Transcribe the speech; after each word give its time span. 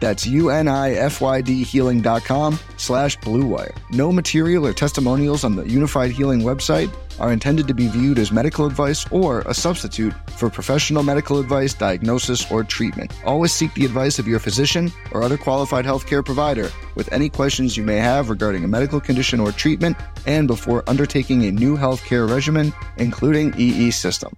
That's 0.00 0.26
U-N-I-F-Y-D 0.26 1.64
healing.com 1.64 2.58
slash 2.76 3.18
bluewire. 3.18 3.76
No 3.90 4.12
material 4.12 4.66
or 4.66 4.72
testimonials 4.72 5.44
on 5.44 5.56
the 5.56 5.64
Unifyd 5.64 6.10
Healing 6.10 6.40
website 6.42 6.92
are 7.18 7.32
intended 7.32 7.66
to 7.68 7.74
be 7.74 7.88
viewed 7.88 8.18
as 8.18 8.30
medical 8.30 8.66
advice 8.66 9.10
or 9.10 9.40
a 9.40 9.54
substitute 9.54 10.14
for 10.30 10.48
professional 10.48 11.02
medical 11.02 11.38
advice, 11.38 11.74
diagnosis, 11.74 12.50
or 12.50 12.62
treatment. 12.62 13.12
Always 13.24 13.52
seek 13.52 13.74
the 13.74 13.84
advice 13.84 14.18
of 14.18 14.28
your 14.28 14.38
physician 14.38 14.92
or 15.12 15.22
other 15.22 15.36
qualified 15.36 15.84
healthcare 15.84 16.24
provider 16.24 16.70
with 16.94 17.12
any 17.12 17.28
questions 17.28 17.76
you 17.76 17.82
may 17.82 17.96
have 17.96 18.30
regarding 18.30 18.64
a 18.64 18.68
medical 18.68 19.00
condition 19.00 19.40
or 19.40 19.52
treatment 19.52 19.96
and 20.26 20.46
before 20.46 20.88
undertaking 20.88 21.44
a 21.44 21.50
new 21.52 21.76
healthcare 21.76 22.30
regimen, 22.30 22.72
including 22.98 23.52
EE 23.58 23.90
system. 23.90 24.36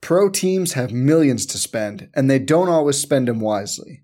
Pro 0.00 0.28
teams 0.28 0.74
have 0.74 0.92
millions 0.92 1.46
to 1.46 1.56
spend, 1.56 2.10
and 2.12 2.30
they 2.30 2.38
don't 2.38 2.68
always 2.68 2.98
spend 2.98 3.26
them 3.26 3.40
wisely. 3.40 4.03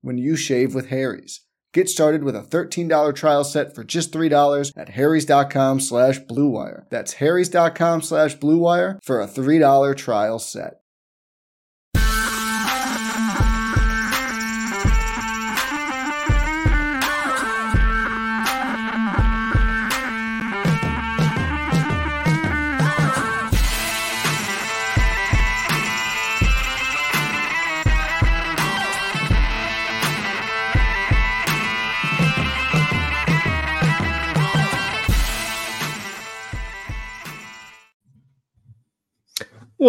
when 0.00 0.18
you 0.18 0.36
shave 0.36 0.74
with 0.74 0.88
Harry's. 0.88 1.40
Get 1.74 1.88
started 1.88 2.24
with 2.24 2.34
a 2.34 2.40
$13 2.40 3.14
trial 3.14 3.44
set 3.44 3.74
for 3.74 3.84
just 3.84 4.12
$3 4.12 4.72
at 4.76 4.88
harrys.com 4.90 5.80
slash 5.80 6.18
bluewire. 6.20 6.88
That's 6.90 7.14
harrys.com 7.14 8.02
slash 8.02 8.36
bluewire 8.38 8.98
for 9.02 9.20
a 9.20 9.26
$3 9.26 9.96
trial 9.96 10.38
set. 10.38 10.80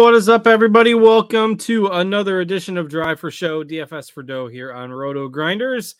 What 0.00 0.14
is 0.14 0.30
up, 0.30 0.46
everybody? 0.46 0.94
Welcome 0.94 1.58
to 1.58 1.88
another 1.88 2.40
edition 2.40 2.78
of 2.78 2.88
Drive 2.88 3.20
for 3.20 3.30
Show, 3.30 3.62
DFS 3.62 4.10
for 4.10 4.22
Dough 4.22 4.48
here 4.48 4.72
on 4.72 4.90
Roto 4.90 5.28
Grinders. 5.28 5.94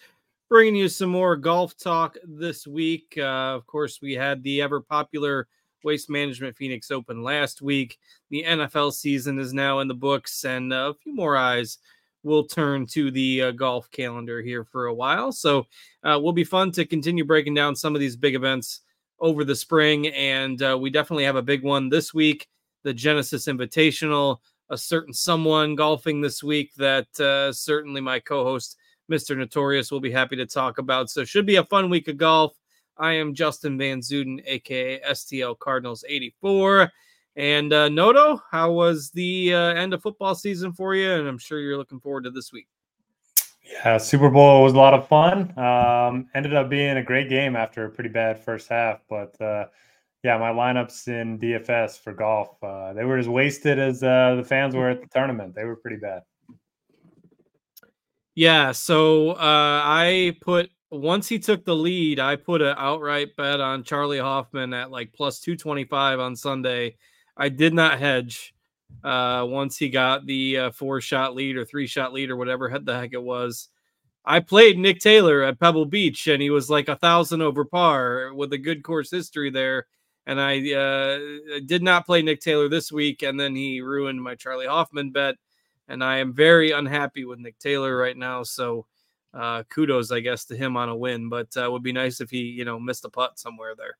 Bringing 0.49 0.75
you 0.75 0.88
some 0.88 1.11
more 1.11 1.37
golf 1.37 1.77
talk 1.77 2.16
this 2.25 2.66
week. 2.66 3.12
Uh, 3.19 3.55
of 3.55 3.66
course, 3.66 4.00
we 4.00 4.15
had 4.15 4.43
the 4.43 4.62
ever 4.62 4.81
popular 4.81 5.49
Waste 5.84 6.09
Management 6.09 6.56
Phoenix 6.56 6.91
Open 6.91 7.22
last 7.22 7.61
week. 7.61 7.99
The 8.31 8.43
NFL 8.43 8.94
season 8.94 9.38
is 9.38 9.53
now 9.53 9.81
in 9.81 9.87
the 9.87 9.93
books, 9.93 10.47
and 10.47 10.72
a 10.72 10.94
few 11.03 11.15
more 11.15 11.37
eyes 11.37 11.77
will 12.22 12.44
turn 12.44 12.87
to 12.87 13.11
the 13.11 13.43
uh, 13.43 13.50
golf 13.50 13.91
calendar 13.91 14.41
here 14.41 14.65
for 14.65 14.87
a 14.87 14.94
while. 14.94 15.31
So, 15.31 15.67
uh, 16.05 16.19
will 16.19 16.32
be 16.32 16.43
fun 16.43 16.72
to 16.72 16.87
continue 16.87 17.27
breaking 17.27 17.53
down 17.53 17.77
some 17.77 17.94
of 17.94 18.00
these 18.00 18.17
big 18.17 18.34
events 18.34 18.81
over 19.21 19.44
the 19.44 19.55
spring, 19.55 20.06
and 20.06 20.62
uh, 20.62 20.78
we 20.81 20.88
definitely 20.88 21.25
have 21.25 21.37
a 21.37 21.43
big 21.43 21.62
one 21.62 21.91
this 21.91 22.15
week 22.15 22.49
the 22.83 22.95
Genesis 22.95 23.47
Invitational, 23.47 24.39
a 24.71 24.79
certain 24.79 25.13
someone 25.13 25.75
golfing 25.75 26.21
this 26.21 26.43
week 26.43 26.75
that 26.77 27.21
uh, 27.21 27.53
certainly 27.53 28.01
my 28.01 28.21
co-host 28.21 28.77
Mr. 29.11 29.37
Notorious 29.37 29.91
will 29.91 30.01
be 30.01 30.11
happy 30.11 30.37
to 30.37 30.47
talk 30.47 30.79
about. 30.79 31.11
So 31.11 31.25
should 31.25 31.47
be 31.47 31.57
a 31.57 31.65
fun 31.65 31.91
week 31.91 32.09
of 32.09 32.17
golf. 32.17 32.57
I 32.97 33.13
am 33.13 33.35
Justin 33.35 33.77
Van 33.79 34.01
Zuiden, 34.01 34.41
aka 34.47 35.01
STL 35.11 35.59
Cardinals 35.59 36.05
84. 36.09 36.93
And 37.37 37.73
uh, 37.73 37.89
Noto, 37.89 38.43
how 38.51 38.73
was 38.73 39.11
the 39.11 39.55
uh, 39.55 39.59
end 39.75 39.95
of 39.95 40.03
football 40.03 40.35
season 40.35 40.73
for 40.73 40.95
you? 40.95 41.12
And 41.12 41.27
I'm 41.27 41.39
sure 41.39 41.61
you're 41.61 41.79
looking 41.79 42.01
forward 42.01 42.25
to 42.25 42.31
this 42.31 42.53
week. 42.53 42.69
Yeah, 43.73 43.99
Super 43.99 44.31
Bowl 44.31 44.62
was 44.62 44.75
a 44.75 44.77
lot 44.77 44.95
of 44.95 45.07
fun. 45.09 45.57
Um, 45.59 46.29
ended 46.35 46.55
up 46.55 46.69
being 46.69 46.97
a 46.97 47.03
great 47.03 47.29
game 47.29 47.57
after 47.57 47.85
a 47.85 47.91
pretty 47.91 48.11
bad 48.11 48.39
first 48.39 48.69
half, 48.69 49.01
but 49.09 49.41
uh, 49.41 49.67
yeah, 50.22 50.36
my 50.36 50.50
lineups 50.50 51.08
in 51.08 51.38
DFS 51.38 51.98
for 51.98 52.12
golf, 52.12 52.62
uh, 52.62 52.92
they 52.92 53.04
were 53.04 53.16
as 53.16 53.28
wasted 53.28 53.78
as 53.78 54.03
uh, 54.03 54.34
the 54.36 54.44
fans 54.44 54.75
were 54.75 54.91
at 54.91 55.00
the 55.00 55.08
tournament. 55.08 55.54
They 55.54 55.64
were 55.64 55.76
pretty 55.76 55.97
bad. 55.97 56.22
Yeah, 58.34 58.72
so 58.72 59.31
uh, 59.31 59.36
I 59.84 60.36
put 60.41 60.70
once 60.91 61.28
he 61.28 61.38
took 61.38 61.64
the 61.64 61.75
lead, 61.75 62.19
I 62.19 62.36
put 62.36 62.62
an 62.62 62.75
outright 62.76 63.36
bet 63.36 63.60
on 63.60 63.84
Charley 63.84 64.19
Hoffman 64.19 64.75
at 64.75 64.91
like 64.91 65.12
plus 65.12 65.41
225 65.41 66.20
on 66.20 66.37
Sunday. 66.37 66.97
I 67.37 67.48
did 67.48 67.72
not 67.72 67.98
hedge 67.98 68.54
uh, 69.04 69.47
once 69.48 69.78
he 69.78 69.88
got 69.88 70.26
the 70.26 70.58
uh, 70.58 70.70
four 70.72 71.00
shot 71.00 71.34
lead 71.34 71.56
or 71.56 71.64
three 71.64 71.87
shot 71.87 72.12
lead 72.12 72.31
or 72.31 72.37
whatever 72.37 72.76
the 72.82 72.94
heck 72.94 73.12
it 73.12 73.22
was. 73.22 73.69
I 74.25 74.41
played 74.41 74.78
Nick 74.78 75.00
Taylor 75.00 75.42
at 75.42 75.58
Pebble 75.58 75.87
Beach 75.87 76.26
and 76.26 76.42
he 76.42 76.50
was 76.50 76.69
like 76.69 76.88
a 76.88 76.97
thousand 76.97 77.41
over 77.41 77.64
par 77.64 78.32
with 78.34 78.52
a 78.52 78.58
good 78.58 78.82
course 78.82 79.10
history 79.10 79.50
there 79.50 79.87
and 80.26 80.41
I 80.41 80.72
uh, 80.72 81.19
did 81.66 81.82
not 81.82 82.06
play 82.06 82.22
Nick 82.22 82.41
Taylor 82.41 82.69
this 82.69 82.92
week, 82.92 83.22
and 83.22 83.38
then 83.38 83.55
he 83.55 83.81
ruined 83.81 84.22
my 84.22 84.34
Charley 84.34 84.67
Hoffman 84.67 85.11
bet, 85.11 85.37
and 85.88 86.05
I 86.05 86.19
am 86.19 86.34
very 86.34 86.70
unhappy 86.70 87.25
with 87.25 87.38
Nick 87.38 87.58
Taylor 87.58 87.96
right 87.96 88.17
now. 88.17 88.43
So 88.43 88.87
uh, 89.32 89.62
kudos, 89.70 90.11
I 90.11 90.20
guess, 90.20 90.44
to 90.46 90.56
him 90.56 90.76
on 90.76 90.88
a 90.88 90.96
win, 90.96 91.28
but 91.28 91.49
uh, 91.56 91.70
would 91.70 91.82
be 91.82 91.93
nice 91.93 92.20
if 92.20 92.31
he, 92.31 92.38
you 92.38 92.64
know, 92.64 92.78
missed 92.78 93.05
a 93.05 93.11
putt 93.11 93.38
somewhere 93.38 93.75
there. 93.76 93.96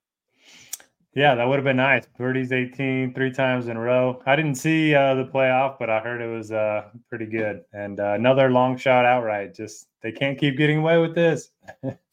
Yeah, 1.15 1.35
that 1.35 1.45
would 1.45 1.57
have 1.57 1.65
been 1.65 1.77
nice. 1.77 2.07
Birdie's 2.19 2.53
18 2.53 3.15
three 3.15 3.33
times 3.33 3.67
in 3.67 3.77
a 3.77 3.81
row. 3.81 4.23
I 4.27 4.37
didn't 4.37 4.55
see 4.55 4.95
uh, 4.95 5.15
the 5.15 5.25
playoff, 5.25 5.77
but 5.79 5.91
I 5.91 5.99
heard 5.99 6.21
it 6.21 6.29
was 6.29 6.53
uh, 6.53 6.85
pretty 7.09 7.27
good. 7.27 7.63
And 7.73 7.99
uh, 7.99 8.13
another 8.13 8.49
long 8.51 8.77
shot 8.77 9.05
outright. 9.05 9.53
Just 9.53 9.89
they 10.03 10.13
can't 10.13 10.39
keep 10.39 10.57
getting 10.57 10.79
away 10.79 10.99
with 10.99 11.17
this. 11.17 11.51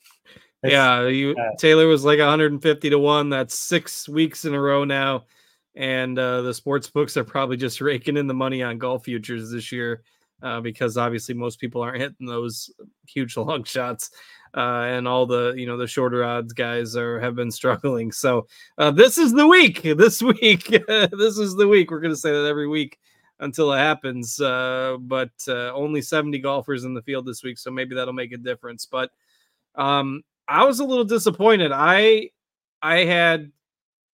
yeah, 0.63 1.07
you 1.07 1.35
uh, 1.35 1.55
Taylor 1.57 1.87
was 1.87 2.03
like 2.03 2.19
150 2.19 2.89
to 2.89 2.99
one. 2.99 3.29
That's 3.29 3.57
six 3.57 4.07
weeks 4.09 4.45
in 4.45 4.53
a 4.53 4.61
row 4.61 4.83
now, 4.83 5.25
and 5.75 6.17
uh, 6.17 6.41
the 6.41 6.53
sports 6.53 6.89
books 6.89 7.17
are 7.17 7.23
probably 7.23 7.57
just 7.57 7.81
raking 7.81 8.17
in 8.17 8.27
the 8.27 8.33
money 8.33 8.63
on 8.63 8.77
golf 8.77 9.05
futures 9.05 9.51
this 9.51 9.71
year 9.71 10.03
uh, 10.41 10.61
because 10.61 10.97
obviously 10.97 11.35
most 11.35 11.59
people 11.59 11.81
aren't 11.81 12.01
hitting 12.01 12.27
those 12.27 12.71
huge 13.07 13.37
long 13.37 13.63
shots. 13.63 14.11
uh, 14.55 14.85
and 14.87 15.07
all 15.07 15.25
the 15.25 15.53
you 15.57 15.67
know 15.67 15.77
the 15.77 15.87
shorter 15.87 16.23
odds 16.23 16.53
guys 16.53 16.95
are 16.95 17.19
have 17.19 17.35
been 17.35 17.51
struggling. 17.51 18.11
So 18.11 18.47
uh, 18.77 18.91
this 18.91 19.17
is 19.17 19.33
the 19.33 19.47
week. 19.47 19.81
This 19.97 20.21
week, 20.21 20.67
this 20.67 21.37
is 21.37 21.55
the 21.55 21.67
week. 21.67 21.91
We're 21.91 21.99
going 21.99 22.13
to 22.13 22.19
say 22.19 22.31
that 22.31 22.45
every 22.45 22.67
week 22.67 22.97
until 23.39 23.71
it 23.73 23.77
happens. 23.77 24.39
Uh, 24.39 24.97
but 24.99 25.31
uh, 25.47 25.73
only 25.73 26.01
70 26.01 26.39
golfers 26.39 26.83
in 26.83 26.93
the 26.93 27.01
field 27.01 27.25
this 27.25 27.43
week, 27.43 27.57
so 27.57 27.71
maybe 27.71 27.95
that'll 27.95 28.13
make 28.13 28.31
a 28.31 28.37
difference. 28.37 28.85
But 28.85 29.11
um, 29.75 30.23
I 30.47 30.65
was 30.65 30.79
a 30.79 30.85
little 30.85 31.03
disappointed. 31.05 31.71
I 31.73 32.29
I 32.81 33.03
had 33.05 33.51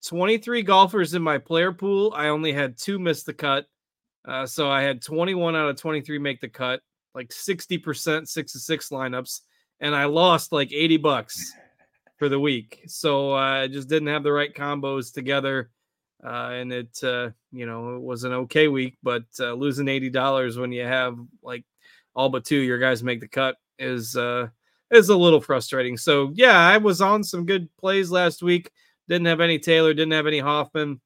23 0.06 0.62
golfers 0.62 1.14
in 1.14 1.22
my 1.22 1.38
player 1.38 1.72
pool. 1.72 2.12
I 2.14 2.28
only 2.28 2.52
had 2.52 2.76
two 2.76 2.98
miss 2.98 3.22
the 3.22 3.34
cut. 3.34 3.66
Uh, 4.26 4.46
so 4.46 4.70
I 4.70 4.82
had 4.82 5.02
21 5.02 5.54
out 5.54 5.68
of 5.68 5.76
23 5.76 6.18
make 6.18 6.40
the 6.40 6.48
cut, 6.48 6.80
like 7.14 7.28
60% 7.28 8.26
six 8.26 8.52
to 8.52 8.58
six 8.58 8.88
lineups, 8.88 9.42
and 9.80 9.94
I 9.94 10.06
lost 10.06 10.50
like 10.50 10.72
80 10.72 10.96
bucks 10.98 11.52
for 12.18 12.28
the 12.28 12.40
week. 12.40 12.84
So 12.86 13.32
uh, 13.32 13.62
I 13.62 13.68
just 13.68 13.88
didn't 13.88 14.08
have 14.08 14.22
the 14.22 14.32
right 14.32 14.54
combos 14.54 15.12
together. 15.12 15.70
Uh, 16.24 16.52
and 16.52 16.72
it, 16.72 16.98
uh, 17.02 17.30
you 17.52 17.66
know, 17.66 17.96
it 17.96 18.02
was 18.02 18.24
an 18.24 18.32
okay 18.32 18.68
week, 18.68 18.96
but 19.02 19.24
uh, 19.40 19.52
losing 19.52 19.86
$80 19.86 20.58
when 20.58 20.72
you 20.72 20.84
have 20.84 21.18
like 21.42 21.64
all 22.14 22.30
but 22.30 22.46
two 22.46 22.56
your 22.56 22.78
guys 22.78 23.02
make 23.02 23.20
the 23.20 23.28
cut 23.28 23.56
is 23.78 24.16
uh, 24.16 24.48
is 24.94 25.08
a 25.08 25.16
little 25.16 25.40
frustrating. 25.40 25.96
So 25.96 26.32
yeah, 26.34 26.58
I 26.58 26.78
was 26.78 27.00
on 27.00 27.22
some 27.24 27.46
good 27.46 27.68
plays 27.76 28.10
last 28.10 28.42
week. 28.42 28.70
Didn't 29.08 29.26
have 29.26 29.40
any 29.40 29.58
Taylor, 29.58 29.94
didn't 29.94 30.12
have 30.12 30.26
any 30.26 30.38
Hoffman. 30.38 31.00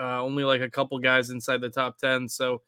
Uh, 0.00 0.22
only 0.22 0.42
like 0.44 0.60
a 0.60 0.70
couple 0.70 0.98
guys 0.98 1.30
inside 1.30 1.60
the 1.60 1.68
top 1.68 1.98
ten. 1.98 2.28
So 2.28 2.62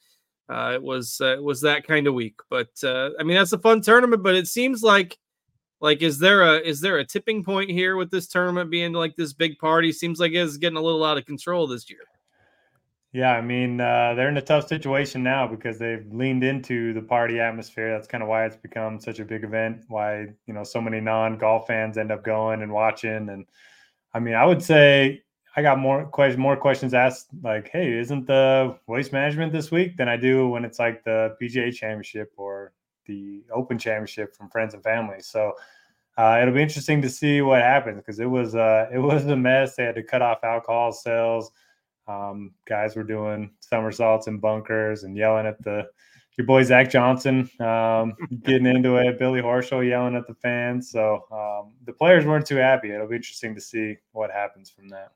uh, 0.48 0.72
it 0.74 0.82
was 0.82 1.18
uh, 1.20 1.36
it 1.36 1.42
was 1.42 1.60
that 1.62 1.86
kind 1.86 2.06
of 2.06 2.14
week. 2.14 2.38
But 2.50 2.70
uh, 2.84 3.10
I 3.18 3.22
mean, 3.22 3.36
that's 3.36 3.52
a 3.52 3.58
fun 3.58 3.80
tournament. 3.80 4.22
But 4.22 4.36
it 4.36 4.46
seems 4.46 4.82
like 4.82 5.18
like 5.80 6.02
is 6.02 6.18
there 6.18 6.42
a 6.42 6.58
is 6.58 6.80
there 6.80 6.98
a 6.98 7.04
tipping 7.04 7.44
point 7.44 7.70
here 7.70 7.96
with 7.96 8.10
this 8.10 8.28
tournament 8.28 8.70
being 8.70 8.92
like 8.92 9.16
this 9.16 9.32
big 9.32 9.58
party? 9.58 9.92
Seems 9.92 10.20
like 10.20 10.32
it's 10.32 10.56
getting 10.56 10.78
a 10.78 10.82
little 10.82 11.04
out 11.04 11.18
of 11.18 11.26
control 11.26 11.66
this 11.66 11.90
year. 11.90 12.00
Yeah, 13.12 13.32
I 13.32 13.40
mean, 13.40 13.80
uh, 13.80 14.14
they're 14.14 14.28
in 14.28 14.36
a 14.36 14.42
tough 14.42 14.68
situation 14.68 15.22
now 15.22 15.46
because 15.46 15.78
they've 15.78 16.06
leaned 16.12 16.44
into 16.44 16.92
the 16.92 17.00
party 17.00 17.40
atmosphere. 17.40 17.92
That's 17.92 18.06
kind 18.08 18.22
of 18.22 18.28
why 18.28 18.44
it's 18.44 18.56
become 18.56 19.00
such 19.00 19.20
a 19.20 19.24
big 19.24 19.42
event. 19.44 19.84
Why 19.88 20.26
you 20.46 20.52
know 20.52 20.64
so 20.64 20.80
many 20.80 21.00
non-golf 21.00 21.66
fans 21.66 21.96
end 21.96 22.12
up 22.12 22.24
going 22.24 22.62
and 22.62 22.72
watching. 22.72 23.30
And 23.30 23.46
I 24.12 24.18
mean, 24.20 24.34
I 24.34 24.44
would 24.44 24.62
say 24.62 25.22
I 25.56 25.62
got 25.62 25.78
more 25.78 26.04
questions, 26.04 26.38
more 26.38 26.56
questions 26.56 26.92
asked. 26.92 27.28
Like, 27.42 27.70
hey, 27.70 27.98
isn't 27.98 28.26
the 28.26 28.76
waste 28.86 29.12
management 29.12 29.52
this 29.52 29.70
week 29.70 29.96
than 29.96 30.08
I 30.08 30.18
do 30.18 30.48
when 30.48 30.64
it's 30.64 30.78
like 30.78 31.02
the 31.04 31.36
PGA 31.40 31.74
Championship 31.74 32.32
or 32.36 32.72
the 33.06 33.42
Open 33.50 33.78
Championship 33.78 34.34
from 34.36 34.50
friends 34.50 34.74
and 34.74 34.82
family. 34.82 35.20
So 35.20 35.54
uh, 36.18 36.38
it'll 36.42 36.52
be 36.54 36.62
interesting 36.62 37.00
to 37.02 37.08
see 37.08 37.40
what 37.40 37.62
happens 37.62 37.98
because 37.98 38.20
it 38.20 38.26
was 38.26 38.54
uh, 38.54 38.88
it 38.92 38.98
was 39.10 39.24
a 39.26 39.36
mess. 39.36 39.76
They 39.76 39.84
had 39.84 39.94
to 39.94 40.02
cut 40.02 40.20
off 40.20 40.44
alcohol 40.44 40.92
sales. 40.92 41.50
Um, 42.08 42.52
guys 42.66 42.94
were 42.94 43.02
doing 43.02 43.50
somersaults 43.60 44.26
and 44.26 44.40
bunkers 44.40 45.02
and 45.02 45.16
yelling 45.16 45.46
at 45.46 45.62
the 45.62 45.88
your 46.36 46.46
boy 46.46 46.62
Zach 46.62 46.90
Johnson 46.90 47.50
um, 47.60 48.14
getting 48.42 48.66
into 48.66 48.96
it. 48.96 49.18
Billy 49.18 49.40
Horschel 49.40 49.86
yelling 49.86 50.16
at 50.16 50.26
the 50.26 50.34
fans. 50.34 50.90
So 50.90 51.24
um, 51.32 51.72
the 51.84 51.92
players 51.92 52.26
weren't 52.26 52.46
too 52.46 52.56
happy. 52.56 52.90
It'll 52.90 53.08
be 53.08 53.16
interesting 53.16 53.54
to 53.54 53.60
see 53.60 53.96
what 54.12 54.30
happens 54.30 54.70
from 54.70 54.88
that. 54.90 55.12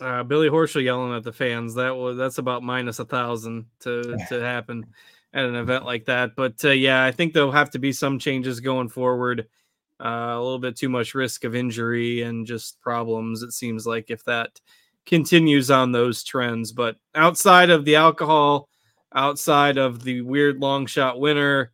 Uh, 0.00 0.22
Billy 0.22 0.48
Horschel 0.48 0.82
yelling 0.82 1.14
at 1.14 1.22
the 1.22 1.32
fans. 1.32 1.74
That 1.74 1.94
was 1.94 2.16
that's 2.16 2.38
about 2.38 2.62
minus 2.62 2.98
a 2.98 3.04
thousand 3.04 3.66
to 3.80 4.16
to 4.28 4.40
happen 4.40 4.86
at 5.34 5.44
an 5.44 5.54
event 5.54 5.84
like 5.84 6.06
that. 6.06 6.34
But 6.34 6.64
uh, 6.64 6.70
yeah, 6.70 7.04
I 7.04 7.12
think 7.12 7.34
there'll 7.34 7.52
have 7.52 7.70
to 7.70 7.78
be 7.78 7.92
some 7.92 8.18
changes 8.18 8.60
going 8.60 8.88
forward. 8.88 9.48
Uh, 10.02 10.32
a 10.34 10.40
little 10.40 10.58
bit 10.58 10.76
too 10.76 10.88
much 10.88 11.14
risk 11.14 11.44
of 11.44 11.54
injury 11.54 12.22
and 12.22 12.46
just 12.46 12.80
problems. 12.80 13.42
It 13.42 13.52
seems 13.52 13.86
like 13.86 14.10
if 14.10 14.24
that 14.24 14.58
continues 15.10 15.72
on 15.72 15.90
those 15.90 16.22
trends. 16.22 16.72
But 16.72 16.96
outside 17.14 17.68
of 17.68 17.84
the 17.84 17.96
alcohol, 17.96 18.68
outside 19.12 19.76
of 19.76 20.02
the 20.04 20.22
weird 20.22 20.60
long 20.60 20.86
shot 20.86 21.18
winner, 21.18 21.72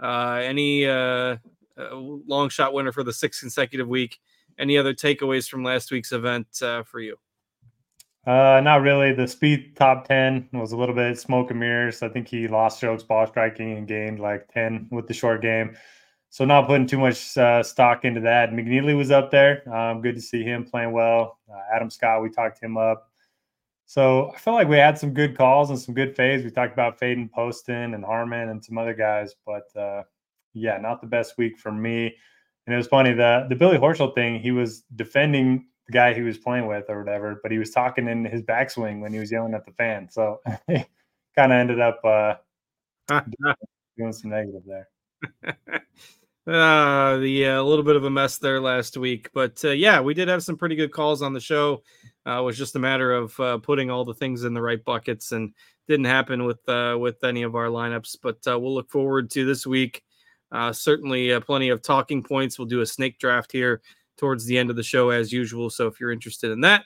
uh, 0.00 0.40
any 0.42 0.86
uh, 0.86 1.36
uh, 1.76 1.94
long 1.94 2.48
shot 2.48 2.72
winner 2.72 2.92
for 2.92 3.02
the 3.02 3.12
sixth 3.12 3.40
consecutive 3.40 3.88
week, 3.88 4.18
any 4.58 4.78
other 4.78 4.94
takeaways 4.94 5.48
from 5.48 5.64
last 5.64 5.90
week's 5.90 6.12
event 6.12 6.46
uh, 6.62 6.84
for 6.84 7.00
you? 7.00 7.16
Uh, 8.24 8.60
not 8.62 8.82
really. 8.82 9.12
The 9.12 9.24
Spieth 9.24 9.74
top 9.76 10.06
10 10.06 10.48
was 10.52 10.72
a 10.72 10.76
little 10.76 10.94
bit 10.94 11.18
smoke 11.18 11.50
and 11.50 11.60
mirrors. 11.60 12.02
I 12.02 12.08
think 12.08 12.28
he 12.28 12.48
lost 12.48 12.78
strokes 12.78 13.02
ball 13.02 13.26
striking 13.26 13.76
and 13.76 13.86
gained 13.86 14.20
like 14.20 14.48
10 14.52 14.88
with 14.90 15.06
the 15.06 15.14
short 15.14 15.42
game. 15.42 15.76
So 16.30 16.44
not 16.44 16.66
putting 16.66 16.86
too 16.86 16.98
much 16.98 17.36
uh, 17.38 17.62
stock 17.62 18.04
into 18.04 18.20
that. 18.20 18.50
McNealy 18.50 18.96
was 18.96 19.10
up 19.10 19.30
there. 19.30 19.66
Um, 19.74 20.02
good 20.02 20.16
to 20.16 20.20
see 20.20 20.42
him 20.42 20.64
playing 20.64 20.92
well. 20.92 21.38
Uh, 21.50 21.60
Adam 21.74 21.88
Scott, 21.88 22.22
we 22.22 22.30
talked 22.30 22.62
him 22.62 22.76
up. 22.76 23.10
So 23.86 24.32
I 24.34 24.38
felt 24.38 24.56
like 24.56 24.68
we 24.68 24.76
had 24.76 24.98
some 24.98 25.14
good 25.14 25.36
calls 25.36 25.70
and 25.70 25.78
some 25.78 25.94
good 25.94 26.16
fades. 26.16 26.44
We 26.44 26.50
talked 26.50 26.72
about 26.72 26.98
Faden 27.00 27.30
Poston 27.30 27.94
and 27.94 28.04
Harman 28.04 28.48
and 28.48 28.62
some 28.62 28.78
other 28.78 28.94
guys, 28.94 29.34
but 29.46 29.74
uh, 29.80 30.02
yeah, 30.54 30.76
not 30.78 31.00
the 31.00 31.06
best 31.06 31.38
week 31.38 31.56
for 31.56 31.70
me. 31.70 32.16
And 32.66 32.74
it 32.74 32.76
was 32.76 32.88
funny 32.88 33.12
the 33.12 33.46
the 33.48 33.54
Billy 33.54 33.78
Horschel 33.78 34.12
thing. 34.12 34.40
He 34.40 34.50
was 34.50 34.82
defending 34.96 35.66
the 35.86 35.92
guy 35.92 36.14
he 36.14 36.22
was 36.22 36.36
playing 36.36 36.66
with 36.66 36.86
or 36.88 36.98
whatever, 36.98 37.38
but 37.40 37.52
he 37.52 37.58
was 37.58 37.70
talking 37.70 38.08
in 38.08 38.24
his 38.24 38.42
backswing 38.42 39.00
when 39.00 39.12
he 39.12 39.20
was 39.20 39.30
yelling 39.30 39.54
at 39.54 39.64
the 39.64 39.72
fan. 39.72 40.08
So 40.10 40.40
kind 40.68 40.86
of 41.36 41.50
ended 41.52 41.80
up 41.80 42.00
uh, 42.04 42.34
doing 43.96 44.12
some 44.12 44.30
negative 44.30 44.62
there. 44.66 44.88
Uh, 45.46 45.52
the 46.46 47.44
a 47.44 47.60
uh, 47.60 47.62
little 47.62 47.84
bit 47.84 47.96
of 47.96 48.04
a 48.04 48.10
mess 48.10 48.38
there 48.38 48.60
last 48.60 48.96
week, 48.96 49.30
but 49.34 49.64
uh, 49.64 49.70
yeah, 49.70 50.00
we 50.00 50.14
did 50.14 50.28
have 50.28 50.42
some 50.42 50.56
pretty 50.56 50.76
good 50.76 50.92
calls 50.92 51.22
on 51.22 51.32
the 51.32 51.40
show. 51.40 51.82
Uh, 52.26 52.40
it 52.40 52.44
was 52.44 52.58
just 52.58 52.74
a 52.76 52.78
matter 52.80 53.12
of 53.12 53.38
uh, 53.38 53.58
putting 53.58 53.90
all 53.90 54.04
the 54.04 54.14
things 54.14 54.44
in 54.44 54.52
the 54.52 54.62
right 54.62 54.84
buckets, 54.84 55.32
and 55.32 55.52
didn't 55.88 56.06
happen 56.06 56.44
with 56.44 56.66
uh, 56.68 56.96
with 56.98 57.22
any 57.24 57.42
of 57.42 57.54
our 57.54 57.66
lineups. 57.66 58.16
But 58.22 58.38
uh, 58.46 58.58
we'll 58.58 58.74
look 58.74 58.90
forward 58.90 59.30
to 59.30 59.44
this 59.44 59.66
week. 59.66 60.02
Uh, 60.52 60.72
certainly, 60.72 61.32
uh, 61.32 61.40
plenty 61.40 61.68
of 61.68 61.82
talking 61.82 62.22
points. 62.22 62.58
We'll 62.58 62.68
do 62.68 62.80
a 62.80 62.86
snake 62.86 63.18
draft 63.18 63.52
here 63.52 63.82
towards 64.16 64.44
the 64.44 64.58
end 64.58 64.70
of 64.70 64.76
the 64.76 64.82
show, 64.82 65.10
as 65.10 65.32
usual. 65.32 65.70
So 65.70 65.86
if 65.86 66.00
you're 66.00 66.12
interested 66.12 66.50
in 66.50 66.60
that, 66.62 66.84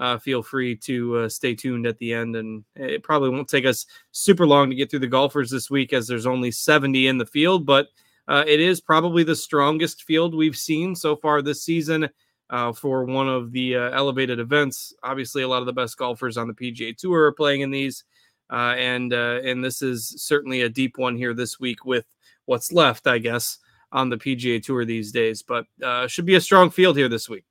uh, 0.00 0.16
feel 0.18 0.42
free 0.42 0.74
to 0.74 1.18
uh, 1.18 1.28
stay 1.28 1.54
tuned 1.54 1.86
at 1.86 1.98
the 1.98 2.12
end. 2.12 2.34
And 2.34 2.64
it 2.74 3.02
probably 3.02 3.28
won't 3.28 3.48
take 3.48 3.66
us 3.66 3.84
super 4.12 4.46
long 4.46 4.70
to 4.70 4.74
get 4.74 4.90
through 4.90 5.00
the 5.00 5.06
golfers 5.06 5.50
this 5.50 5.70
week, 5.70 5.92
as 5.92 6.08
there's 6.08 6.26
only 6.26 6.50
70 6.50 7.06
in 7.06 7.18
the 7.18 7.26
field, 7.26 7.66
but 7.66 7.88
uh, 8.26 8.42
it 8.46 8.60
is 8.60 8.80
probably 8.80 9.22
the 9.24 9.36
strongest 9.36 10.04
field 10.04 10.34
we've 10.34 10.56
seen 10.56 10.96
so 10.96 11.16
far 11.16 11.42
this 11.42 11.62
season 11.62 12.08
uh, 12.48 12.72
for 12.72 13.04
one 13.04 13.28
of 13.28 13.52
the 13.52 13.76
uh, 13.76 13.90
elevated 13.90 14.40
events. 14.40 14.94
Obviously, 15.02 15.42
a 15.42 15.48
lot 15.48 15.60
of 15.60 15.66
the 15.66 15.72
best 15.72 15.98
golfers 15.98 16.38
on 16.38 16.48
the 16.48 16.54
PGA 16.54 16.96
Tour 16.96 17.24
are 17.24 17.32
playing 17.32 17.60
in 17.60 17.70
these. 17.70 18.04
Uh, 18.50 18.74
and 18.76 19.12
and 19.12 19.62
this 19.62 19.80
is 19.80 20.08
certainly 20.18 20.62
a 20.62 20.68
deep 20.68 20.98
one 20.98 21.16
here 21.16 21.34
this 21.34 21.60
week 21.60 21.84
with 21.84 22.04
what's 22.46 22.72
left, 22.72 23.06
I 23.06 23.18
guess, 23.18 23.58
on 23.92 24.08
the 24.08 24.16
PGA 24.16 24.60
Tour 24.60 24.84
these 24.84 25.12
days. 25.12 25.42
But 25.42 25.66
should 26.08 26.26
be 26.26 26.34
a 26.34 26.40
strong 26.40 26.70
field 26.70 26.96
here 26.96 27.08
this 27.08 27.28
week. 27.28 27.44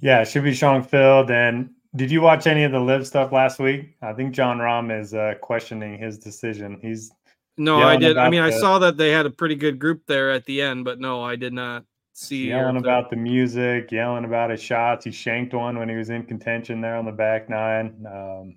Yeah, 0.00 0.22
it 0.22 0.28
should 0.28 0.44
be 0.44 0.54
strong 0.54 0.82
field. 0.82 1.30
And 1.30 1.70
did 1.94 2.10
you 2.10 2.20
watch 2.20 2.46
any 2.46 2.64
of 2.64 2.72
the 2.72 2.80
live 2.80 3.06
stuff 3.06 3.32
last 3.32 3.58
week? 3.58 3.94
I 4.02 4.12
think 4.12 4.34
Jon 4.34 4.58
Rahm 4.58 4.98
is 4.98 5.14
uh, 5.14 5.34
questioning 5.40 5.98
his 5.98 6.18
decision. 6.18 6.78
He's 6.80 7.12
no, 7.58 7.82
I 7.82 7.96
did. 7.96 8.16
I 8.16 8.30
mean, 8.30 8.42
the, 8.42 8.48
I 8.48 8.58
saw 8.58 8.78
that 8.78 8.96
they 8.96 9.10
had 9.10 9.26
a 9.26 9.30
pretty 9.30 9.54
good 9.54 9.78
group 9.78 10.02
there 10.06 10.30
at 10.30 10.44
the 10.46 10.62
end, 10.62 10.84
but 10.84 10.98
no, 10.98 11.22
I 11.22 11.36
did 11.36 11.52
not 11.52 11.84
see 12.14 12.48
yelling 12.48 12.76
about 12.76 13.10
the 13.10 13.16
music, 13.16 13.92
yelling 13.92 14.24
about 14.24 14.50
his 14.50 14.62
shots. 14.62 15.04
He 15.04 15.10
shanked 15.10 15.52
one 15.52 15.78
when 15.78 15.88
he 15.88 15.96
was 15.96 16.08
in 16.08 16.24
contention 16.24 16.80
there 16.80 16.96
on 16.96 17.04
the 17.04 17.12
back 17.12 17.50
nine. 17.50 18.06
Um, 18.06 18.56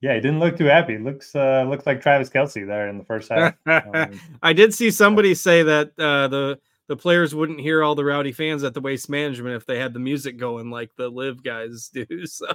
yeah, 0.00 0.14
he 0.14 0.20
didn't 0.20 0.40
look 0.40 0.56
too 0.56 0.66
happy. 0.66 0.98
Looks 0.98 1.34
uh, 1.34 1.64
looks 1.68 1.86
like 1.86 2.00
Travis 2.00 2.30
Kelce 2.30 2.66
there 2.66 2.88
in 2.88 2.98
the 2.98 3.04
first 3.04 3.30
half. 3.30 3.54
Um, 3.66 4.20
I 4.42 4.52
did 4.52 4.72
see 4.72 4.90
somebody 4.90 5.34
say 5.34 5.62
that 5.62 5.92
uh, 5.98 6.28
the 6.28 6.58
the 6.92 6.96
players 6.96 7.34
wouldn't 7.34 7.58
hear 7.58 7.82
all 7.82 7.94
the 7.94 8.04
rowdy 8.04 8.32
fans 8.32 8.62
at 8.64 8.74
the 8.74 8.80
waste 8.82 9.08
management 9.08 9.56
if 9.56 9.64
they 9.64 9.78
had 9.78 9.94
the 9.94 9.98
music 9.98 10.36
going 10.36 10.70
like 10.70 10.90
the 10.94 11.08
live 11.08 11.42
guys 11.42 11.88
do. 11.94 12.26
So 12.26 12.48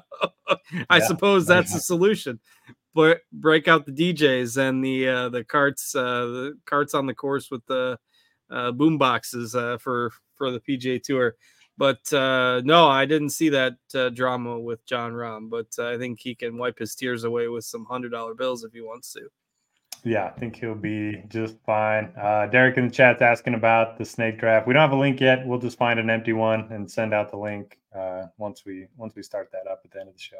I 0.47 0.97
yeah, 0.97 1.07
suppose 1.07 1.47
that's 1.47 1.73
the 1.73 1.79
solution. 1.79 2.39
But 2.93 3.21
break 3.31 3.67
out 3.67 3.87
the 3.87 3.91
DJs 3.91 4.57
and 4.57 4.85
the 4.85 5.07
uh, 5.07 5.29
the 5.29 5.43
carts 5.43 5.95
uh, 5.95 6.25
the 6.27 6.53
carts 6.67 6.93
on 6.93 7.07
the 7.07 7.15
course 7.15 7.49
with 7.49 7.65
the 7.65 7.97
uh, 8.51 8.73
boom 8.73 8.99
boxes 8.99 9.55
uh, 9.55 9.79
for 9.79 10.11
for 10.35 10.51
the 10.51 10.59
PGA 10.59 11.01
Tour. 11.01 11.35
But 11.75 12.13
uh, 12.13 12.61
no, 12.63 12.87
I 12.87 13.05
didn't 13.05 13.31
see 13.31 13.49
that 13.49 13.77
uh, 13.95 14.09
drama 14.09 14.59
with 14.59 14.85
Jon 14.85 15.13
Rahm. 15.13 15.49
But 15.49 15.83
I 15.83 15.97
think 15.97 16.19
he 16.19 16.35
can 16.35 16.59
wipe 16.59 16.77
his 16.77 16.93
tears 16.93 17.23
away 17.23 17.47
with 17.47 17.65
some 17.65 17.85
hundred 17.85 18.11
dollar 18.11 18.35
bills 18.35 18.63
if 18.63 18.71
he 18.71 18.81
wants 18.81 19.13
to. 19.13 19.29
Yeah, 20.03 20.25
I 20.25 20.39
think 20.39 20.55
he'll 20.55 20.75
be 20.75 21.23
just 21.27 21.55
fine. 21.65 22.11
Uh, 22.19 22.47
Derek 22.47 22.77
in 22.77 22.87
the 22.87 22.93
chat's 22.93 23.21
asking 23.21 23.55
about 23.55 23.97
the 23.97 24.05
snake 24.05 24.39
draft. 24.39 24.67
We 24.67 24.73
don't 24.73 24.81
have 24.81 24.91
a 24.91 24.99
link 24.99 25.19
yet. 25.19 25.45
We'll 25.45 25.59
just 25.59 25.77
find 25.77 25.99
an 25.99 26.09
empty 26.09 26.33
one 26.33 26.67
and 26.71 26.89
send 26.89 27.13
out 27.13 27.29
the 27.29 27.37
link 27.37 27.77
uh, 27.95 28.27
once 28.37 28.63
we 28.65 28.87
once 28.95 29.15
we 29.15 29.23
start 29.23 29.49
that 29.51 29.69
up 29.69 29.81
at 29.83 29.91
the 29.91 29.99
end 29.99 30.09
of 30.09 30.15
the 30.15 30.21
show. 30.21 30.37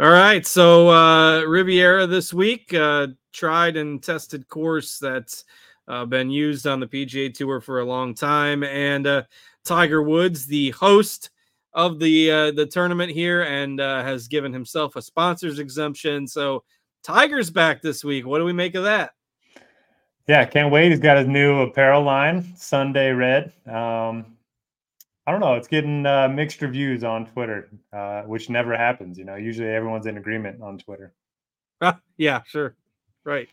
All 0.00 0.10
right, 0.10 0.46
so 0.46 0.88
uh, 0.88 1.42
Riviera 1.42 2.06
this 2.06 2.32
week, 2.32 2.72
uh, 2.72 3.08
tried 3.34 3.76
and 3.76 4.02
tested 4.02 4.48
course 4.48 4.98
that's 4.98 5.44
uh, 5.88 6.06
been 6.06 6.30
used 6.30 6.66
on 6.66 6.80
the 6.80 6.86
PGA 6.86 7.34
Tour 7.34 7.60
for 7.60 7.80
a 7.80 7.84
long 7.84 8.14
time, 8.14 8.64
and 8.64 9.06
uh, 9.06 9.24
Tiger 9.64 10.02
Woods, 10.02 10.46
the 10.46 10.70
host 10.70 11.28
of 11.74 11.98
the 11.98 12.30
uh, 12.30 12.50
the 12.52 12.64
tournament 12.64 13.12
here, 13.12 13.42
and 13.42 13.80
uh, 13.80 14.02
has 14.02 14.26
given 14.26 14.52
himself 14.52 14.96
a 14.96 15.02
sponsors 15.02 15.58
exemption. 15.58 16.26
So 16.26 16.64
Tiger's 17.02 17.50
back 17.50 17.82
this 17.82 18.04
week. 18.04 18.26
What 18.26 18.38
do 18.38 18.44
we 18.44 18.52
make 18.52 18.74
of 18.74 18.84
that? 18.84 19.12
Yeah, 20.26 20.44
can't 20.44 20.70
wait. 20.70 20.90
He's 20.90 21.00
got 21.00 21.16
his 21.16 21.26
new 21.26 21.60
apparel 21.60 22.02
line, 22.02 22.54
Sunday 22.56 23.10
Red. 23.10 23.52
Um, 23.66 24.36
I 25.26 25.32
don't 25.32 25.40
know. 25.40 25.54
It's 25.54 25.68
getting 25.68 26.06
uh, 26.06 26.28
mixed 26.28 26.60
reviews 26.62 27.02
on 27.02 27.26
Twitter, 27.26 27.70
uh, 27.92 28.22
which 28.22 28.50
never 28.50 28.76
happens. 28.76 29.18
You 29.18 29.24
know, 29.24 29.36
usually 29.36 29.68
everyone's 29.68 30.06
in 30.06 30.18
agreement 30.18 30.62
on 30.62 30.78
Twitter. 30.78 31.14
yeah, 32.16 32.42
sure, 32.46 32.76
right. 33.24 33.48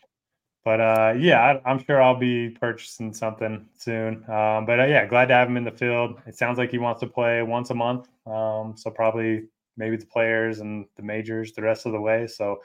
But 0.64 0.80
uh, 0.80 1.14
yeah, 1.18 1.60
I, 1.64 1.70
am 1.70 1.82
sure 1.82 2.02
I'll 2.02 2.18
be 2.18 2.50
purchasing 2.50 3.14
something 3.14 3.66
soon. 3.76 4.16
Um, 4.28 4.66
but 4.66 4.80
uh, 4.80 4.84
yeah, 4.84 5.06
glad 5.06 5.26
to 5.28 5.34
have 5.34 5.48
him 5.48 5.56
in 5.56 5.64
the 5.64 5.70
field. 5.70 6.20
It 6.26 6.36
sounds 6.36 6.58
like 6.58 6.70
he 6.70 6.78
wants 6.78 7.00
to 7.00 7.06
play 7.06 7.42
once 7.42 7.70
a 7.70 7.74
month. 7.74 8.08
Um, 8.26 8.74
so 8.76 8.90
probably 8.90 9.44
maybe 9.78 9.96
the 9.96 10.06
players 10.06 10.60
and 10.60 10.84
the 10.96 11.02
majors 11.02 11.52
the 11.52 11.62
rest 11.62 11.86
of 11.86 11.92
the 11.92 12.00
way. 12.00 12.26
So 12.26 12.60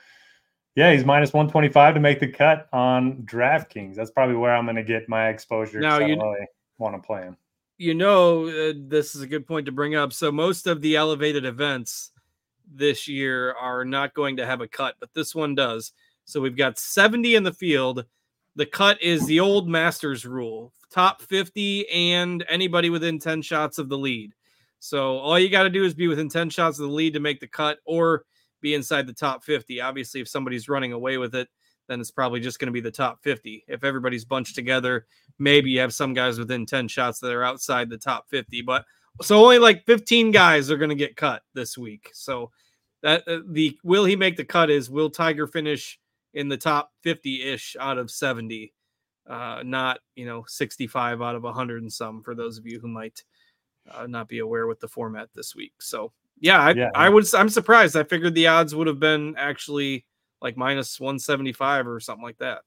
yeah, 0.75 0.91
he's 0.91 1.05
minus 1.05 1.33
125 1.33 1.93
to 1.93 1.99
make 1.99 2.19
the 2.19 2.27
cut 2.27 2.67
on 2.73 3.23
DraftKings. 3.23 3.95
That's 3.95 4.11
probably 4.11 4.35
where 4.35 4.55
I'm 4.55 4.65
going 4.65 4.75
to 4.75 4.83
get 4.83 5.07
my 5.07 5.29
exposure. 5.29 5.79
Now 5.79 5.99
you 5.99 6.15
really 6.15 6.47
want 6.77 6.95
to 6.95 7.05
play 7.05 7.21
him. 7.21 7.37
You 7.77 7.93
know, 7.93 8.47
uh, 8.47 8.73
this 8.75 9.15
is 9.15 9.21
a 9.21 9.27
good 9.27 9.47
point 9.47 9.65
to 9.65 9.71
bring 9.71 9.95
up. 9.95 10.13
So 10.13 10.31
most 10.31 10.67
of 10.67 10.81
the 10.81 10.95
elevated 10.95 11.45
events 11.45 12.11
this 12.71 13.07
year 13.07 13.53
are 13.53 13.83
not 13.83 14.13
going 14.13 14.37
to 14.37 14.45
have 14.45 14.61
a 14.61 14.67
cut, 14.67 14.95
but 14.99 15.13
this 15.13 15.35
one 15.35 15.55
does. 15.55 15.93
So 16.25 16.39
we've 16.39 16.57
got 16.57 16.79
70 16.79 17.35
in 17.35 17.43
the 17.43 17.53
field. 17.53 18.05
The 18.55 18.65
cut 18.65 19.01
is 19.01 19.25
the 19.25 19.39
old 19.39 19.67
Masters 19.67 20.25
rule 20.25 20.73
top 20.93 21.23
50 21.23 21.89
and 21.89 22.45
anybody 22.47 22.91
within 22.91 23.17
10 23.17 23.41
shots 23.41 23.79
of 23.79 23.89
the 23.89 23.97
lead. 23.97 24.33
So 24.77 25.17
all 25.17 25.39
you 25.39 25.49
got 25.49 25.63
to 25.63 25.69
do 25.69 25.83
is 25.83 25.95
be 25.95 26.07
within 26.07 26.29
10 26.29 26.51
shots 26.51 26.77
of 26.77 26.87
the 26.87 26.93
lead 26.93 27.13
to 27.13 27.19
make 27.19 27.39
the 27.39 27.47
cut 27.47 27.79
or 27.85 28.25
be 28.63 28.73
inside 28.73 29.05
the 29.05 29.13
top 29.13 29.43
50. 29.43 29.79
Obviously, 29.81 30.21
if 30.21 30.27
somebody's 30.27 30.67
running 30.67 30.93
away 30.93 31.19
with 31.19 31.35
it, 31.35 31.47
then 31.87 31.99
it's 31.99 32.09
probably 32.09 32.39
just 32.39 32.57
going 32.57 32.67
to 32.67 32.73
be 32.73 32.81
the 32.81 32.89
top 32.89 33.21
50. 33.21 33.65
If 33.67 33.83
everybody's 33.83 34.25
bunched 34.25 34.55
together, 34.55 35.05
maybe 35.37 35.69
you 35.69 35.79
have 35.81 35.93
some 35.93 36.13
guys 36.13 36.39
within 36.39 36.65
10 36.65 36.87
shots 36.87 37.19
that 37.19 37.31
are 37.31 37.43
outside 37.43 37.89
the 37.89 37.97
top 37.97 38.27
50. 38.29 38.63
But 38.63 38.85
so 39.21 39.43
only 39.43 39.59
like 39.59 39.85
15 39.85 40.31
guys 40.31 40.71
are 40.71 40.77
going 40.77 40.89
to 40.89 40.95
get 40.95 41.15
cut 41.15 41.43
this 41.53 41.77
week. 41.77 42.09
So 42.13 42.49
that 43.03 43.27
uh, 43.27 43.39
the 43.47 43.77
will 43.83 44.05
he 44.05 44.15
make 44.15 44.37
the 44.37 44.45
cut 44.45 44.71
is 44.71 44.89
will 44.89 45.09
Tiger 45.09 45.45
finish 45.45 45.99
in 46.33 46.47
the 46.47 46.57
top 46.57 46.91
50-ish 47.05 47.75
out 47.79 47.99
of 47.99 48.09
70 48.09 48.73
uh, 49.29 49.61
not 49.63 49.99
you 50.15 50.25
know 50.25 50.43
65 50.47 51.21
out 51.21 51.35
of 51.35 51.43
100 51.43 51.81
and 51.81 51.93
some 51.93 52.23
for 52.23 52.33
those 52.33 52.57
of 52.57 52.65
you 52.65 52.79
who 52.79 52.87
might 52.87 53.23
uh, 53.91 54.07
not 54.07 54.27
be 54.27 54.39
aware 54.39 54.67
with 54.67 54.79
the 54.79 54.87
format 54.87 55.29
this 55.35 55.55
week 55.55 55.73
so 55.79 56.11
yeah 56.43 56.61
I, 56.61 56.71
yeah 56.71 56.91
I 56.93 57.09
would 57.09 57.25
i'm 57.33 57.49
surprised 57.49 57.95
i 57.95 58.03
figured 58.03 58.35
the 58.35 58.47
odds 58.47 58.75
would 58.75 58.87
have 58.87 58.99
been 58.99 59.35
actually 59.37 60.05
like 60.41 60.55
minus 60.55 60.99
175 60.99 61.87
or 61.87 61.99
something 61.99 62.23
like 62.23 62.37
that 62.37 62.61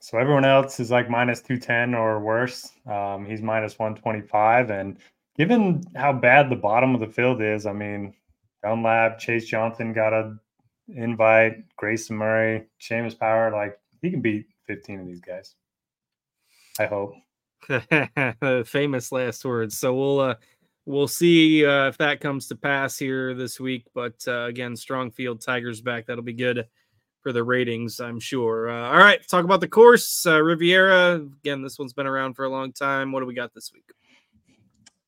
so 0.00 0.18
everyone 0.18 0.44
else 0.44 0.80
is 0.80 0.90
like 0.90 1.08
minus 1.08 1.40
210 1.40 1.94
or 1.94 2.18
worse 2.18 2.72
um, 2.90 3.24
he's 3.24 3.42
minus 3.42 3.78
125 3.78 4.70
and 4.70 4.98
given 5.36 5.82
how 5.94 6.12
bad 6.12 6.50
the 6.50 6.56
bottom 6.56 6.94
of 6.94 7.00
the 7.00 7.06
field 7.06 7.40
is 7.40 7.66
i 7.66 7.72
mean 7.72 8.12
dunlap 8.62 9.18
chase 9.18 9.46
johnson 9.46 9.92
got 9.92 10.12
a 10.12 10.36
invite 10.88 11.64
Grayson 11.76 12.16
Murray, 12.16 12.66
Seamus 12.80 13.18
Power. 13.18 13.50
Like 13.50 13.78
he 14.02 14.10
can 14.10 14.20
beat 14.20 14.46
15 14.66 15.00
of 15.00 15.06
these 15.06 15.20
guys. 15.20 15.54
I 16.78 16.86
hope. 16.86 17.14
Famous 18.66 19.12
last 19.12 19.44
words. 19.44 19.76
So 19.76 19.94
we'll 19.94 20.20
uh 20.20 20.34
we'll 20.86 21.08
see 21.08 21.64
uh, 21.64 21.88
if 21.88 21.98
that 21.98 22.20
comes 22.20 22.46
to 22.48 22.56
pass 22.56 22.98
here 22.98 23.34
this 23.34 23.58
week. 23.58 23.86
But 23.94 24.16
uh, 24.26 24.44
again, 24.44 24.76
strong 24.76 25.10
field 25.10 25.40
Tigers 25.40 25.80
back. 25.80 26.06
That'll 26.06 26.24
be 26.24 26.32
good 26.32 26.66
for 27.20 27.32
the 27.32 27.42
ratings, 27.42 28.00
I'm 28.00 28.20
sure. 28.20 28.68
Uh, 28.68 28.90
all 28.90 28.98
right, 28.98 29.26
talk 29.26 29.44
about 29.44 29.60
the 29.60 29.68
course. 29.68 30.26
Uh, 30.26 30.42
Riviera. 30.42 31.14
Again, 31.14 31.62
this 31.62 31.78
one's 31.78 31.94
been 31.94 32.06
around 32.06 32.34
for 32.34 32.44
a 32.44 32.50
long 32.50 32.72
time. 32.72 33.12
What 33.12 33.20
do 33.20 33.26
we 33.26 33.34
got 33.34 33.54
this 33.54 33.72
week? 33.72 33.84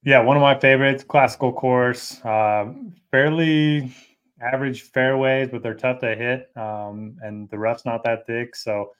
Yeah, 0.02 0.20
one 0.20 0.36
of 0.36 0.40
my 0.40 0.58
favorites, 0.58 1.04
classical 1.04 1.52
course. 1.52 2.24
Uh, 2.24 2.72
fairly 3.10 3.92
average 4.40 4.82
fairways, 4.82 5.48
but 5.50 5.62
they're 5.62 5.74
tough 5.74 6.00
to 6.00 6.14
hit, 6.14 6.50
um, 6.56 7.16
and 7.22 7.50
the 7.50 7.58
rough's 7.58 7.84
not 7.84 8.04
that 8.04 8.26
thick. 8.26 8.54
So 8.54 8.92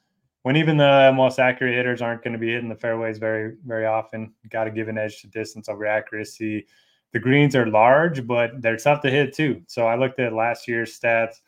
when 0.47 0.55
even 0.55 0.77
the 0.77 1.11
most 1.13 1.39
accurate 1.39 1.75
hitters 1.75 2.01
aren't 2.01 2.23
going 2.23 2.31
to 2.31 2.39
be 2.39 2.53
hitting 2.53 2.69
the 2.69 2.75
fairways 2.75 3.17
very, 3.17 3.57
very 3.65 3.85
often, 3.85 4.33
got 4.49 4.63
to 4.63 4.71
give 4.71 4.87
an 4.87 4.97
edge 4.97 5.19
to 5.19 5.27
distance 5.27 5.67
over 5.67 5.85
accuracy. 5.85 6.65
The 7.11 7.19
greens 7.19 7.53
are 7.53 7.67
large, 7.67 8.25
but 8.25 8.61
they're 8.61 8.77
tough 8.77 9.01
to 9.01 9.09
hit 9.09 9.33
too. 9.33 9.61
So 9.67 9.87
I 9.87 9.97
looked 9.97 10.21
at 10.21 10.31
last 10.31 10.65
year's 10.65 10.97
stats. 10.97 11.41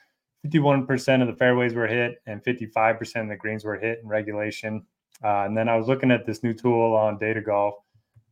51% 0.46 1.22
of 1.22 1.30
the 1.30 1.34
fairways 1.34 1.74
were 1.74 1.88
hit 1.88 2.22
and 2.26 2.44
55% 2.44 3.22
of 3.22 3.30
the 3.30 3.38
greens 3.38 3.64
were 3.64 3.80
hit 3.80 4.00
in 4.04 4.10
regulation. 4.10 4.86
Uh, 5.24 5.46
and 5.46 5.56
then 5.56 5.70
I 5.70 5.78
was 5.78 5.88
looking 5.88 6.12
at 6.12 6.26
this 6.26 6.44
new 6.44 6.54
tool 6.54 6.94
on 6.94 7.18
Data 7.18 7.40
Golf. 7.40 7.76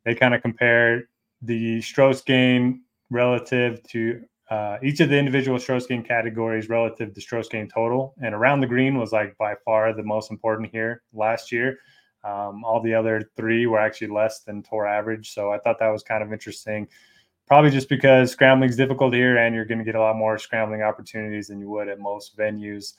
They 0.03 0.15
kind 0.15 0.33
of 0.33 0.41
compared 0.41 1.07
the 1.43 1.81
strokes 1.81 2.19
gain 2.19 2.81
relative 3.09 3.81
to 3.83 4.21
uh, 4.49 4.77
each 4.81 4.99
of 5.01 5.09
the 5.09 5.17
individual 5.17 5.59
strokes 5.59 5.85
gain 5.85 6.03
categories 6.03 6.69
relative 6.69 7.13
to 7.13 7.21
strokes 7.21 7.49
gain 7.49 7.67
total. 7.67 8.15
And 8.21 8.33
around 8.33 8.61
the 8.61 8.67
green 8.67 8.97
was 8.97 9.11
like 9.11 9.37
by 9.37 9.55
far 9.65 9.93
the 9.93 10.03
most 10.03 10.31
important 10.31 10.69
here 10.71 11.03
last 11.13 11.51
year. 11.51 11.79
Um, 12.23 12.63
all 12.63 12.81
the 12.81 12.93
other 12.93 13.29
three 13.35 13.67
were 13.67 13.79
actually 13.79 14.07
less 14.07 14.41
than 14.41 14.63
tour 14.63 14.87
average. 14.87 15.33
So 15.33 15.51
I 15.51 15.59
thought 15.59 15.79
that 15.79 15.89
was 15.89 16.03
kind 16.03 16.23
of 16.23 16.31
interesting. 16.31 16.87
Probably 17.45 17.71
just 17.71 17.89
because 17.89 18.31
scrambling 18.31 18.69
is 18.69 18.75
difficult 18.75 19.13
here 19.13 19.37
and 19.37 19.55
you're 19.55 19.65
going 19.65 19.79
to 19.79 19.85
get 19.85 19.95
a 19.95 20.01
lot 20.01 20.15
more 20.15 20.37
scrambling 20.37 20.81
opportunities 20.81 21.47
than 21.47 21.59
you 21.59 21.69
would 21.69 21.87
at 21.87 21.99
most 21.99 22.37
venues. 22.37 22.93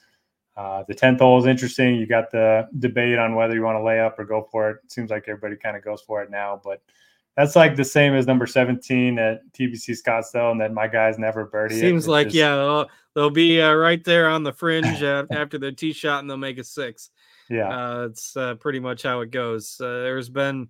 Uh, 0.57 0.83
the 0.89 0.95
10th 0.95 1.21
hole 1.21 1.39
is 1.39 1.47
interesting. 1.47 1.97
You 1.97 2.07
got 2.07 2.31
the 2.31 2.69
debate 2.79 3.19
on 3.19 3.35
whether 3.35 3.55
you 3.55 3.63
want 3.63 3.77
to 3.77 3.83
lay 3.83 4.01
up 4.01 4.19
or 4.19 4.25
go 4.25 4.49
for 4.51 4.71
it. 4.71 4.79
it 4.85 4.93
seems 4.93 5.11
like 5.11 5.25
everybody 5.29 5.57
kind 5.57 5.77
of 5.77 5.85
goes 5.85 6.03
for 6.03 6.23
it 6.23 6.31
now, 6.31 6.61
but 6.63 6.83
that's 7.39 7.55
like 7.55 7.77
the 7.77 7.85
same 7.85 8.15
as 8.15 8.27
number 8.27 8.47
17 8.47 9.17
at 9.19 9.41
TPC 9.53 9.97
Scottsdale, 9.97 10.51
and 10.51 10.61
then 10.61 10.75
my 10.75 10.89
guys 10.89 11.19
never 11.19 11.47
birdie. 11.47 11.79
Seems 11.79 12.09
it, 12.09 12.11
like, 12.11 12.27
just... 12.27 12.37
yeah, 12.37 12.57
they'll, 12.57 12.87
they'll 13.15 13.31
be 13.31 13.61
uh, 13.61 13.73
right 13.75 14.03
there 14.03 14.29
on 14.29 14.43
the 14.43 14.53
fringe 14.53 15.03
uh, 15.05 15.25
after 15.31 15.57
their 15.57 15.71
tee 15.71 15.93
shot, 15.93 16.19
and 16.19 16.29
they'll 16.29 16.37
make 16.37 16.59
a 16.59 16.65
six. 16.65 17.11
Yeah. 17.49 17.69
Uh, 17.69 18.09
it's 18.11 18.37
uh, 18.37 18.57
pretty 18.57 18.81
much 18.81 19.05
how 19.05 19.21
it 19.21 19.31
goes. 19.31 19.81
Uh, 19.81 20.03
there's 20.03 20.29
been 20.29 20.69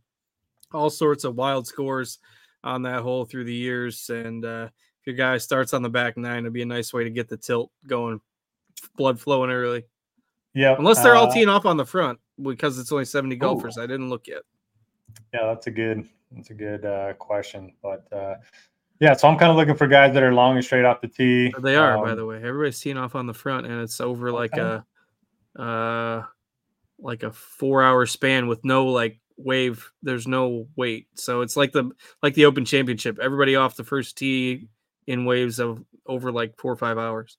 all 0.72 0.90
sorts 0.90 1.24
of 1.24 1.36
wild 1.36 1.66
scores 1.66 2.18
on 2.62 2.82
that 2.82 3.00
hole 3.00 3.24
through 3.24 3.44
the 3.44 3.54
years. 3.54 4.10
And 4.10 4.44
uh, 4.44 4.68
if 5.00 5.06
your 5.06 5.16
guy 5.16 5.38
starts 5.38 5.72
on 5.72 5.82
the 5.82 5.88
back 5.88 6.18
nine, 6.18 6.40
it'd 6.40 6.52
be 6.52 6.62
a 6.62 6.66
nice 6.66 6.92
way 6.92 7.04
to 7.04 7.10
get 7.10 7.28
the 7.28 7.36
tilt 7.38 7.70
going, 7.86 8.20
blood 8.96 9.18
flowing 9.18 9.50
early. 9.50 9.84
Yeah. 10.54 10.76
Unless 10.78 11.02
they're 11.02 11.14
all 11.16 11.32
teeing 11.32 11.48
off 11.48 11.66
on 11.66 11.76
the 11.76 11.86
front 11.86 12.18
because 12.40 12.78
it's 12.78 12.92
only 12.92 13.04
70 13.04 13.36
golfers. 13.36 13.78
Ooh. 13.78 13.82
I 13.82 13.86
didn't 13.86 14.10
look 14.10 14.26
yet. 14.26 14.42
Yeah, 15.34 15.46
that's 15.46 15.66
a 15.66 15.70
good 15.70 16.08
that's 16.32 16.50
a 16.50 16.54
good 16.54 16.84
uh, 16.84 17.14
question, 17.14 17.72
but 17.82 18.06
uh, 18.12 18.34
yeah. 19.00 19.14
So 19.14 19.28
I'm 19.28 19.38
kind 19.38 19.50
of 19.50 19.56
looking 19.56 19.76
for 19.76 19.86
guys 19.86 20.14
that 20.14 20.22
are 20.22 20.32
long 20.32 20.56
and 20.56 20.64
straight 20.64 20.84
off 20.84 21.00
the 21.00 21.08
tee. 21.08 21.52
They 21.60 21.76
are, 21.76 21.96
um, 21.96 22.04
by 22.04 22.14
the 22.14 22.26
way. 22.26 22.36
Everybody's 22.36 22.80
teeing 22.80 22.98
off 22.98 23.14
on 23.14 23.26
the 23.26 23.34
front, 23.34 23.66
and 23.66 23.80
it's 23.80 24.00
over 24.00 24.32
like 24.32 24.52
okay. 24.56 24.84
a, 25.56 25.62
uh, 25.62 26.24
like 26.98 27.22
a 27.22 27.32
four 27.32 27.82
hour 27.82 28.06
span 28.06 28.48
with 28.48 28.64
no 28.64 28.86
like 28.86 29.18
wave. 29.36 29.90
There's 30.02 30.26
no 30.26 30.66
wait, 30.76 31.08
so 31.14 31.40
it's 31.40 31.56
like 31.56 31.72
the 31.72 31.90
like 32.22 32.34
the 32.34 32.44
Open 32.44 32.64
Championship. 32.64 33.18
Everybody 33.18 33.56
off 33.56 33.76
the 33.76 33.84
first 33.84 34.18
tee 34.18 34.68
in 35.06 35.24
waves 35.24 35.58
of 35.58 35.82
over 36.06 36.30
like 36.30 36.56
four 36.58 36.72
or 36.72 36.76
five 36.76 36.98
hours. 36.98 37.38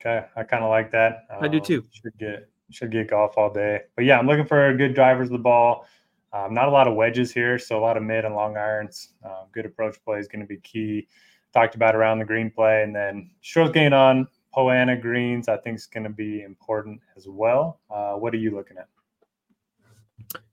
Okay, 0.00 0.24
I 0.36 0.44
kind 0.44 0.62
of 0.62 0.70
like 0.70 0.92
that. 0.92 1.26
Um, 1.30 1.42
I 1.42 1.48
do 1.48 1.58
um, 1.58 1.64
too. 1.64 1.84
Should 1.90 2.18
get 2.18 2.48
should 2.70 2.92
get 2.92 3.10
golf 3.10 3.34
all 3.36 3.52
day, 3.52 3.80
but 3.96 4.04
yeah, 4.04 4.18
I'm 4.18 4.26
looking 4.26 4.46
for 4.46 4.72
good 4.74 4.94
drivers 4.94 5.28
of 5.28 5.32
the 5.32 5.38
ball. 5.38 5.86
Um, 6.32 6.52
not 6.52 6.68
a 6.68 6.70
lot 6.70 6.86
of 6.86 6.94
wedges 6.94 7.32
here, 7.32 7.58
so 7.58 7.78
a 7.78 7.80
lot 7.80 7.96
of 7.96 8.02
mid 8.02 8.24
and 8.24 8.34
long 8.34 8.56
irons. 8.56 9.14
Um, 9.24 9.46
good 9.52 9.64
approach 9.64 9.96
play 10.04 10.18
is 10.18 10.28
going 10.28 10.42
to 10.42 10.46
be 10.46 10.58
key. 10.60 11.08
Talked 11.54 11.74
about 11.74 11.96
around 11.96 12.18
the 12.18 12.24
green 12.24 12.50
play, 12.50 12.82
and 12.82 12.94
then 12.94 13.30
short 13.40 13.72
gain 13.72 13.92
on 13.92 14.28
Poa 14.52 14.74
annua 14.74 15.00
greens. 15.00 15.48
I 15.48 15.56
think 15.56 15.78
is 15.78 15.86
going 15.86 16.04
to 16.04 16.10
be 16.10 16.42
important 16.42 17.00
as 17.16 17.26
well. 17.26 17.80
Uh, 17.90 18.14
what 18.14 18.34
are 18.34 18.38
you 18.38 18.50
looking 18.50 18.76
at? 18.76 18.88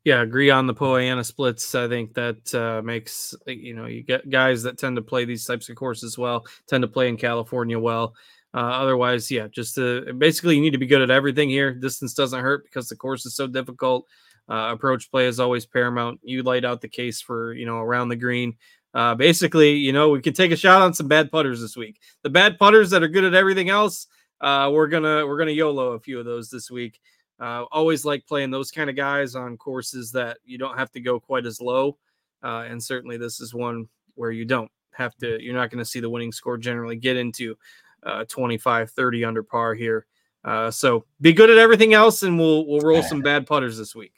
Yeah, 0.05 0.21
agree 0.21 0.49
on 0.49 0.67
the 0.67 0.73
Poa 0.73 0.99
annua 1.01 1.25
splits. 1.25 1.75
I 1.75 1.89
think 1.89 2.13
that 2.13 2.55
uh, 2.55 2.81
makes 2.81 3.35
you 3.45 3.73
know 3.73 3.85
you 3.85 4.03
get 4.03 4.29
guys 4.29 4.63
that 4.63 4.77
tend 4.77 4.95
to 4.95 5.01
play 5.01 5.25
these 5.25 5.45
types 5.45 5.67
of 5.67 5.75
courses 5.75 6.17
well, 6.17 6.45
tend 6.67 6.83
to 6.83 6.87
play 6.87 7.09
in 7.09 7.17
California 7.17 7.77
well. 7.77 8.13
Uh, 8.53 8.71
otherwise, 8.71 9.29
yeah, 9.29 9.47
just 9.49 9.75
to, 9.75 10.13
basically 10.13 10.55
you 10.55 10.61
need 10.61 10.71
to 10.71 10.77
be 10.77 10.85
good 10.85 11.01
at 11.01 11.11
everything 11.11 11.49
here. 11.49 11.73
Distance 11.73 12.13
doesn't 12.13 12.39
hurt 12.39 12.63
because 12.63 12.87
the 12.87 12.95
course 12.95 13.25
is 13.25 13.35
so 13.35 13.47
difficult. 13.47 14.07
Uh, 14.49 14.69
approach 14.71 15.09
play 15.09 15.25
is 15.25 15.39
always 15.39 15.65
paramount. 15.65 16.19
You 16.23 16.43
laid 16.43 16.65
out 16.65 16.81
the 16.81 16.87
case 16.87 17.21
for 17.21 17.53
you 17.53 17.65
know 17.65 17.77
around 17.77 18.09
the 18.09 18.15
green. 18.15 18.55
Uh, 18.93 19.13
basically, 19.13 19.73
you 19.73 19.91
know, 19.91 20.09
we 20.09 20.21
can 20.21 20.33
take 20.33 20.51
a 20.51 20.55
shot 20.55 20.81
on 20.81 20.93
some 20.93 21.07
bad 21.07 21.31
putters 21.31 21.59
this 21.59 21.75
week. 21.75 21.99
The 22.23 22.29
bad 22.29 22.57
putters 22.57 22.89
that 22.91 23.03
are 23.03 23.09
good 23.09 23.25
at 23.25 23.33
everything 23.33 23.69
else, 23.69 24.07
uh, 24.41 24.69
we're 24.71 24.87
gonna 24.87 25.25
we're 25.25 25.37
gonna 25.37 25.51
YOLO 25.51 25.93
a 25.93 25.99
few 25.99 26.19
of 26.19 26.25
those 26.25 26.49
this 26.49 26.71
week. 26.71 26.99
Uh, 27.39 27.65
always 27.71 28.05
like 28.05 28.25
playing 28.25 28.51
those 28.51 28.71
kind 28.71 28.89
of 28.89 28.95
guys 28.95 29.35
on 29.35 29.57
courses 29.57 30.11
that 30.11 30.37
you 30.45 30.57
don't 30.57 30.77
have 30.77 30.91
to 30.91 31.01
go 31.01 31.19
quite 31.19 31.45
as 31.45 31.59
low. 31.59 31.97
Uh, 32.43 32.65
and 32.69 32.81
certainly 32.81 33.17
this 33.17 33.39
is 33.39 33.53
one 33.53 33.87
where 34.13 34.31
you 34.31 34.45
don't 34.45 34.71
have 34.93 35.15
to, 35.17 35.41
you're 35.43 35.53
not 35.53 35.69
going 35.69 35.83
to 35.83 35.89
see 35.89 35.99
the 35.99 36.09
winning 36.09 36.31
score 36.31 36.57
generally 36.57 36.95
get 36.95 37.17
into 37.17 37.57
uh, 38.03 38.23
25, 38.25 38.91
30 38.91 39.25
under 39.25 39.43
par 39.43 39.73
here. 39.73 40.05
Uh, 40.45 40.69
so 40.71 41.05
be 41.19 41.33
good 41.33 41.49
at 41.49 41.57
everything 41.57 41.93
else, 41.93 42.21
and 42.21 42.37
we'll 42.37 42.67
we'll 42.67 42.81
roll 42.81 43.01
some 43.09 43.21
bad 43.21 43.47
putters 43.47 43.77
this 43.77 43.95
week. 43.95 44.13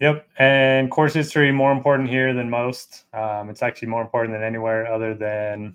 Yep, 0.00 0.26
and 0.38 0.90
course 0.90 1.12
history 1.12 1.52
more 1.52 1.72
important 1.72 2.08
here 2.08 2.32
than 2.32 2.48
most. 2.48 3.04
Um, 3.12 3.50
it's 3.50 3.62
actually 3.62 3.88
more 3.88 4.00
important 4.00 4.34
than 4.34 4.42
anywhere 4.42 4.90
other 4.90 5.14
than 5.14 5.74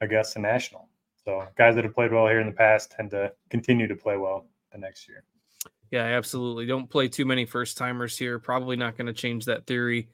Augusta 0.00 0.38
National. 0.38 0.88
So 1.24 1.44
guys 1.58 1.74
that 1.74 1.82
have 1.82 1.94
played 1.94 2.12
well 2.12 2.28
here 2.28 2.40
in 2.40 2.46
the 2.46 2.52
past 2.52 2.92
tend 2.92 3.10
to 3.10 3.32
continue 3.50 3.88
to 3.88 3.96
play 3.96 4.16
well 4.16 4.46
the 4.70 4.78
next 4.78 5.08
year. 5.08 5.24
Yeah, 5.90 6.04
absolutely. 6.04 6.66
Don't 6.66 6.88
play 6.88 7.08
too 7.08 7.24
many 7.24 7.44
first 7.44 7.76
timers 7.76 8.16
here. 8.16 8.38
Probably 8.38 8.76
not 8.76 8.96
going 8.96 9.06
to 9.06 9.12
change 9.12 9.44
that 9.46 9.66
theory. 9.66 10.08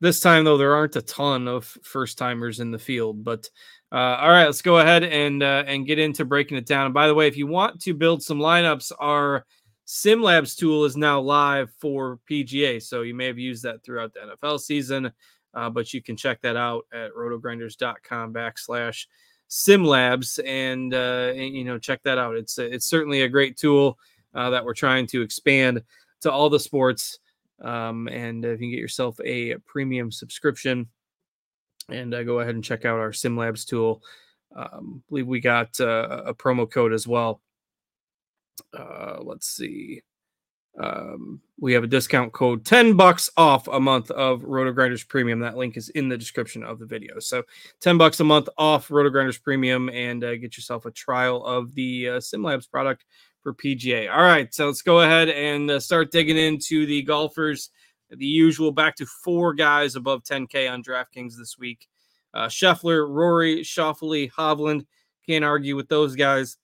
This 0.00 0.18
time, 0.20 0.44
though, 0.44 0.58
there 0.58 0.74
aren't 0.74 0.96
a 0.96 1.02
ton 1.02 1.46
of 1.46 1.64
first 1.82 2.18
timers 2.18 2.58
in 2.58 2.72
the 2.72 2.78
field. 2.78 3.22
But 3.22 3.48
uh, 3.92 4.18
all 4.20 4.30
right, 4.30 4.46
let's 4.46 4.62
go 4.62 4.78
ahead 4.78 5.04
and 5.04 5.42
uh, 5.42 5.62
and 5.66 5.86
get 5.86 6.00
into 6.00 6.24
breaking 6.24 6.58
it 6.58 6.66
down. 6.66 6.86
And 6.86 6.94
by 6.94 7.06
the 7.06 7.14
way, 7.14 7.28
if 7.28 7.36
you 7.36 7.46
want 7.46 7.80
to 7.82 7.94
build 7.94 8.22
some 8.22 8.38
lineups, 8.38 8.90
our 8.98 9.46
SimLabs 9.86 10.56
tool 10.56 10.84
is 10.84 10.96
now 10.96 11.20
live 11.20 11.70
for 11.78 12.18
PGA. 12.28 12.82
So 12.82 13.02
you 13.02 13.14
may 13.14 13.26
have 13.26 13.38
used 13.38 13.62
that 13.62 13.84
throughout 13.84 14.12
the 14.12 14.36
NFL 14.36 14.60
season, 14.60 15.12
uh, 15.54 15.70
but 15.70 15.94
you 15.94 16.02
can 16.02 16.16
check 16.16 16.40
that 16.42 16.56
out 16.56 16.86
at 16.92 17.12
rotogrinders.com 17.14 18.32
backslash 18.32 19.06
SimLabs 19.48 20.40
and, 20.44 20.92
uh, 20.92 21.32
and, 21.36 21.54
you 21.54 21.64
know 21.64 21.78
check 21.78 22.02
that 22.02 22.18
out. 22.18 22.34
It's 22.34 22.58
it's 22.58 22.86
certainly 22.86 23.22
a 23.22 23.28
great 23.28 23.56
tool 23.56 23.96
uh, 24.34 24.50
that 24.50 24.64
we're 24.64 24.74
trying 24.74 25.06
to 25.08 25.22
expand 25.22 25.82
to 26.22 26.32
all 26.32 26.50
the 26.50 26.58
sports. 26.58 27.20
Um, 27.62 28.08
and 28.08 28.44
if 28.44 28.60
you 28.60 28.66
can 28.66 28.70
get 28.70 28.80
yourself 28.80 29.18
a 29.24 29.54
premium 29.66 30.10
subscription, 30.10 30.88
and 31.88 32.12
uh, 32.12 32.24
go 32.24 32.40
ahead 32.40 32.56
and 32.56 32.64
check 32.64 32.84
out 32.84 32.98
our 32.98 33.12
SimLabs 33.12 33.64
tool. 33.64 34.02
Um, 34.54 35.02
I 35.04 35.08
believe 35.08 35.26
we 35.26 35.40
got 35.40 35.78
uh, 35.80 36.22
a 36.26 36.34
promo 36.34 36.68
code 36.68 36.92
as 36.92 37.06
well. 37.06 37.40
Uh, 38.76 39.18
let's 39.20 39.48
see. 39.48 40.02
Um, 40.78 41.40
we 41.58 41.72
have 41.72 41.84
a 41.84 41.88
discount 41.88 42.32
code 42.32 42.64
10 42.64 42.94
bucks 42.94 43.30
off 43.36 43.66
a 43.68 43.80
month 43.80 44.10
of 44.10 44.44
Roto 44.44 44.72
Grinders 44.72 45.04
Premium. 45.04 45.40
That 45.40 45.56
link 45.56 45.76
is 45.76 45.88
in 45.90 46.08
the 46.08 46.18
description 46.18 46.62
of 46.62 46.78
the 46.78 46.86
video. 46.86 47.18
So 47.18 47.42
10 47.80 47.96
bucks 47.96 48.20
a 48.20 48.24
month 48.24 48.48
off 48.58 48.90
Roto 48.90 49.08
Grinders 49.08 49.38
Premium 49.38 49.88
and 49.88 50.22
uh, 50.22 50.36
get 50.36 50.56
yourself 50.56 50.84
a 50.84 50.90
trial 50.90 51.44
of 51.44 51.74
the 51.74 52.08
uh, 52.08 52.12
SimLabs 52.18 52.70
product 52.70 53.06
for 53.42 53.54
PGA. 53.54 54.12
All 54.12 54.22
right, 54.22 54.52
so 54.52 54.66
let's 54.66 54.82
go 54.82 55.00
ahead 55.00 55.30
and 55.30 55.70
uh, 55.70 55.80
start 55.80 56.10
digging 56.10 56.36
into 56.36 56.84
the 56.84 57.02
golfers. 57.02 57.70
The 58.10 58.26
usual 58.26 58.70
back 58.70 58.96
to 58.96 59.06
four 59.06 59.54
guys 59.54 59.96
above 59.96 60.24
10K 60.24 60.70
on 60.70 60.82
DraftKings 60.82 61.36
this 61.38 61.56
week. 61.58 61.88
Uh, 62.34 62.48
Scheffler, 62.48 63.08
Rory, 63.08 63.62
Schauffele, 63.62 64.30
Hovland. 64.30 64.84
Can't 65.26 65.44
argue 65.44 65.74
with 65.74 65.88
those 65.88 66.14
guys 66.14 66.58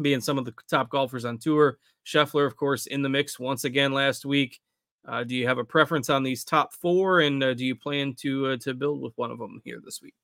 being 0.00 0.20
some 0.20 0.38
of 0.38 0.44
the 0.44 0.54
top 0.68 0.90
golfers 0.90 1.24
on 1.24 1.38
tour. 1.38 1.78
Scheffler, 2.04 2.46
of 2.46 2.56
course, 2.56 2.86
in 2.86 3.02
the 3.02 3.08
mix 3.08 3.38
once 3.38 3.64
again 3.64 3.92
last 3.92 4.24
week. 4.24 4.60
Uh, 5.06 5.24
do 5.24 5.34
you 5.34 5.46
have 5.46 5.58
a 5.58 5.64
preference 5.64 6.10
on 6.10 6.22
these 6.22 6.44
top 6.44 6.72
four, 6.72 7.20
and 7.20 7.42
uh, 7.42 7.54
do 7.54 7.64
you 7.64 7.76
plan 7.76 8.14
to 8.14 8.48
uh, 8.48 8.56
to 8.56 8.74
build 8.74 9.00
with 9.00 9.12
one 9.16 9.30
of 9.30 9.38
them 9.38 9.60
here 9.64 9.80
this 9.84 10.02
week? 10.02 10.14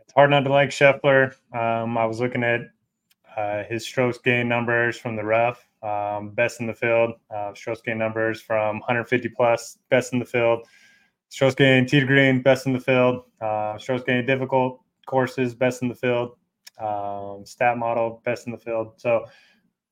It's 0.00 0.12
hard 0.14 0.30
not 0.30 0.40
to 0.44 0.50
like 0.50 0.70
Scheffler. 0.70 1.34
Um, 1.54 1.96
I 1.96 2.04
was 2.04 2.20
looking 2.20 2.42
at 2.42 2.60
uh, 3.36 3.64
his 3.64 3.84
strokes 3.84 4.18
gain 4.18 4.48
numbers 4.48 4.98
from 4.98 5.14
the 5.14 5.22
rough, 5.22 5.68
um, 5.82 6.30
best 6.30 6.60
in 6.60 6.66
the 6.66 6.74
field. 6.74 7.12
Uh, 7.30 7.54
strokes 7.54 7.82
gain 7.82 7.98
numbers 7.98 8.40
from 8.40 8.76
150 8.80 9.28
plus, 9.30 9.78
best 9.90 10.12
in 10.12 10.18
the 10.18 10.24
field. 10.24 10.66
Strokes 11.28 11.54
gain 11.54 11.86
tee 11.86 12.00
to 12.00 12.06
green, 12.06 12.40
best 12.40 12.66
in 12.66 12.72
the 12.72 12.80
field. 12.80 13.24
Uh, 13.40 13.76
strokes 13.78 14.04
gain 14.04 14.24
difficult 14.26 14.80
courses, 15.06 15.54
best 15.54 15.82
in 15.82 15.88
the 15.88 15.94
field. 15.94 16.36
Um, 16.78 17.44
stat 17.46 17.78
model, 17.78 18.20
best 18.24 18.46
in 18.46 18.52
the 18.52 18.58
field. 18.58 18.92
So 18.96 19.24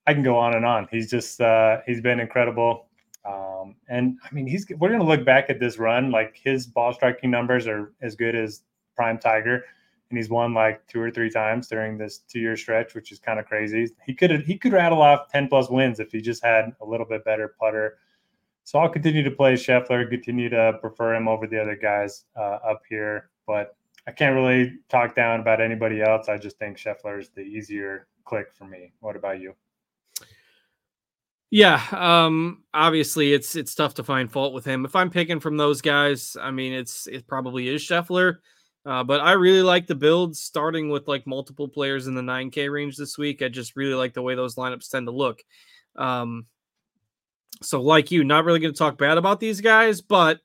I 0.06 0.12
can 0.12 0.22
go 0.22 0.36
on 0.36 0.54
and 0.54 0.66
on. 0.66 0.88
He's 0.90 1.10
just 1.10 1.40
uh, 1.40 1.78
he's 1.87 2.00
been 2.00 2.20
incredible. 2.20 2.87
Um, 3.24 3.76
and 3.88 4.18
I 4.22 4.35
mean, 4.35 4.46
he's 4.46 4.66
we're 4.78 4.90
gonna 4.90 5.04
look 5.04 5.24
back 5.24 5.48
at 5.48 5.59
this 5.59 5.78
run 5.78 6.11
like 6.11 6.38
his 6.42 6.66
ball 6.66 6.92
striking 6.92 7.30
numbers 7.30 7.66
are 7.66 7.92
as 8.02 8.14
good 8.14 8.35
as 8.35 8.62
prime 8.94 9.18
Tiger 9.18 9.64
and 10.14 10.18
he's 10.18 10.30
won 10.30 10.54
like 10.54 10.87
two 10.87 11.00
or 11.00 11.11
three 11.11 11.28
times 11.30 11.66
during 11.66 11.98
this 11.98 12.18
two 12.18 12.38
year 12.38 12.56
stretch, 12.56 12.94
which 12.94 13.11
is 13.11 13.18
kind 13.18 13.40
of 13.40 13.46
crazy. 13.46 13.88
He 14.06 14.14
could 14.14 14.42
he 14.42 14.56
could 14.56 14.72
rattle 14.72 15.02
off 15.02 15.28
ten 15.28 15.48
plus 15.48 15.68
wins 15.68 15.98
if 15.98 16.12
he 16.12 16.20
just 16.20 16.44
had 16.44 16.72
a 16.80 16.85
little 16.85 17.06
bit 17.06 17.24
better 17.24 17.54
putter. 17.59 17.98
So 18.62 18.78
I'll 18.78 18.88
continue 18.88 19.22
to 19.24 19.30
play 19.30 19.54
Scheffler, 19.54 20.09
continue 20.09 20.48
to 20.50 20.78
prefer 20.80 21.16
him 21.16 21.26
over 21.26 21.46
the 21.46 21.61
other 21.61 21.76
guys 21.76 22.24
uh, 22.37 22.59
up 22.64 22.82
here, 22.88 23.30
but 23.46 23.76
I 24.06 24.12
can't 24.12 24.34
really 24.34 24.74
talk 24.88 25.14
down 25.14 25.40
about 25.40 25.60
anybody 25.60 26.02
else. 26.02 26.28
I 26.28 26.36
just 26.36 26.58
think 26.58 26.76
Scheffler 26.76 27.18
is 27.20 27.30
the 27.30 27.40
easier 27.40 28.06
click 28.24 28.46
for 28.54 28.66
me. 28.66 28.92
What 29.00 29.16
about 29.16 29.40
you? 29.40 29.54
Yeah, 31.50 31.80
um, 31.92 32.64
obviously 32.74 33.32
it's 33.32 33.54
it's 33.54 33.74
tough 33.74 33.94
to 33.94 34.04
find 34.04 34.30
fault 34.30 34.52
with 34.52 34.64
him. 34.64 34.84
If 34.84 34.96
I'm 34.96 35.10
picking 35.10 35.40
from 35.40 35.56
those 35.56 35.80
guys, 35.80 36.36
I 36.40 36.50
mean 36.50 36.72
it's 36.72 37.06
it 37.06 37.26
probably 37.26 37.68
is 37.68 37.82
Scheffler. 37.82 38.38
Uh, 38.86 39.02
but 39.02 39.20
I 39.20 39.32
really 39.32 39.62
like 39.62 39.86
the 39.86 39.94
builds 39.94 40.40
starting 40.40 40.90
with 40.90 41.08
like 41.08 41.26
multiple 41.26 41.68
players 41.68 42.06
in 42.06 42.14
the 42.14 42.20
9K 42.20 42.70
range 42.70 42.96
this 42.96 43.16
week. 43.16 43.40
I 43.40 43.48
just 43.48 43.76
really 43.76 43.94
like 43.94 44.12
the 44.12 44.20
way 44.20 44.34
those 44.34 44.56
lineups 44.56 44.90
tend 44.90 45.06
to 45.06 45.12
look. 45.12 45.42
Um, 45.96 46.46
so, 47.62 47.80
like 47.80 48.10
you, 48.10 48.24
not 48.24 48.44
really 48.44 48.58
going 48.58 48.74
to 48.74 48.78
talk 48.78 48.98
bad 48.98 49.16
about 49.16 49.40
these 49.40 49.60
guys, 49.60 50.02
but 50.02 50.40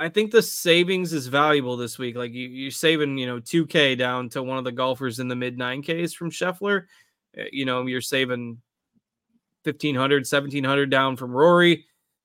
I 0.00 0.08
think 0.08 0.30
the 0.30 0.42
savings 0.42 1.12
is 1.12 1.28
valuable 1.28 1.76
this 1.76 1.98
week. 1.98 2.16
Like 2.16 2.32
you, 2.32 2.48
you're 2.48 2.70
saving, 2.70 3.18
you 3.18 3.26
know, 3.26 3.38
2K 3.38 3.96
down 3.96 4.28
to 4.30 4.42
one 4.42 4.58
of 4.58 4.64
the 4.64 4.72
golfers 4.72 5.20
in 5.20 5.28
the 5.28 5.36
mid 5.36 5.58
9Ks 5.58 6.14
from 6.14 6.30
Scheffler. 6.30 6.86
Eh, 7.36 7.48
you 7.52 7.64
know, 7.64 7.86
you're 7.86 8.00
saving 8.00 8.58
1500, 9.62 10.22
1700 10.22 10.90
down 10.90 11.16
from 11.16 11.30
Rory. 11.30 11.84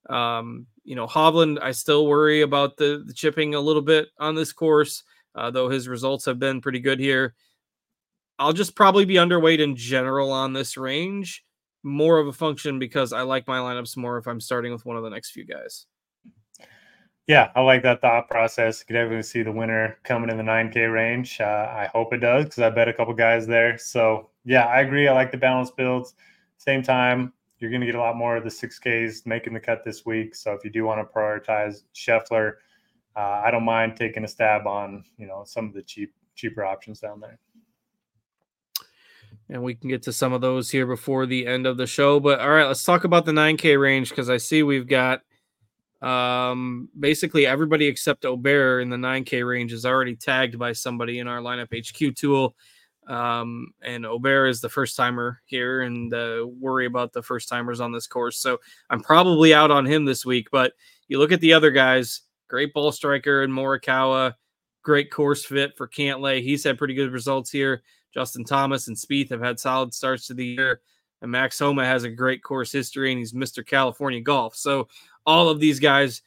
Um, 0.10 0.66
you 0.84 0.96
know, 0.96 1.06
Hovland, 1.06 1.60
I 1.62 1.72
still 1.72 2.08
worry 2.08 2.42
about 2.42 2.78
the, 2.78 3.04
the 3.06 3.14
chipping 3.14 3.56
a 3.56 3.60
little 3.60 3.82
bit 3.82 4.08
on 4.20 4.36
this 4.36 4.54
course 4.54 5.04
uh, 5.36 5.52
though 5.52 5.70
his 5.70 5.88
results 5.88 6.26
have 6.26 6.40
been 6.40 6.62
pretty 6.62 6.80
good 6.80 7.00
here. 7.00 7.36
I'll 8.40 8.54
just 8.54 8.76
probably 8.76 9.06
be 9.06 9.16
underweight 9.16 9.60
in 9.60 9.76
general 9.76 10.32
on 10.32 10.54
this 10.54 10.78
range. 10.78 11.44
More 11.84 12.18
of 12.18 12.28
a 12.28 12.34
function 12.34 12.80
because 12.80 13.14
I 13.14 13.22
like 13.22 13.48
my 13.48 13.60
lineups 13.60 13.96
more 13.96 14.18
if 14.18 14.28
I'm 14.28 14.42
starting 14.42 14.72
with 14.72 14.86
one 14.86 14.98
of 14.98 15.04
the 15.04 15.10
next 15.10 15.32
few 15.32 15.46
guys. 15.46 15.86
Yeah, 17.28 17.52
I 17.56 17.62
like 17.62 17.82
that 17.84 18.02
thought 18.02 18.30
process. 18.30 18.80
You 18.80 18.86
could 18.86 18.94
definitely 18.94 19.24
see 19.24 19.42
the 19.42 19.52
winner 19.52 19.98
coming 20.04 20.30
in 20.30 20.38
the 20.38 20.44
9K 20.44 20.94
range. 20.94 21.42
Uh, 21.42 21.68
I 21.72 21.90
hope 21.92 22.14
it 22.14 22.20
does 22.20 22.46
because 22.46 22.60
I 22.60 22.70
bet 22.70 22.88
a 22.88 22.94
couple 22.94 23.14
guys 23.16 23.48
there. 23.48 23.80
So, 23.80 24.30
yeah, 24.44 24.66
I 24.66 24.82
agree. 24.82 25.08
I 25.08 25.14
like 25.14 25.32
the 25.32 25.38
balance 25.38 25.72
builds. 25.72 26.14
Same 26.58 26.84
time, 26.84 27.34
you're 27.58 27.72
going 27.72 27.82
to 27.82 27.88
get 27.88 27.96
a 27.96 28.00
lot 28.00 28.16
more 28.16 28.38
of 28.38 28.44
the 28.44 28.50
6Ks 28.50 29.26
making 29.26 29.54
the 29.54 29.60
cut 29.60 29.84
this 29.84 30.06
week. 30.06 30.36
So, 30.36 30.54
if 30.54 30.64
you 30.64 30.70
do 30.70 30.86
want 30.86 31.02
to 31.02 31.18
prioritize 31.18 31.84
Scheffler, 31.96 32.58
uh, 33.16 33.42
I 33.44 33.50
don't 33.50 33.66
mind 33.66 33.96
taking 33.96 34.24
a 34.24 34.28
stab 34.28 34.68
on 34.68 35.04
you 35.18 35.26
know 35.26 35.44
some 35.46 35.68
of 35.68 35.74
the 35.74 35.82
cheap 35.82 36.14
cheaper 36.36 36.64
options 36.64 37.00
down 37.00 37.22
there. 37.22 37.40
And 39.50 39.64
we 39.64 39.76
can 39.76 39.90
get 39.90 40.04
to 40.04 40.14
some 40.14 40.34
of 40.34 40.42
those 40.42 40.70
here 40.72 40.86
before 40.86 41.26
the 41.26 41.46
end 41.46 41.66
of 41.66 41.78
the 41.78 41.88
show. 41.88 42.20
But 42.20 42.40
all 42.40 42.50
right, 42.50 42.66
let's 42.66 42.84
talk 42.84 43.04
about 43.04 43.26
the 43.26 43.32
9K 43.32 43.80
range 43.80 44.10
because 44.10 44.30
I 44.30 44.38
see 44.38 44.64
we've 44.64 44.88
got 44.88 45.22
um, 46.06 46.88
basically 47.00 47.48
everybody 47.48 47.88
except 47.88 48.24
Åberg 48.24 48.84
in 48.84 48.90
the 48.90 48.98
9K 48.98 49.46
range 49.48 49.74
is 49.74 49.88
already 49.88 50.16
tagged 50.16 50.60
by 50.60 50.72
somebody 50.72 51.18
in 51.18 51.28
our 51.28 51.40
lineup 51.40 51.74
HQ 51.76 52.16
tool. 52.16 52.56
Um, 53.08 53.74
and 53.82 54.06
Åberg 54.06 54.50
is 54.52 54.62
the 54.62 54.70
first 54.70 54.96
timer 54.96 55.42
here, 55.46 55.82
and 55.82 56.14
uh, 56.14 56.46
worry 56.60 56.86
about 56.86 57.12
the 57.12 57.24
first 57.24 57.50
timers 57.50 57.80
on 57.80 57.92
this 57.92 58.06
course. 58.06 58.40
So 58.40 58.60
I'm 58.92 59.02
probably 59.02 59.54
out 59.54 59.72
on 59.72 59.86
him 59.86 60.06
this 60.06 60.26
week. 60.26 60.48
But 60.52 60.74
you 61.08 61.18
look 61.18 61.32
at 61.32 61.42
the 61.42 61.54
other 61.54 61.72
guys, 61.72 62.22
great 62.48 62.72
ball 62.72 62.92
striker 62.92 63.42
in 63.42 63.52
Morikawa, 63.52 64.34
great 64.84 65.12
course 65.12 65.44
fit 65.44 65.76
for 65.76 65.88
Cantlay. 65.88 66.42
He's 66.44 66.64
had 66.64 66.78
pretty 66.78 66.94
good 66.94 67.12
results 67.12 67.50
here. 67.50 67.82
Justin 68.14 68.44
Thomas 68.44 68.88
and 68.88 68.96
Spieth 68.96 69.30
have 69.32 69.42
had 69.42 69.60
solid 69.60 69.94
starts 69.94 70.28
to 70.28 70.36
the 70.36 70.46
year. 70.46 70.82
And 71.22 71.32
Max 71.32 71.58
Homa 71.58 71.84
has 71.84 72.04
a 72.04 72.10
great 72.10 72.44
course 72.44 72.72
history 72.72 73.12
and 73.12 73.20
he's 73.20 73.34
Mr. 73.34 73.66
California 73.66 74.22
Golf. 74.22 74.56
So 74.56 74.88
all 75.26 75.50
of 75.50 75.60
these 75.60 75.80
guys 75.80 76.22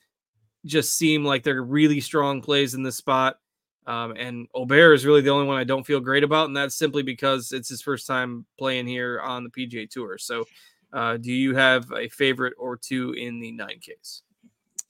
just 0.65 0.97
seem 0.97 1.25
like 1.25 1.43
they're 1.43 1.63
really 1.63 2.01
strong 2.01 2.41
plays 2.43 2.75
in 2.75 2.83
this 2.83 2.97
spot. 2.97 3.39
Um, 3.87 4.13
and 4.19 4.49
Åberg 4.55 4.95
is 4.95 5.07
really 5.07 5.23
the 5.23 5.31
only 5.31 5.47
one 5.47 5.57
I 5.57 5.65
don't 5.65 5.87
feel 5.87 6.01
great 6.01 6.23
about, 6.23 6.47
and 6.47 6.57
that's 6.57 6.75
simply 6.75 7.03
because 7.03 7.53
it's 7.53 7.71
his 7.71 7.81
first 7.81 8.07
time 8.07 8.45
playing 8.59 8.87
here 8.87 9.21
on 9.21 9.45
the 9.45 9.51
PGA 9.51 9.89
Tour. 9.89 10.19
So, 10.19 10.45
uh, 10.93 11.17
do 11.17 11.33
you 11.33 11.55
have 11.55 11.91
a 11.93 12.09
favorite 12.11 12.53
or 12.59 12.77
two 12.77 13.13
in 13.13 13.41
the 13.41 13.51
nine 13.51 13.81
Ks? 13.81 14.23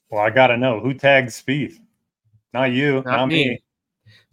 Well, 0.09 0.21
I 0.21 0.29
gotta 0.29 0.57
know 0.57 0.81
who 0.81 0.93
tagged 0.93 1.29
Spieth. 1.29 1.79
Not 2.53 2.71
you, 2.71 2.95
not, 2.95 3.05
not 3.05 3.25
me. 3.27 3.49
me. 3.49 3.63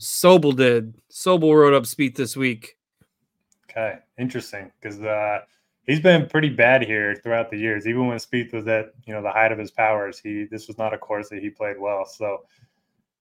Sobel 0.01 0.57
did. 0.57 0.95
Sobel 1.13 1.55
wrote 1.55 1.75
up 1.75 1.85
Spieth 1.85 2.17
this 2.17 2.37
week. 2.37 2.77
Okay, 3.71 3.99
interesting 4.19 4.73
because 4.81 5.01
uh, 5.01 5.41
he's 5.87 6.01
been 6.01 6.27
pretty 6.29 6.49
bad 6.49 6.83
here 6.83 7.15
throughout 7.15 7.51
the 7.51 7.57
years. 7.57 7.87
Even 7.87 8.07
when 8.07 8.19
Spieth 8.19 8.53
was 8.53 8.67
at 8.67 8.93
you 9.07 9.15
know 9.15 9.23
the 9.23 9.31
height 9.31 9.53
of 9.53 9.59
his 9.59 9.71
powers, 9.71 10.19
he 10.19 10.45
this 10.51 10.67
was 10.67 10.79
not 10.79 10.95
a 10.95 10.99
course 10.99 11.29
that 11.31 11.41
he 11.41 11.51
played 11.51 11.79
well. 11.79 12.05
So 12.05 12.45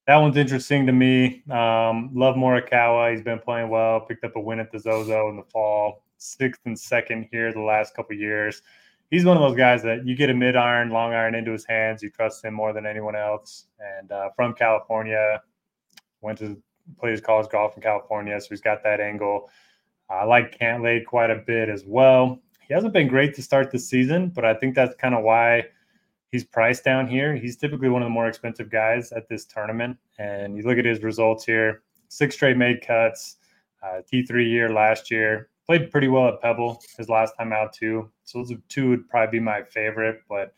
that 0.08 0.18
one's 0.18 0.38
interesting 0.38 0.86
to 0.86 0.92
me. 0.92 1.44
Um, 1.50 2.12
love 2.14 2.36
Morikawa. 2.36 3.12
He's 3.12 3.24
been 3.24 3.40
playing 3.40 3.70
well. 3.70 4.02
Picked 4.02 4.24
up 4.24 4.36
a 4.36 4.40
win 4.40 4.60
at 4.60 4.72
the 4.72 4.80
Zozo 4.80 5.30
in 5.30 5.36
the 5.36 5.44
fall. 5.44 6.04
Sixth 6.18 6.62
and 6.66 6.78
second 6.78 7.28
here 7.32 7.52
the 7.52 7.62
last 7.62 7.96
couple 7.96 8.16
years. 8.16 8.62
He's 9.12 9.26
one 9.26 9.38
of 9.38 9.44
those 9.44 9.58
guys 9.58 9.84
that 9.84 10.06
you 10.06 10.16
get 10.16 10.30
a 10.30 10.34
mid 10.34 10.56
iron, 10.56 10.90
long 10.90 11.14
iron 11.14 11.36
into 11.36 11.52
his 11.52 11.66
hands. 11.66 12.02
You 12.02 12.10
trust 12.10 12.44
him 12.44 12.54
more 12.54 12.74
than 12.74 12.86
anyone 12.86 13.16
else. 13.16 13.66
And 13.80 14.12
uh, 14.12 14.30
from 14.36 14.54
California, 14.54 15.42
went 16.22 16.40
to 16.40 16.62
play 17.00 17.12
his 17.12 17.22
college 17.22 17.50
golf 17.50 17.76
in 17.76 17.82
California, 17.82 18.40
so 18.40 18.48
he's 18.50 18.62
got 18.62 18.84
that 18.84 19.00
angle. 19.00 19.50
I 20.10 20.24
like 20.24 20.58
Cantlay 20.58 21.04
quite 21.06 21.32
a 21.32 21.36
bit 21.36 21.70
as 21.70 21.84
well. 21.86 22.40
He 22.68 22.74
hasn't 22.74 22.94
been 22.94 23.08
great 23.08 23.36
to 23.36 23.42
start 23.42 23.72
the 23.72 23.80
season, 23.80 24.30
but 24.30 24.44
I 24.44 24.54
think 24.54 24.76
that's 24.76 24.96
kind 24.96 25.14
of 25.14 25.24
why 25.24 25.66
he's 26.32 26.44
priced 26.44 26.84
down 26.84 27.08
here. 27.08 27.36
He's 27.36 27.58
typically 27.58 27.90
one 27.90 28.02
of 28.02 28.08
the 28.08 28.12
more 28.12 28.28
expensive 28.28 28.70
guys 28.70 29.12
at 29.12 29.30
this 29.30 29.46
tournament. 29.46 29.98
And 30.18 30.58
you 30.58 30.64
look 30.64 30.78
at 30.78 30.86
his 30.86 31.04
results 31.04 31.46
here 31.46 31.84
six 32.10 32.36
straight 32.36 32.58
made 32.58 32.86
cuts, 32.86 33.38
uh, 33.84 34.02
T3 34.12 34.50
year 34.50 34.70
last 34.72 35.12
year. 35.12 35.50
Played 35.66 35.92
pretty 35.92 36.08
well 36.08 36.28
at 36.28 36.42
Pebble 36.42 36.82
his 36.98 37.10
last 37.10 37.34
time 37.38 37.52
out, 37.52 37.74
too. 37.74 38.10
So 38.24 38.40
those 38.40 38.54
two 38.70 38.90
would 38.90 39.10
probably 39.10 39.40
be 39.40 39.44
my 39.44 39.64
favorite. 39.64 40.22
But 40.30 40.54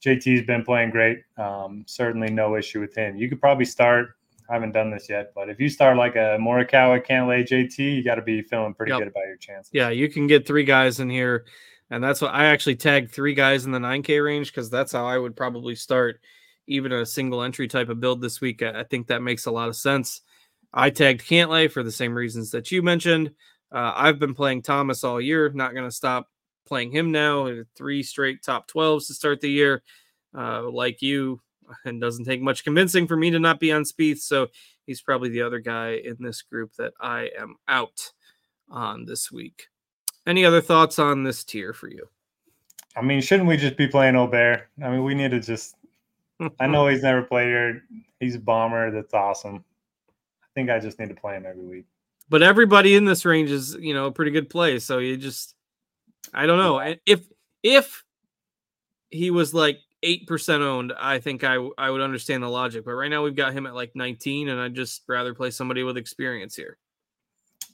JT's 0.00 0.46
been 0.46 0.64
playing 0.64 0.90
great. 0.90 1.22
Um, 1.36 1.84
certainly 1.86 2.30
no 2.30 2.56
issue 2.56 2.80
with 2.80 2.94
him. 2.94 3.16
You 3.16 3.28
could 3.28 3.40
probably 3.40 3.64
start. 3.64 4.16
I 4.52 4.56
haven't 4.56 4.72
done 4.72 4.90
this 4.90 5.08
yet, 5.08 5.32
but 5.34 5.48
if 5.48 5.58
you 5.58 5.70
start 5.70 5.96
like 5.96 6.14
a 6.14 6.36
Morikawa, 6.38 7.04
Cantlay, 7.06 7.48
JT, 7.48 7.78
you 7.78 8.04
got 8.04 8.16
to 8.16 8.22
be 8.22 8.42
feeling 8.42 8.74
pretty 8.74 8.92
yep. 8.92 8.98
good 8.98 9.08
about 9.08 9.24
your 9.26 9.36
chances. 9.38 9.70
Yeah, 9.72 9.88
you 9.88 10.10
can 10.10 10.26
get 10.26 10.46
three 10.46 10.64
guys 10.64 11.00
in 11.00 11.08
here 11.08 11.46
and 11.92 12.02
that's 12.02 12.22
what 12.22 12.32
I 12.32 12.46
actually 12.46 12.76
tagged 12.76 13.12
three 13.12 13.34
guys 13.34 13.66
in 13.66 13.70
the 13.70 13.78
9K 13.78 14.24
range 14.24 14.50
because 14.50 14.70
that's 14.70 14.92
how 14.92 15.04
I 15.04 15.18
would 15.18 15.36
probably 15.36 15.74
start 15.74 16.20
even 16.66 16.90
a 16.90 17.04
single 17.04 17.42
entry 17.42 17.68
type 17.68 17.90
of 17.90 18.00
build 18.00 18.22
this 18.22 18.40
week. 18.40 18.62
I 18.62 18.82
think 18.84 19.08
that 19.08 19.20
makes 19.20 19.44
a 19.44 19.50
lot 19.50 19.68
of 19.68 19.76
sense. 19.76 20.22
I 20.72 20.88
tagged 20.88 21.20
Cantlay 21.20 21.70
for 21.70 21.82
the 21.82 21.92
same 21.92 22.14
reasons 22.14 22.50
that 22.52 22.72
you 22.72 22.82
mentioned. 22.82 23.32
Uh, 23.70 23.92
I've 23.94 24.18
been 24.18 24.32
playing 24.32 24.62
Thomas 24.62 25.04
all 25.04 25.20
year, 25.20 25.50
not 25.52 25.74
going 25.74 25.86
to 25.86 25.94
stop 25.94 26.28
playing 26.66 26.92
him 26.92 27.12
now. 27.12 27.50
Three 27.76 28.02
straight 28.02 28.42
top 28.42 28.70
12s 28.70 29.08
to 29.08 29.14
start 29.14 29.42
the 29.42 29.50
year. 29.50 29.82
Uh, 30.34 30.70
like 30.70 31.02
you, 31.02 31.42
and 31.84 32.00
doesn't 32.00 32.24
take 32.24 32.42
much 32.42 32.64
convincing 32.64 33.06
for 33.06 33.16
me 33.16 33.30
to 33.30 33.38
not 33.38 33.60
be 33.60 33.72
on 33.72 33.82
Spieth. 33.84 34.18
So 34.18 34.48
he's 34.86 35.00
probably 35.00 35.28
the 35.28 35.42
other 35.42 35.58
guy 35.58 36.00
in 36.04 36.16
this 36.20 36.42
group 36.42 36.72
that 36.78 36.92
I 37.00 37.30
am 37.38 37.56
out 37.68 38.12
on 38.68 39.04
this 39.04 39.30
week. 39.30 39.68
Any 40.26 40.44
other 40.44 40.60
thoughts 40.60 40.98
on 40.98 41.24
this 41.24 41.44
tier 41.44 41.72
for 41.72 41.88
you? 41.88 42.08
I 42.96 43.02
mean, 43.02 43.20
shouldn't 43.20 43.48
we 43.48 43.56
just 43.56 43.76
be 43.76 43.88
playing 43.88 44.14
Åberg? 44.14 44.62
I 44.82 44.90
mean, 44.90 45.04
we 45.04 45.14
need 45.14 45.30
to 45.30 45.40
just. 45.40 45.76
I 46.60 46.66
know 46.66 46.88
he's 46.88 47.02
never 47.02 47.22
played 47.22 47.46
here. 47.46 47.82
He's 48.20 48.34
a 48.34 48.40
bomber. 48.40 48.90
That's 48.90 49.14
awesome. 49.14 49.64
I 50.42 50.46
think 50.54 50.70
I 50.70 50.78
just 50.78 50.98
need 50.98 51.08
to 51.08 51.14
play 51.14 51.36
him 51.36 51.46
every 51.46 51.64
week. 51.64 51.86
But 52.28 52.42
everybody 52.42 52.94
in 52.94 53.04
this 53.04 53.24
range 53.24 53.50
is, 53.50 53.74
you 53.74 53.94
know, 53.94 54.06
a 54.06 54.12
pretty 54.12 54.30
good 54.30 54.50
play. 54.50 54.78
So 54.78 54.98
you 54.98 55.16
just, 55.16 55.54
I 56.34 56.46
don't 56.46 56.58
know 56.58 56.96
if 57.06 57.20
if 57.62 58.04
he 59.10 59.30
was 59.30 59.54
like 59.54 59.78
eight 60.02 60.26
percent 60.26 60.62
owned, 60.62 60.92
I 60.98 61.18
think 61.18 61.44
I 61.44 61.56
I 61.78 61.90
would 61.90 62.00
understand 62.00 62.42
the 62.42 62.48
logic. 62.48 62.84
But 62.84 62.94
right 62.94 63.10
now 63.10 63.22
we've 63.22 63.36
got 63.36 63.52
him 63.52 63.66
at 63.66 63.74
like 63.74 63.94
nineteen, 63.94 64.48
and 64.48 64.60
I'd 64.60 64.74
just 64.74 65.02
rather 65.08 65.34
play 65.34 65.50
somebody 65.50 65.82
with 65.82 65.96
experience 65.96 66.56
here. 66.56 66.78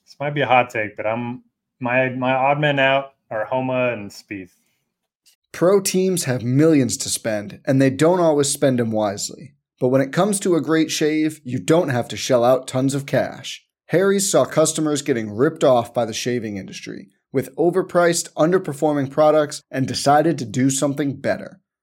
This 0.04 0.16
might 0.20 0.34
be 0.34 0.40
a 0.40 0.46
hot 0.46 0.70
take, 0.70 0.96
but 0.96 1.06
I'm 1.06 1.42
my 1.80 2.10
my 2.10 2.32
odd 2.32 2.60
men 2.60 2.78
out 2.78 3.14
are 3.30 3.44
Homa 3.44 3.92
and 3.92 4.10
Spieth. 4.10 4.50
Pro 5.52 5.80
teams 5.80 6.24
have 6.24 6.42
millions 6.42 6.96
to 6.98 7.08
spend, 7.08 7.60
and 7.66 7.80
they 7.80 7.90
don't 7.90 8.20
always 8.20 8.48
spend 8.48 8.78
them 8.78 8.92
wisely. 8.92 9.54
But 9.80 9.88
when 9.88 10.00
it 10.00 10.12
comes 10.12 10.40
to 10.40 10.56
a 10.56 10.60
great 10.60 10.90
shave, 10.90 11.40
you 11.44 11.58
don't 11.58 11.88
have 11.88 12.08
to 12.08 12.16
shell 12.16 12.44
out 12.44 12.66
tons 12.66 12.94
of 12.94 13.06
cash. 13.06 13.64
Harry's 13.86 14.30
saw 14.30 14.44
customers 14.44 15.02
getting 15.02 15.30
ripped 15.30 15.64
off 15.64 15.94
by 15.94 16.04
the 16.04 16.12
shaving 16.12 16.56
industry 16.56 17.08
with 17.32 17.54
overpriced, 17.56 18.32
underperforming 18.34 19.10
products 19.10 19.62
and 19.70 19.86
decided 19.86 20.38
to 20.38 20.44
do 20.44 20.70
something 20.70 21.20
better. 21.20 21.60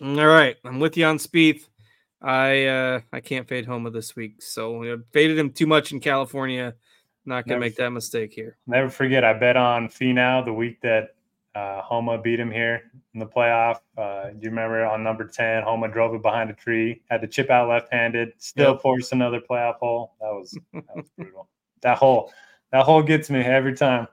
All 0.00 0.26
right, 0.26 0.56
I'm 0.64 0.78
with 0.78 0.96
you 0.96 1.04
on 1.06 1.18
Spieth. 1.18 1.66
I 2.22 2.66
uh 2.66 3.00
I 3.12 3.20
can't 3.20 3.48
fade 3.48 3.66
Homa 3.66 3.90
this 3.90 4.14
week, 4.14 4.40
so 4.40 4.84
I 4.84 4.96
faded 5.12 5.38
him 5.38 5.50
too 5.50 5.66
much 5.66 5.90
in 5.90 5.98
California. 5.98 6.74
Not 7.24 7.44
gonna 7.44 7.56
never, 7.56 7.60
make 7.60 7.76
that 7.76 7.90
mistake 7.90 8.32
here. 8.32 8.56
Never 8.66 8.88
forget, 8.90 9.24
I 9.24 9.32
bet 9.32 9.56
on 9.56 9.88
Finau 9.88 10.44
the 10.44 10.52
week 10.52 10.80
that 10.82 11.16
uh, 11.56 11.82
Homa 11.82 12.16
beat 12.16 12.38
him 12.38 12.50
here 12.50 12.82
in 13.12 13.18
the 13.18 13.26
playoff. 13.26 13.80
Uh, 13.96 14.30
do 14.30 14.38
you 14.40 14.50
remember 14.50 14.86
on 14.86 15.02
number 15.02 15.26
ten, 15.26 15.64
Homa 15.64 15.88
drove 15.88 16.14
it 16.14 16.22
behind 16.22 16.48
a 16.50 16.54
tree, 16.54 17.02
had 17.10 17.20
to 17.22 17.26
chip 17.26 17.50
out 17.50 17.68
left-handed, 17.68 18.34
still 18.38 18.72
yep. 18.72 18.82
forced 18.82 19.12
another 19.12 19.40
playoff 19.40 19.78
hole. 19.78 20.14
That 20.20 20.30
was 20.30 20.56
that 20.72 20.96
was 20.96 21.10
brutal. 21.16 21.48
That 21.82 21.98
hole, 21.98 22.32
that 22.70 22.84
hole 22.84 23.02
gets 23.02 23.30
me 23.30 23.40
every 23.40 23.74
time. 23.74 24.06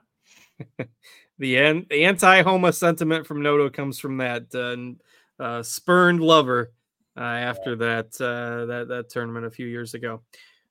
the 1.38 1.56
an- 1.58 1.86
the 1.90 2.04
anti-Homa 2.04 2.72
sentiment 2.72 3.24
from 3.24 3.40
Noto 3.40 3.70
comes 3.70 4.00
from 4.00 4.16
that. 4.16 4.52
Uh, 4.52 5.00
uh, 5.38 5.62
spurned 5.62 6.20
lover 6.20 6.72
uh, 7.16 7.20
after 7.20 7.76
that 7.76 8.06
uh, 8.20 8.66
that 8.66 8.88
that 8.88 9.08
tournament 9.08 9.46
a 9.46 9.50
few 9.50 9.66
years 9.66 9.94
ago. 9.94 10.22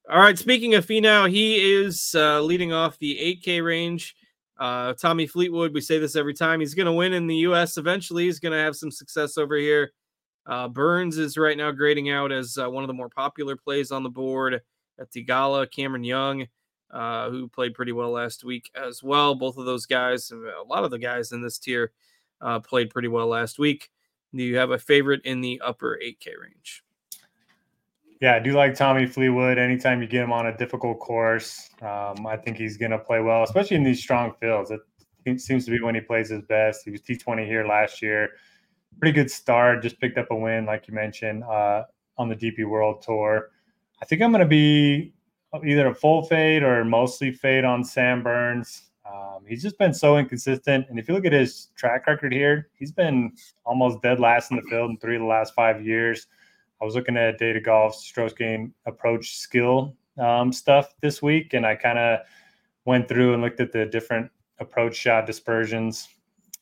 All 0.07 0.19
right, 0.19 0.37
speaking 0.37 0.75
of 0.75 0.85
Finau, 0.85 1.27
he 1.29 1.81
is 1.81 2.13
uh, 2.15 2.39
leading 2.39 2.71
off 2.71 2.99
the 2.99 3.39
8K 3.43 3.65
range. 3.65 4.15
Uh, 4.57 4.93
Tommy 4.93 5.25
Fleetwood, 5.25 5.73
we 5.73 5.81
say 5.81 5.97
this 5.97 6.15
every 6.15 6.35
time. 6.35 6.59
He's 6.59 6.75
going 6.75 6.85
to 6.85 6.91
win 6.91 7.13
in 7.13 7.25
the 7.25 7.37
U.S. 7.37 7.77
eventually. 7.77 8.25
He's 8.25 8.39
going 8.39 8.51
to 8.51 8.59
have 8.59 8.75
some 8.75 8.91
success 8.91 9.35
over 9.35 9.55
here. 9.55 9.93
Uh, 10.45 10.67
Burns 10.67 11.17
is 11.17 11.37
right 11.37 11.57
now 11.57 11.71
grading 11.71 12.11
out 12.11 12.31
as 12.31 12.55
uh, 12.57 12.69
one 12.69 12.83
of 12.83 12.87
the 12.87 12.93
more 12.93 13.09
popular 13.09 13.55
plays 13.55 13.91
on 13.91 14.03
the 14.03 14.09
board 14.09 14.61
at 14.99 15.11
Theegala. 15.11 15.69
Cameron 15.71 16.03
Young, 16.03 16.45
uh, 16.91 17.31
who 17.31 17.47
played 17.47 17.73
pretty 17.73 17.91
well 17.91 18.11
last 18.11 18.43
week 18.43 18.69
as 18.75 19.01
well. 19.01 19.33
Both 19.33 19.57
of 19.57 19.65
those 19.65 19.87
guys, 19.87 20.31
a 20.31 20.63
lot 20.67 20.83
of 20.83 20.91
the 20.91 20.99
guys 20.99 21.31
in 21.31 21.41
this 21.41 21.57
tier, 21.57 21.91
uh, 22.41 22.59
played 22.59 22.91
pretty 22.91 23.07
well 23.07 23.27
last 23.27 23.57
week. 23.57 23.89
Do 24.35 24.43
you 24.43 24.57
have 24.57 24.71
a 24.71 24.77
favorite 24.77 25.21
in 25.23 25.41
the 25.41 25.61
upper 25.63 25.97
8K 26.03 26.39
range? 26.41 26.83
Yeah, 28.21 28.35
I 28.35 28.39
do 28.39 28.53
like 28.53 28.75
Tommy 28.75 29.05
Fleetwood. 29.05 29.57
Anytime 29.57 30.01
you 30.01 30.07
get 30.07 30.23
him 30.23 30.31
on 30.31 30.47
a 30.47 30.57
difficult 30.57 30.99
course, 30.99 31.69
um, 31.81 32.25
I 32.25 32.37
think 32.37 32.57
he's 32.57 32.77
going 32.77 32.91
to 32.91 32.99
play 32.99 33.19
well, 33.21 33.43
especially 33.43 33.77
in 33.77 33.83
these 33.83 34.01
strong 34.01 34.33
fields. 34.39 34.71
It 35.25 35.41
seems 35.41 35.65
to 35.65 35.71
be 35.71 35.81
when 35.81 35.95
he 35.95 36.01
plays 36.01 36.29
his 36.29 36.41
best. 36.43 36.81
He 36.85 36.91
was 36.91 37.01
T20 37.01 37.45
here 37.45 37.65
last 37.65 38.01
year. 38.01 38.29
pretty 38.99 39.13
good 39.13 39.29
start. 39.29 39.83
Just 39.83 39.99
picked 39.99 40.17
up 40.17 40.31
a 40.31 40.35
win, 40.35 40.65
like 40.65 40.87
you 40.87 40.93
mentioned, 40.93 41.43
uh, 41.43 41.83
on 42.17 42.29
the 42.29 42.35
DP 42.35 42.65
World 42.65 43.01
Tour. 43.01 43.51
I 44.01 44.05
think 44.05 44.21
I'm 44.21 44.31
going 44.31 44.41
to 44.41 44.47
be 44.47 45.13
either 45.65 45.87
a 45.87 45.95
full 45.95 46.23
fade 46.23 46.63
or 46.63 46.83
mostly 46.83 47.31
fade 47.31 47.63
on 47.63 47.83
Sam 47.83 48.23
Burns. 48.23 48.84
Um, 49.05 49.45
he's 49.47 49.61
just 49.61 49.77
been 49.77 49.93
so 49.93 50.17
inconsistent. 50.17 50.87
And 50.89 50.97
if 50.97 51.07
you 51.07 51.13
look 51.13 51.25
at 51.25 51.33
his 51.33 51.69
track 51.75 52.07
record 52.07 52.33
here, 52.33 52.69
he's 52.73 52.91
been 52.91 53.33
almost 53.65 54.01
dead 54.01 54.19
last 54.19 54.51
in 54.51 54.57
the 54.57 54.63
field 54.63 54.89
in 54.89 54.97
three 54.97 55.15
of 55.15 55.21
the 55.21 55.27
last 55.27 55.53
five 55.53 55.85
years. 55.85 56.27
I 56.81 56.85
was 56.85 56.95
looking 56.95 57.17
at 57.17 57.37
Data 57.37 57.61
Golf's 57.61 57.99
strokes 57.99 58.33
game 58.33 58.73
approach 58.85 59.37
skill 59.37 59.95
um, 60.17 60.51
stuff 60.51 60.95
this 61.01 61.21
week, 61.21 61.53
and 61.53 61.65
I 61.65 61.75
kind 61.75 61.99
of 61.99 62.19
went 62.85 63.07
through 63.07 63.33
and 63.33 63.41
looked 63.41 63.59
at 63.59 63.71
the 63.71 63.85
different 63.85 64.29
approach 64.59 64.95
shot 64.95 65.25
dispersions 65.25 66.07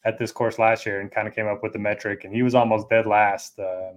at 0.05 0.17
this 0.17 0.31
course 0.31 0.59
last 0.59 0.85
year 0.85 0.99
and 1.01 1.11
kind 1.11 1.27
of 1.27 1.35
came 1.35 1.47
up 1.47 1.63
with 1.63 1.73
the 1.73 1.79
metric. 1.79 2.25
And 2.25 2.33
he 2.33 2.43
was 2.43 2.55
almost 2.55 2.89
dead 2.89 3.05
last 3.05 3.57
uh, 3.59 3.93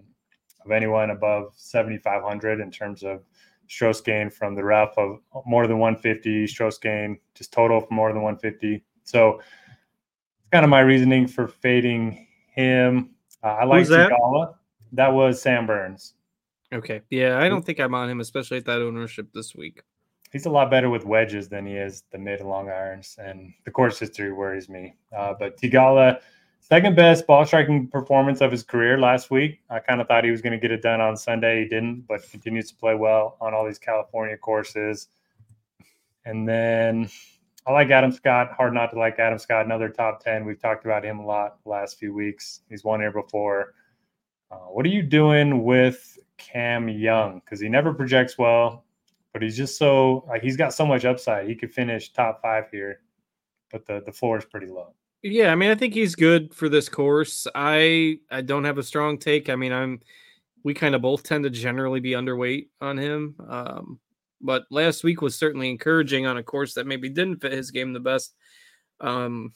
of 0.65 0.71
anyone 0.71 1.11
above 1.11 1.53
7,500 1.57 2.61
in 2.61 2.71
terms 2.71 3.03
of 3.03 3.23
strokes 3.69 4.01
gain 4.01 4.31
from 4.31 4.55
the 4.55 4.65
rough 4.65 4.97
of 4.97 5.19
more 5.45 5.67
than 5.67 5.79
150, 5.79 6.47
strokes 6.47 6.79
gain 6.79 7.19
just 7.35 7.53
total 7.53 7.81
for 7.81 7.93
more 7.93 8.13
than 8.13 8.23
150. 8.23 8.85
So 9.05 9.41
it's 9.41 10.51
kind 10.53 10.65
of 10.65 10.71
my 10.71 10.81
reasoning 10.81 11.27
for 11.27 11.49
fading 11.49 12.27
him. 12.55 13.11
Uh, 13.43 13.49
I 13.49 13.65
like 13.65 13.87
that? 13.89 14.11
That 14.93 15.13
was 15.13 15.41
Sam 15.41 15.67
Burns. 15.67 16.15
Okay. 16.73 17.03
Yeah, 17.11 17.39
I 17.39 17.49
don't 17.49 17.65
think 17.65 17.81
I'm 17.81 17.95
on 17.95 18.11
him, 18.11 18.21
especially 18.21 18.59
at 18.59 18.65
that 18.65 18.81
ownership 18.81 19.29
this 19.33 19.55
week. 19.55 19.83
He's 20.33 20.47
a 20.47 20.51
lot 20.51 20.71
better 20.71 20.91
with 20.91 21.05
wedges 21.05 21.49
than 21.49 21.67
he 21.67 21.75
is 21.75 22.03
the 22.11 22.19
mid 22.19 22.41
and 22.41 22.49
long 22.49 22.69
irons, 22.69 23.17
and 23.23 23.53
the 23.65 23.71
course 23.71 23.99
history 23.99 24.33
worries 24.33 24.69
me. 24.69 24.95
Uh, 25.17 25.35
but 25.39 25.59
Theegala, 25.61 26.21
second 26.69 26.97
best 26.97 27.29
ball 27.29 27.47
striking 27.47 27.87
performance 27.87 28.41
of 28.41 28.51
his 28.51 28.65
career 28.65 28.99
last 28.99 29.31
week. 29.31 29.61
I 29.71 29.79
kind 29.79 30.01
of 30.01 30.09
thought 30.09 30.25
he 30.25 30.33
was 30.33 30.43
going 30.43 30.53
to 30.53 30.59
get 30.59 30.73
it 30.73 30.83
done 30.83 31.01
on 31.01 31.17
Sunday. 31.17 31.63
He 31.63 31.69
didn't, 31.69 32.07
but 32.09 32.29
continues 32.29 32.69
to 32.71 32.75
play 32.75 32.97
well 32.97 33.37
on 33.41 33.55
all 33.55 33.65
these 33.65 33.79
California 33.79 34.37
courses. 34.37 35.09
And 36.25 36.49
then 36.49 37.09
I 37.69 37.71
like 37.71 37.91
Adam 37.91 38.11
Scott. 38.11 38.51
Hard 38.57 38.75
not 38.75 38.91
to 38.91 38.99
like 38.99 39.21
Adam 39.21 39.39
Scott. 39.39 39.65
Another 39.65 39.89
top 39.89 40.25
10. 40.25 40.45
We've 40.45 40.61
talked 40.61 40.85
about 40.85 41.05
him 41.05 41.21
a 41.21 41.25
lot 41.25 41.59
last 41.65 42.01
few 42.01 42.13
weeks. 42.13 42.63
He's 42.69 42.83
won 42.83 42.99
here 42.99 43.13
before. 43.13 43.75
Uh, 44.51 44.57
what 44.57 44.85
are 44.85 44.91
you 44.91 45.03
doing 45.03 45.63
with 45.63 46.19
Cam 46.37 46.89
Young? 46.89 47.43
Because 47.45 47.61
he 47.61 47.69
never 47.69 47.95
projects 47.95 48.39
well, 48.39 48.85
but 49.33 49.41
he's 49.41 49.57
just 49.57 49.79
so 49.79 50.25
like 50.29 50.43
he's 50.43 50.57
got 50.57 50.75
so 50.75 50.85
much 50.85 51.05
upside. 51.05 51.49
He 51.49 51.55
could 51.55 51.73
finish 51.73 52.13
top 52.13 52.43
five 52.43 52.65
here, 52.71 53.01
but 53.71 53.87
the 53.87 54.03
the 54.05 54.13
floor 54.13 54.39
is 54.39 54.45
pretty 54.45 54.69
low. 54.69 54.95
Yeah, 55.23 55.51
I 55.51 55.55
mean, 55.57 55.71
I 55.71 55.75
think 55.75 55.95
he's 55.95 56.15
good 56.15 56.55
for 56.55 56.69
this 56.69 56.89
course. 56.89 57.47
I 57.55 58.19
I 58.31 58.43
don't 58.43 58.65
have 58.65 58.79
a 58.79 58.83
strong 58.83 59.19
take. 59.19 59.49
I 59.49 59.57
mean, 59.57 59.73
I'm 59.73 60.01
we 60.65 60.75
kind 60.75 60.95
of 60.95 61.03
both 61.03 61.23
tend 61.23 61.45
to 61.45 61.51
generally 61.51 62.01
be 62.01 62.13
underweight 62.13 62.69
on 62.81 62.99
him. 62.99 63.37
Um, 63.49 64.01
but 64.41 64.65
last 64.71 65.05
week 65.05 65.23
was 65.23 65.37
certainly 65.37 65.71
encouraging 65.71 66.27
on 66.27 66.37
a 66.39 66.43
course 66.43 66.75
that 66.75 66.87
maybe 66.87 67.09
didn't 67.09 67.41
fit 67.41 67.53
his 67.53 67.71
game 67.71 67.93
the 67.93 68.01
best. 68.01 68.35
Um, 69.01 69.53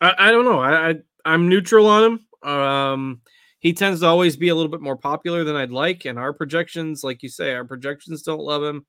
I, 0.00 0.14
I 0.18 0.30
don't 0.30 0.44
know. 0.44 0.60
I, 0.60 0.90
I 0.90 0.94
I'm 1.24 1.48
neutral 1.48 1.86
on 1.86 2.04
him. 2.42 2.50
Um, 2.50 3.20
he 3.60 3.72
tends 3.72 4.00
to 4.00 4.06
always 4.06 4.36
be 4.36 4.48
a 4.48 4.54
little 4.54 4.70
bit 4.70 4.82
more 4.82 4.96
popular 4.96 5.44
than 5.44 5.56
I'd 5.56 5.70
like, 5.70 6.04
and 6.04 6.18
our 6.18 6.32
projections, 6.32 7.02
like 7.02 7.22
you 7.22 7.28
say, 7.28 7.54
our 7.54 7.64
projections 7.64 8.22
don't 8.22 8.40
love 8.40 8.62
him. 8.62 8.84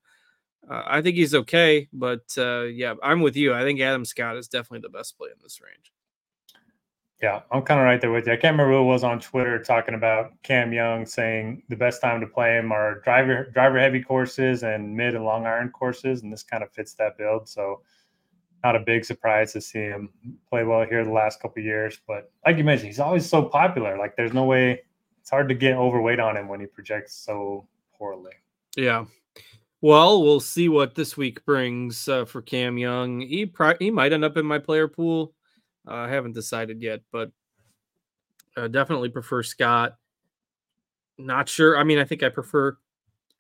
Uh, 0.70 0.84
I 0.86 1.02
think 1.02 1.16
he's 1.16 1.36
okay, 1.36 1.88
but 1.94 2.34
uh, 2.38 2.64
yeah, 2.64 2.96
I'm 3.04 3.22
with 3.22 3.36
you. 3.36 3.54
I 3.54 3.62
think 3.62 3.80
Adam 3.80 4.06
Scott 4.06 4.38
is 4.38 4.48
definitely 4.48 4.80
the 4.80 4.98
best 4.98 5.18
play 5.18 5.30
in 5.30 5.38
this 5.44 5.62
range. 5.62 5.92
Yeah, 7.22 7.42
I'm 7.52 7.62
kind 7.62 7.80
of 7.80 7.86
right 7.86 8.02
there 8.02 8.12
with 8.12 8.28
you. 8.28 8.34
I 8.34 8.36
can't 8.36 8.54
remember 8.54 8.74
who 8.74 8.84
was 8.84 9.04
on 9.04 9.20
Twitter 9.20 9.58
talking 9.58 9.96
about 9.96 10.32
Cam 10.44 10.74
Young 10.74 11.06
saying 11.06 11.64
the 11.70 11.76
best 11.76 12.02
time 12.02 12.20
to 12.20 12.28
play 12.28 12.58
him 12.58 12.72
are 12.72 13.00
driver 13.02 13.46
driver 13.54 13.80
heavy 13.80 14.02
courses 14.02 14.64
and 14.64 14.96
mid 14.96 15.16
and 15.16 15.24
long 15.24 15.46
iron 15.46 15.70
courses, 15.70 16.24
and 16.24 16.34
this 16.34 16.44
kind 16.44 16.62
of 16.62 16.72
fits 16.72 16.94
that 16.96 17.18
build. 17.18 17.48
So, 17.48 17.82
not 18.64 18.76
a 18.76 18.80
big 18.80 19.06
surprise 19.06 19.54
to 19.54 19.62
see 19.62 19.80
him 19.80 20.10
play 20.50 20.64
well 20.66 20.86
here 20.86 21.06
the 21.06 21.12
last 21.12 21.40
couple 21.42 21.64
years. 21.64 22.00
But 22.06 22.32
like 22.46 22.58
you 22.58 22.64
mentioned, 22.64 22.88
he's 22.90 23.00
always 23.00 23.28
so 23.28 23.44
popular. 23.44 23.98
Like, 23.98 24.16
there's 24.18 24.34
no 24.34 24.44
way 24.44 24.82
it's 25.22 25.30
hard 25.30 25.48
to 25.50 25.56
get 25.56 25.78
overweight 25.78 26.20
on 26.20 26.36
him 26.36 26.48
when 26.50 26.60
he 26.60 26.66
projects 26.66 27.16
so 27.16 27.66
poorly. 27.98 28.34
Yeah, 28.76 29.06
well, 29.86 30.24
we'll 30.24 30.40
see 30.40 30.68
what 30.68 30.96
this 30.96 31.16
week 31.16 31.46
brings 31.46 32.08
uh, 32.08 32.26
for 32.26 32.42
Cam 32.42 32.76
Young. 32.76 33.22
He 33.22 33.46
pro- 33.46 33.78
he 33.78 33.92
might 33.92 34.14
end 34.14 34.26
up 34.26 34.36
in 34.36 34.44
my 34.44 34.58
player 34.58 34.88
pool. 34.88 35.36
Uh, 35.88 35.94
I 35.94 36.10
haven't 36.10 36.34
decided 36.34 36.82
yet, 36.82 37.02
but 37.12 37.30
definitely 38.56 39.10
prefer 39.10 39.44
Scott. 39.44 39.98
Not 41.20 41.48
sure. 41.48 41.78
I 41.78 41.84
mean, 41.84 42.00
I 42.00 42.04
think 42.04 42.24
I 42.24 42.30
prefer 42.30 42.76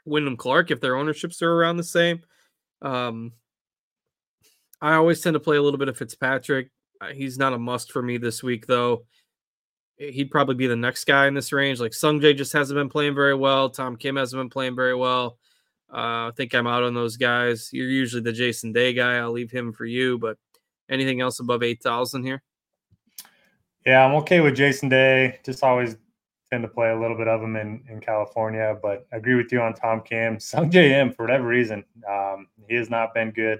Wyndham 0.05 0.37
Clark 0.37 0.69
if 0.69 0.79
their 0.79 0.95
ownerships 0.95 1.41
are 1.41 1.51
around 1.51 1.77
the 1.77 1.83
same. 1.83 2.21
Um, 2.79 3.31
I 4.79 4.93
always 4.93 5.21
tend 5.21 5.33
to 5.33 5.39
play 5.39 5.57
a 5.57 5.63
little 5.63 5.79
bit 5.79 5.89
of 5.89 5.97
Fitzpatrick. 5.97 6.69
Uh, 7.01 7.07
he's 7.07 7.39
not 7.39 7.53
a 7.53 7.57
must 7.57 7.91
for 7.91 8.03
me 8.03 8.17
this 8.17 8.43
week, 8.43 8.67
though. 8.67 9.07
He'd 9.97 10.29
probably 10.29 10.53
be 10.53 10.67
the 10.67 10.75
next 10.75 11.05
guy 11.05 11.25
in 11.25 11.33
this 11.33 11.51
range. 11.51 11.79
Like 11.79 11.93
Sungjae 11.93 12.37
just 12.37 12.53
hasn't 12.53 12.77
been 12.77 12.89
playing 12.89 13.15
very 13.15 13.33
well. 13.33 13.71
Tom 13.71 13.95
Kim 13.95 14.15
hasn't 14.15 14.39
been 14.39 14.49
playing 14.51 14.75
very 14.75 14.93
well. 14.93 15.39
Uh, 15.91 16.29
I 16.29 16.31
think 16.35 16.53
I'm 16.53 16.67
out 16.67 16.83
on 16.83 16.93
those 16.93 17.17
guys. 17.17 17.69
You're 17.71 17.89
usually 17.89 18.23
the 18.23 18.33
Jason 18.33 18.73
Day 18.73 18.93
guy. 18.93 19.17
I'll 19.17 19.31
leave 19.31 19.51
him 19.51 19.71
for 19.71 19.85
you. 19.85 20.17
But 20.17 20.37
anything 20.89 21.21
else 21.21 21.39
above 21.39 21.63
eight 21.63 21.81
thousand 21.81 22.23
here? 22.23 22.41
Yeah, 23.85 24.03
I'm 24.03 24.15
okay 24.15 24.39
with 24.39 24.55
Jason 24.55 24.89
Day. 24.89 25.39
Just 25.45 25.63
always 25.63 25.95
tend 26.49 26.63
to 26.63 26.67
play 26.67 26.89
a 26.89 26.99
little 26.99 27.17
bit 27.17 27.27
of 27.27 27.41
him 27.41 27.55
in, 27.55 27.83
in 27.89 27.99
California, 27.99 28.77
but 28.81 29.05
I 29.11 29.17
agree 29.17 29.35
with 29.35 29.51
you 29.51 29.61
on 29.61 29.73
Tom 29.73 30.01
Kim. 30.01 30.37
Sungjae 30.39 30.91
Im, 30.91 31.11
for 31.11 31.23
whatever 31.23 31.47
reason, 31.47 31.83
um, 32.09 32.47
he 32.67 32.75
has 32.75 32.89
not 32.89 33.13
been 33.13 33.31
good 33.31 33.59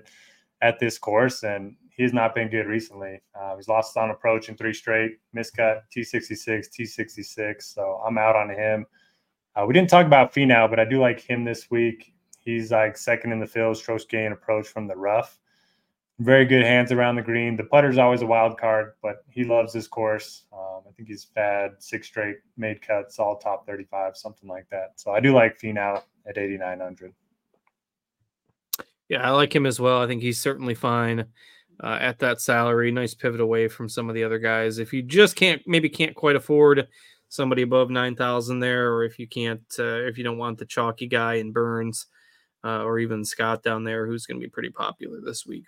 at 0.62 0.80
this 0.80 0.98
course, 0.98 1.44
and 1.44 1.76
he 1.96 2.04
has 2.04 2.14
not 2.14 2.34
been 2.34 2.50
good 2.50 2.66
recently. 2.66 3.22
Uh, 3.40 3.56
he's 3.56 3.68
lost 3.68 3.98
on 3.98 4.10
approach 4.10 4.50
in 4.50 4.58
three 4.58 4.74
straight, 4.74 5.18
miscut 5.36 5.82
T66, 5.96 6.68
T66. 6.78 7.64
So 7.64 8.02
I'm 8.06 8.18
out 8.18 8.36
on 8.36 8.50
him. 8.50 8.86
Uh, 9.56 9.66
we 9.66 9.74
didn't 9.74 9.90
talk 9.90 10.06
about 10.06 10.34
Finau, 10.34 10.70
but 10.70 10.80
I 10.80 10.86
do 10.86 11.00
like 11.00 11.20
him 11.20 11.46
this 11.46 11.70
week. 11.72 12.15
He's 12.46 12.72
like 12.72 12.96
second 12.96 13.32
in 13.32 13.40
the 13.40 13.48
field, 13.48 13.76
strokes 13.76 14.06
gain 14.06 14.32
approach 14.32 14.68
from 14.68 14.88
the 14.88 14.96
rough. 14.96 15.40
Very 16.20 16.46
good 16.46 16.64
hands 16.64 16.92
around 16.92 17.16
the 17.16 17.22
green. 17.22 17.58
The 17.58 17.64
putter's 17.64 17.98
always 17.98 18.22
a 18.22 18.26
wild 18.26 18.58
card, 18.58 18.94
but 19.02 19.26
he 19.30 19.44
loves 19.44 19.74
this 19.74 19.88
course. 19.88 20.44
Um, 20.54 20.84
I 20.88 20.92
think 20.96 21.10
he's 21.10 21.28
had 21.36 21.72
six 21.80 22.08
straight 22.08 22.38
made 22.56 22.82
cuts, 22.82 23.20
all 23.20 23.38
top 23.38 23.66
35, 23.66 24.16
something 24.16 24.48
like 24.48 24.70
that. 24.70 24.94
So 24.96 25.12
I 25.12 25.20
do 25.20 25.34
like 25.34 25.60
Finau 25.60 26.02
at 26.26 26.38
8,900. 26.38 27.14
Yeah, 29.10 29.28
I 29.28 29.32
like 29.32 29.54
him 29.54 29.66
as 29.66 29.80
well. 29.80 30.02
I 30.02 30.08
think 30.08 30.22
he's 30.22 30.40
certainly 30.40 30.76
fine 30.76 31.26
uh, 31.84 31.98
at 32.00 32.20
that 32.20 32.42
salary. 32.42 32.92
Nice 32.92 33.14
pivot 33.14 33.42
away 33.42 33.68
from 33.68 33.90
some 33.90 34.08
of 34.08 34.16
the 34.16 34.24
other 34.24 34.40
guys. 34.40 34.78
If 34.78 34.94
you 34.94 35.02
just 35.02 35.36
can't, 35.36 35.62
maybe 35.66 35.90
can't 35.90 36.16
quite 36.16 36.36
afford 36.36 36.88
somebody 37.28 37.64
above 37.64 37.90
9,000 37.90 38.60
there, 38.60 38.94
or 38.94 39.04
if 39.04 39.20
you 39.20 39.28
can't, 39.28 39.64
uh, 39.80 40.06
if 40.06 40.18
you 40.18 40.24
don't 40.24 40.38
want 40.38 40.60
the 40.60 40.66
chalky 40.66 41.08
guy 41.08 41.36
in 41.36 41.52
Burns, 41.52 42.08
uh, 42.66 42.84
or 42.84 42.98
even 42.98 43.24
Scott 43.24 43.62
down 43.62 43.84
there, 43.84 44.08
who's 44.08 44.26
going 44.26 44.40
to 44.40 44.46
be 44.46 44.50
pretty 44.50 44.72
popular 44.72 45.22
this 45.22 45.46
week. 45.46 45.66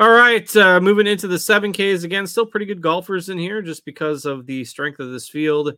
All 0.00 0.10
right, 0.10 0.54
uh, 0.56 0.80
moving 0.80 1.06
into 1.06 1.26
the 1.26 1.36
7Ks 1.36 2.04
again, 2.04 2.26
still 2.26 2.46
pretty 2.46 2.66
good 2.66 2.82
golfers 2.82 3.28
in 3.28 3.38
here 3.38 3.62
just 3.62 3.84
because 3.84 4.24
of 4.24 4.46
the 4.46 4.64
strength 4.64 5.00
of 5.00 5.10
this 5.10 5.28
field. 5.28 5.68
Uh, 5.70 5.72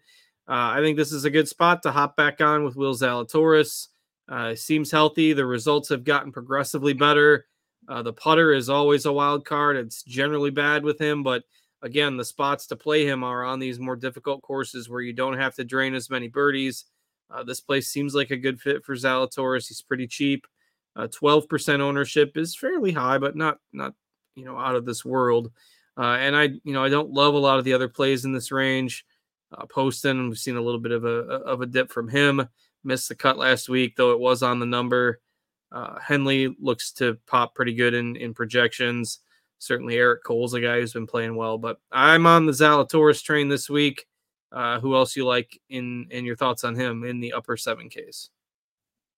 I 0.46 0.80
think 0.80 0.96
this 0.96 1.12
is 1.12 1.24
a 1.24 1.30
good 1.30 1.48
spot 1.48 1.82
to 1.82 1.92
hop 1.92 2.16
back 2.16 2.40
on 2.40 2.64
with 2.64 2.76
Will 2.76 2.94
Zalatoris. 2.94 3.88
Uh, 4.28 4.54
seems 4.54 4.90
healthy. 4.90 5.32
The 5.32 5.46
results 5.46 5.88
have 5.90 6.04
gotten 6.04 6.32
progressively 6.32 6.92
better. 6.92 7.46
Uh, 7.88 8.02
the 8.02 8.12
putter 8.12 8.52
is 8.52 8.68
always 8.68 9.06
a 9.06 9.12
wild 9.12 9.44
card. 9.44 9.76
It's 9.76 10.02
generally 10.02 10.50
bad 10.50 10.84
with 10.84 10.98
him, 10.98 11.22
but 11.22 11.42
again, 11.82 12.16
the 12.16 12.24
spots 12.24 12.66
to 12.68 12.76
play 12.76 13.06
him 13.06 13.24
are 13.24 13.44
on 13.44 13.58
these 13.58 13.78
more 13.78 13.96
difficult 13.96 14.42
courses 14.42 14.88
where 14.88 15.00
you 15.00 15.12
don't 15.12 15.38
have 15.38 15.54
to 15.56 15.64
drain 15.64 15.94
as 15.94 16.10
many 16.10 16.28
birdies. 16.28 16.84
Uh, 17.30 17.42
this 17.42 17.60
place 17.60 17.88
seems 17.88 18.14
like 18.14 18.30
a 18.30 18.36
good 18.36 18.60
fit 18.60 18.84
for 18.84 18.94
Zalatoris. 18.94 19.68
He's 19.68 19.82
pretty 19.82 20.06
cheap. 20.06 20.46
Uh, 20.96 21.06
12% 21.06 21.80
ownership 21.80 22.36
is 22.36 22.56
fairly 22.56 22.92
high, 22.92 23.18
but 23.18 23.36
not 23.36 23.58
not 23.72 23.94
you 24.34 24.44
know 24.44 24.58
out 24.58 24.74
of 24.74 24.84
this 24.84 25.04
world. 25.04 25.50
Uh, 25.96 26.16
and 26.18 26.36
I 26.36 26.44
you 26.64 26.72
know 26.72 26.82
I 26.82 26.88
don't 26.88 27.12
love 27.12 27.34
a 27.34 27.38
lot 27.38 27.58
of 27.58 27.64
the 27.64 27.72
other 27.72 27.88
plays 27.88 28.24
in 28.24 28.32
this 28.32 28.50
range. 28.50 29.04
Uh, 29.56 29.66
Poston, 29.66 30.28
we've 30.28 30.38
seen 30.38 30.56
a 30.56 30.62
little 30.62 30.80
bit 30.80 30.92
of 30.92 31.04
a 31.04 31.08
of 31.08 31.60
a 31.60 31.66
dip 31.66 31.90
from 31.90 32.08
him. 32.08 32.48
Missed 32.82 33.08
the 33.08 33.14
cut 33.14 33.36
last 33.36 33.68
week, 33.68 33.96
though 33.96 34.12
it 34.12 34.20
was 34.20 34.42
on 34.42 34.58
the 34.58 34.66
number. 34.66 35.20
Uh, 35.70 35.98
Henley 36.00 36.56
looks 36.60 36.92
to 36.92 37.18
pop 37.26 37.54
pretty 37.54 37.74
good 37.74 37.94
in 37.94 38.16
in 38.16 38.34
projections. 38.34 39.20
Certainly, 39.58 39.96
Eric 39.96 40.24
Cole's 40.24 40.54
a 40.54 40.60
guy 40.60 40.80
who's 40.80 40.94
been 40.94 41.06
playing 41.06 41.36
well, 41.36 41.58
but 41.58 41.78
I'm 41.92 42.26
on 42.26 42.46
the 42.46 42.52
Zalatoris 42.52 43.22
train 43.22 43.48
this 43.48 43.68
week. 43.68 44.06
Uh, 44.52 44.80
who 44.80 44.94
else 44.94 45.14
you 45.16 45.24
like 45.24 45.60
in 45.68 46.06
in 46.10 46.24
your 46.24 46.36
thoughts 46.36 46.64
on 46.64 46.74
him 46.74 47.04
in 47.04 47.20
the 47.20 47.32
upper 47.32 47.56
seven 47.56 47.88
Ks? 47.88 48.30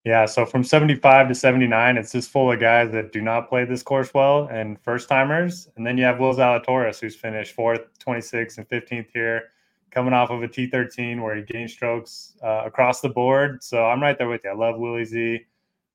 Yeah, 0.05 0.27
so 0.27 0.45
from 0.45 0.65
75 0.65 1.29
to 1.29 1.35
79, 1.35 1.97
it's 1.97 2.11
just 2.11 2.31
full 2.31 2.51
of 2.51 2.59
guys 2.59 2.91
that 2.91 3.13
do 3.13 3.21
not 3.21 3.49
play 3.49 3.65
this 3.65 3.85
course 3.85 4.13
well 4.13 4.49
and 4.51 4.81
first 4.83 5.09
timers. 5.09 5.69
And 5.77 5.87
then 5.87 5.97
you 5.97 6.03
have 6.03 6.19
Will 6.19 6.35
Zalatoris, 6.35 6.99
who's 6.99 7.15
finished 7.15 7.55
fourth, 7.55 7.83
26th, 8.05 8.59
and 8.59 8.69
15th 8.69 9.07
here, 9.15 9.51
coming 9.93 10.13
off 10.13 10.31
of 10.31 10.43
a 10.43 10.49
T13 10.49 11.23
where 11.23 11.37
he 11.37 11.43
gained 11.43 11.71
strokes 11.71 12.35
uh, 12.43 12.63
across 12.65 13.01
the 13.01 13.11
board. 13.11 13.63
So 13.63 13.85
I'm 13.87 14.03
right 14.03 14.19
there 14.19 14.29
with 14.29 14.41
you. 14.43 14.51
I 14.51 14.55
love 14.55 14.77
Willie 14.77 15.05
Z. 15.05 15.47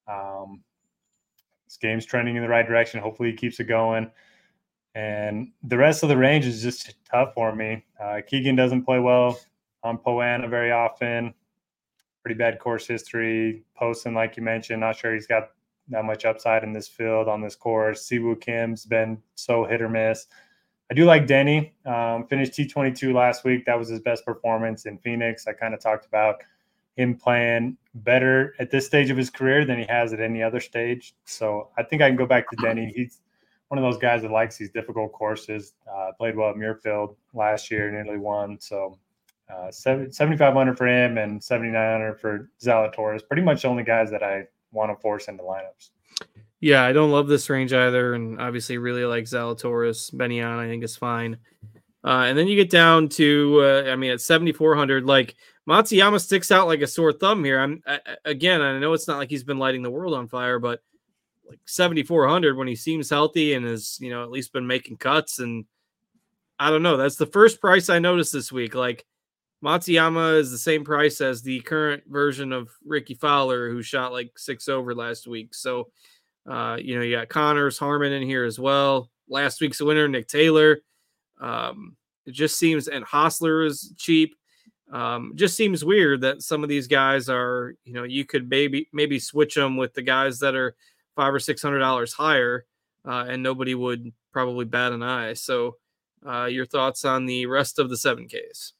Um, 0.08 0.64
this 1.66 1.76
game's 1.76 2.06
trending 2.06 2.38
in 2.38 2.42
the 2.42 2.48
right 2.48 2.66
direction. 2.66 3.02
Hopefully, 3.02 3.32
he 3.32 3.36
keeps 3.36 3.60
it 3.60 3.66
going. 3.66 4.10
And 4.98 5.52
the 5.62 5.78
rest 5.78 6.02
of 6.02 6.10
the 6.10 6.18
range 6.18 6.48
is 6.48 6.64
just 6.64 6.96
tough 7.12 7.36
for 7.36 7.56
me. 7.56 7.86
Uh, 8.02 8.22
Keegan 8.26 8.56
doesn't 8.56 8.84
play 8.84 9.00
well 9.00 9.40
on 9.84 10.00
Poa 10.00 10.24
annua 10.24 10.50
very 10.50 10.72
often 10.72 11.36
pretty 12.28 12.38
bad 12.38 12.60
course 12.60 12.86
history. 12.86 13.64
Poston, 13.74 14.14
like 14.14 14.36
you 14.36 14.44
mentioned, 14.44 14.82
not 14.82 14.98
sure 14.98 15.14
he's 15.14 15.28
got 15.28 15.52
that 15.88 16.04
much 16.04 16.26
upside 16.26 16.62
in 16.62 16.74
this 16.74 16.86
field 16.86 17.30
on 17.30 17.42
this 17.42 17.56
course. 17.56 18.10
Siwoo 18.10 18.42
Kim's 18.42 18.86
been 18.86 19.22
so 19.36 19.64
hit 19.64 19.82
or 19.82 19.88
miss. 19.88 20.26
I 20.92 20.94
do 20.94 21.06
like 21.06 21.26
Denny. 21.26 21.74
Um, 21.86 22.28
finished 22.28 22.52
T22 22.52 23.14
last 23.14 23.46
week. 23.46 23.66
That 23.66 23.80
was 23.80 23.88
his 23.88 24.02
best 24.02 24.26
performance 24.26 24.86
in 24.86 24.98
Phoenix. 24.98 25.48
I 25.48 25.54
kind 25.54 25.74
of 25.74 25.80
talked 25.80 26.06
about 26.06 26.44
him 26.98 27.16
playing 27.16 27.78
better 27.94 28.56
at 28.60 28.72
this 28.72 28.86
stage 28.86 29.10
of 29.10 29.16
his 29.16 29.30
career 29.30 29.64
than 29.64 29.80
he 29.80 29.86
has 29.88 30.12
at 30.12 30.20
any 30.20 30.44
other 30.44 30.60
stage. 30.60 31.16
So 31.24 31.70
I 31.78 31.84
think 31.84 32.02
I 32.02 32.10
can 32.10 32.18
go 32.18 32.26
back 32.26 32.50
to 32.50 32.58
Denny. 32.58 32.92
He's 32.94 33.22
one 33.70 33.78
of 33.78 33.84
those 33.84 34.00
guys 34.00 34.22
that 34.22 34.32
likes 34.32 34.58
these 34.58 34.70
difficult 34.70 35.12
courses. 35.12 35.74
Uh, 35.92 36.12
played 36.18 36.36
well 36.36 36.50
at 36.50 36.56
Muirfield 36.56 37.16
last 37.34 37.70
year, 37.70 37.92
nearly 37.92 38.18
won. 38.18 38.60
So 38.60 38.98
uh, 39.54 39.72
7,500 39.72 40.78
for 40.78 40.88
him 40.88 41.18
and 41.18 41.44
7,900 41.44 42.20
for 42.20 42.50
Zalatoris. 42.62 43.28
Pretty 43.28 43.42
much 43.42 43.62
the 43.62 43.68
only 43.68 43.84
guys 43.84 44.10
that 44.12 44.24
I 44.24 44.48
want 44.72 44.92
to 44.92 45.02
force 45.02 45.28
into 45.28 45.44
lineups. 45.44 45.90
Yeah, 46.60 46.84
I 46.84 46.92
don't 46.92 47.12
love 47.12 47.28
this 47.28 47.50
range 47.50 47.72
either, 47.72 48.16
and 48.16 48.42
obviously 48.42 48.80
really 48.80 49.06
like 49.06 49.26
Zalatoris. 49.26 50.16
Ben 50.16 50.32
An, 50.32 50.60
I 50.60 50.68
think 50.68 50.84
is 50.84 50.96
fine. 50.96 51.38
Uh, 52.04 52.24
and 52.26 52.38
then 52.38 52.48
you 52.48 52.56
get 52.56 52.70
down 52.70 53.10
to, 53.10 53.60
uh, 53.62 53.92
I 53.92 53.96
mean, 53.96 54.12
at 54.12 54.22
7,400, 54.22 55.06
like 55.06 55.36
Matsuyama 55.70 56.20
sticks 56.20 56.52
out 56.52 56.68
like 56.68 56.82
a 56.82 56.88
sore 56.88 57.12
thumb 57.12 57.44
here. 57.44 57.60
I'm 57.60 57.84
I, 57.86 58.00
again, 58.26 58.62
I 58.62 58.80
know 58.80 58.94
it's 58.94 59.08
not 59.08 59.18
like 59.18 59.30
he's 59.30 59.44
been 59.44 59.60
lighting 59.60 59.84
the 59.84 59.92
world 59.92 60.14
on 60.14 60.28
fire, 60.28 60.58
but 60.58 60.82
like 61.48 61.60
7,400 61.66 62.58
when 62.58 62.68
he 62.68 62.76
seems 62.76 63.10
healthy 63.10 63.54
and 63.54 63.66
has, 63.66 63.98
you 64.00 64.10
know, 64.10 64.24
at 64.24 64.32
least 64.32 64.54
been 64.54 64.68
making 64.68 64.98
cuts. 64.98 65.40
And 65.40 65.66
I 66.60 66.70
don't 66.70 66.84
know. 66.84 66.98
That's 66.98 67.16
the 67.16 67.26
first 67.26 67.62
price 67.62 67.90
I 67.90 68.00
noticed 68.00 68.34
this 68.34 68.52
week. 68.52 68.76
Like 68.76 69.06
Matsuyama 69.64 70.40
is 70.40 70.52
the 70.52 70.58
same 70.58 70.84
price 70.84 71.22
as 71.22 71.42
the 71.42 71.60
current 71.62 72.04
version 72.08 72.52
of 72.52 72.70
Rickie 72.86 73.16
Fowler, 73.16 73.70
who 73.70 73.82
shot 73.82 74.12
like 74.12 74.38
six 74.38 74.68
over 74.68 74.94
last 74.94 75.28
week. 75.28 75.56
So, 75.56 75.90
uh, 76.50 76.78
you 76.80 76.96
know, 76.96 77.02
you 77.02 77.16
got 77.16 77.30
Conners 77.30 77.78
Harman 77.78 78.14
in 78.14 78.24
here 78.24 78.46
as 78.46 78.60
well. 78.60 79.10
Last 79.28 79.62
week's 79.62 79.82
winner, 79.82 80.08
Nick 80.08 80.28
Taylor. 80.28 80.80
Um, 81.40 81.96
it 82.26 82.32
just 82.32 82.58
seems, 82.58 82.88
and 82.88 83.06
Hossler 83.06 83.66
is 83.66 83.94
cheap. 83.98 84.36
Um, 84.92 85.34
just 85.36 85.58
seems 85.58 85.84
weird 85.84 86.22
that 86.22 86.42
some 86.42 86.64
of 86.64 86.70
these 86.70 86.88
guys 86.88 87.28
are, 87.28 87.76
you 87.84 87.94
know, 87.94 88.04
you 88.04 88.26
could 88.26 88.50
maybe 88.50 88.88
maybe 88.94 89.20
switch 89.20 89.56
them 89.56 89.76
with 89.76 89.94
the 89.94 90.02
guys 90.02 90.40
that 90.40 90.56
are 90.56 90.76
five 91.18 91.34
or 91.34 91.40
six 91.40 91.62
hundred 91.62 91.80
dollars 91.80 92.14
higher, 92.14 92.66
uh, 93.06 93.26
and 93.28 93.44
nobody 93.44 93.76
would 93.76 94.14
probably 94.32 94.64
bat 94.64 94.94
an 94.94 95.04
eye. 95.04 95.34
So, 95.34 95.76
uh, 96.26 96.46
your 96.46 96.66
thoughts 96.66 97.04
on 97.04 97.26
the 97.26 97.48
rest 97.48 97.80
of 97.80 97.90
the 97.90 97.98
seven 97.98 98.30
Ks? 98.30 98.74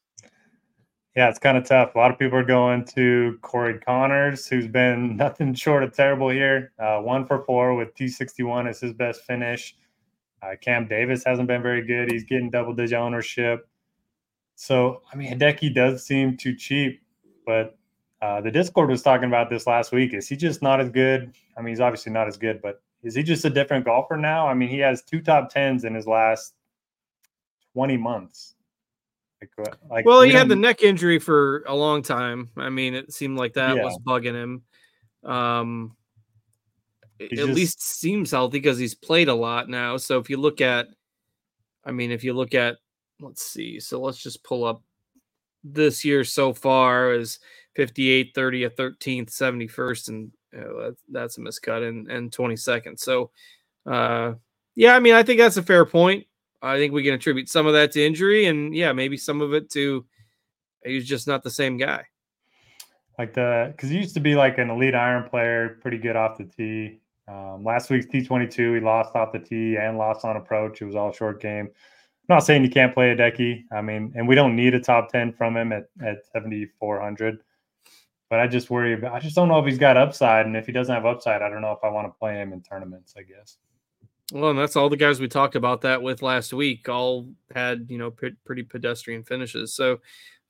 Yeah, 1.16 1.28
it's 1.28 1.40
kind 1.40 1.58
of 1.58 1.64
tough. 1.64 1.94
A 1.94 1.98
lot 1.98 2.12
of 2.12 2.18
people 2.18 2.38
are 2.38 2.44
going 2.44 2.84
to 2.94 3.38
Corey 3.42 3.80
Conners, 3.80 4.46
who's 4.46 4.68
been 4.68 5.16
nothing 5.18 5.52
short 5.52 5.82
of 5.82 5.92
terrible 5.92 6.28
here. 6.28 6.72
Uh, 6.78 6.98
one 7.00 7.26
for 7.26 7.44
four 7.44 7.74
with 7.74 7.94
T61 7.94 8.68
as 8.68 8.80
his 8.80 8.92
best 8.92 9.24
finish. 9.24 9.76
Uh, 10.42 10.54
Cam 10.60 10.86
Davis 10.86 11.24
hasn't 11.24 11.48
been 11.48 11.62
very 11.62 11.84
good. 11.84 12.10
He's 12.10 12.22
getting 12.22 12.50
double 12.50 12.72
digit 12.72 12.96
ownership. 12.98 13.68
So, 14.54 15.02
I 15.12 15.16
mean, 15.16 15.32
Hideki 15.32 15.74
does 15.74 16.04
seem 16.04 16.36
too 16.36 16.54
cheap, 16.54 17.02
but 17.46 17.77
uh, 18.20 18.40
the 18.40 18.50
Discord 18.50 18.90
was 18.90 19.02
talking 19.02 19.28
about 19.28 19.48
this 19.48 19.66
last 19.66 19.92
week. 19.92 20.12
Is 20.12 20.28
he 20.28 20.36
just 20.36 20.62
not 20.62 20.80
as 20.80 20.90
good? 20.90 21.34
I 21.56 21.60
mean, 21.60 21.70
he's 21.70 21.80
obviously 21.80 22.12
not 22.12 22.26
as 22.26 22.36
good, 22.36 22.60
but 22.60 22.82
is 23.02 23.14
he 23.14 23.22
just 23.22 23.44
a 23.44 23.50
different 23.50 23.84
golfer 23.84 24.16
now? 24.16 24.48
I 24.48 24.54
mean, 24.54 24.68
he 24.68 24.78
has 24.78 25.02
two 25.02 25.20
top 25.20 25.50
tens 25.50 25.84
in 25.84 25.94
his 25.94 26.06
last 26.06 26.54
20 27.74 27.96
months. 27.96 28.54
Like, 29.40 29.78
like 29.88 30.04
well, 30.04 30.22
he 30.22 30.32
had 30.32 30.48
the 30.48 30.56
neck 30.56 30.82
injury 30.82 31.20
for 31.20 31.62
a 31.68 31.74
long 31.74 32.02
time. 32.02 32.50
I 32.56 32.70
mean, 32.70 32.94
it 32.94 33.12
seemed 33.12 33.38
like 33.38 33.54
that 33.54 33.76
yeah. 33.76 33.84
was 33.84 33.96
bugging 33.98 34.34
him. 34.34 34.62
Um, 35.30 35.96
at 37.20 37.30
just, 37.30 37.52
least 37.52 37.82
seems 37.82 38.32
healthy 38.32 38.58
because 38.58 38.78
he's 38.78 38.96
played 38.96 39.28
a 39.28 39.34
lot 39.34 39.68
now. 39.68 39.96
So 39.96 40.18
if 40.18 40.28
you 40.28 40.38
look 40.38 40.60
at, 40.60 40.88
I 41.84 41.92
mean, 41.92 42.10
if 42.10 42.24
you 42.24 42.32
look 42.32 42.54
at, 42.54 42.76
let's 43.20 43.42
see. 43.42 43.78
So 43.78 44.00
let's 44.00 44.20
just 44.20 44.42
pull 44.42 44.64
up 44.64 44.82
this 45.62 46.04
year 46.04 46.24
so 46.24 46.52
far 46.52 47.12
as 47.12 47.38
58, 47.76 48.34
30th, 48.34 48.76
13th, 48.76 49.30
71st, 49.30 50.08
and 50.08 50.32
that, 50.52 50.96
that's 51.10 51.38
a 51.38 51.40
miscut 51.40 51.86
and, 51.88 52.10
and 52.10 52.30
22nd. 52.30 52.98
So, 52.98 53.30
uh, 53.86 54.34
yeah, 54.74 54.94
I 54.94 55.00
mean, 55.00 55.14
I 55.14 55.22
think 55.22 55.38
that's 55.38 55.56
a 55.56 55.62
fair 55.62 55.84
point. 55.84 56.26
I 56.60 56.76
think 56.76 56.92
we 56.92 57.04
can 57.04 57.14
attribute 57.14 57.48
some 57.48 57.66
of 57.66 57.72
that 57.74 57.92
to 57.92 58.04
injury, 58.04 58.46
and 58.46 58.74
yeah, 58.74 58.92
maybe 58.92 59.16
some 59.16 59.40
of 59.40 59.54
it 59.54 59.70
to 59.70 60.04
he's 60.84 61.06
just 61.06 61.26
not 61.26 61.42
the 61.42 61.50
same 61.50 61.76
guy. 61.76 62.04
Like 63.18 63.34
the 63.34 63.72
because 63.72 63.90
he 63.90 63.96
used 63.96 64.14
to 64.14 64.20
be 64.20 64.34
like 64.34 64.58
an 64.58 64.70
elite 64.70 64.94
iron 64.94 65.28
player, 65.28 65.78
pretty 65.82 65.98
good 65.98 66.16
off 66.16 66.38
the 66.38 66.44
tee. 66.44 67.00
Um, 67.28 67.62
last 67.62 67.90
week's 67.90 68.06
T22, 68.06 68.76
he 68.76 68.80
lost 68.80 69.14
off 69.14 69.32
the 69.32 69.38
tee 69.38 69.76
and 69.76 69.98
lost 69.98 70.24
on 70.24 70.36
approach. 70.36 70.80
It 70.80 70.86
was 70.86 70.94
all 70.94 71.12
short 71.12 71.42
game. 71.42 71.66
I'm 71.66 72.36
not 72.36 72.44
saying 72.44 72.64
you 72.64 72.70
can't 72.70 72.94
play 72.94 73.14
Hideki. 73.14 73.64
I 73.72 73.82
mean, 73.82 74.12
and 74.16 74.26
we 74.26 74.34
don't 74.34 74.56
need 74.56 74.74
a 74.74 74.80
top 74.80 75.10
10 75.10 75.32
from 75.32 75.56
him 75.56 75.72
at, 75.72 75.88
at 76.04 76.24
7,400. 76.32 77.40
But 78.30 78.40
I 78.40 78.46
just 78.46 78.68
worry 78.68 78.92
about, 78.92 79.14
I 79.14 79.20
just 79.20 79.34
don't 79.34 79.48
know 79.48 79.58
if 79.58 79.66
he's 79.66 79.78
got 79.78 79.96
upside. 79.96 80.46
And 80.46 80.56
if 80.56 80.66
he 80.66 80.72
doesn't 80.72 80.94
have 80.94 81.06
upside, 81.06 81.40
I 81.40 81.48
don't 81.48 81.62
know 81.62 81.72
if 81.72 81.82
I 81.82 81.88
want 81.88 82.06
to 82.06 82.18
play 82.18 82.34
him 82.34 82.52
in 82.52 82.60
tournaments, 82.62 83.14
I 83.16 83.22
guess. 83.22 83.56
Well, 84.32 84.50
and 84.50 84.58
that's 84.58 84.76
all 84.76 84.90
the 84.90 84.96
guys 84.96 85.20
we 85.20 85.28
talked 85.28 85.56
about 85.56 85.80
that 85.82 86.02
with 86.02 86.20
last 86.20 86.52
week. 86.52 86.88
All 86.88 87.28
had 87.54 87.86
you 87.88 87.96
know 87.96 88.10
p- 88.10 88.36
pretty 88.44 88.62
pedestrian 88.62 89.24
finishes. 89.24 89.72
So, 89.72 90.00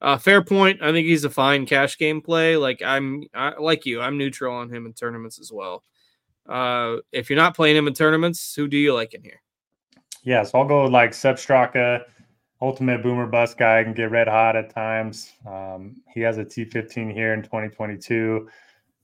uh, 0.01 0.19
fair 0.19 0.43
point. 0.43 0.83
I 0.83 0.91
think 0.91 1.07
he's 1.07 1.25
a 1.25 1.31
fine 1.31 1.65
cash 1.65 1.97
game 1.97 2.21
play. 2.21 2.57
Like 2.57 2.83
I'm 2.83 3.25
I, 3.35 3.53
like 3.57 3.87
you, 3.87 4.01
I'm 4.01 4.19
neutral 4.19 4.55
on 4.55 4.69
him 4.69 4.85
in 4.85 4.95
tournaments 4.95 5.39
as 5.39 5.53
well. 5.53 5.85
Uh, 6.49 6.97
if 7.13 7.31
you're 7.31 7.37
not 7.37 7.55
playing 7.55 7.77
him 7.77 7.87
in 7.87 7.95
tournaments, 7.95 8.53
who 8.55 8.67
do 8.67 8.77
you 8.77 8.95
like 8.95 9.15
in 9.15 9.23
here? 9.23 9.41
Yeah, 10.25 10.43
so 10.43 10.59
I'll 10.59 10.65
go 10.65 10.83
with 10.83 10.93
like 10.93 11.15
Sepp 11.15 11.37
Straka, 11.37 12.03
ultimate 12.61 13.03
boomer 13.03 13.27
bust 13.27 13.57
guy, 13.59 13.83
can 13.85 13.95
get 13.95 14.11
red 14.11 14.29
hot 14.29 14.57
at 14.57 14.75
times. 14.75 15.33
Um, 15.47 15.97
he 16.13 16.21
has 16.21 16.39
a 16.39 16.45
T15 16.45 17.13
here 17.13 17.35
in 17.35 17.43
2022. 17.43 18.49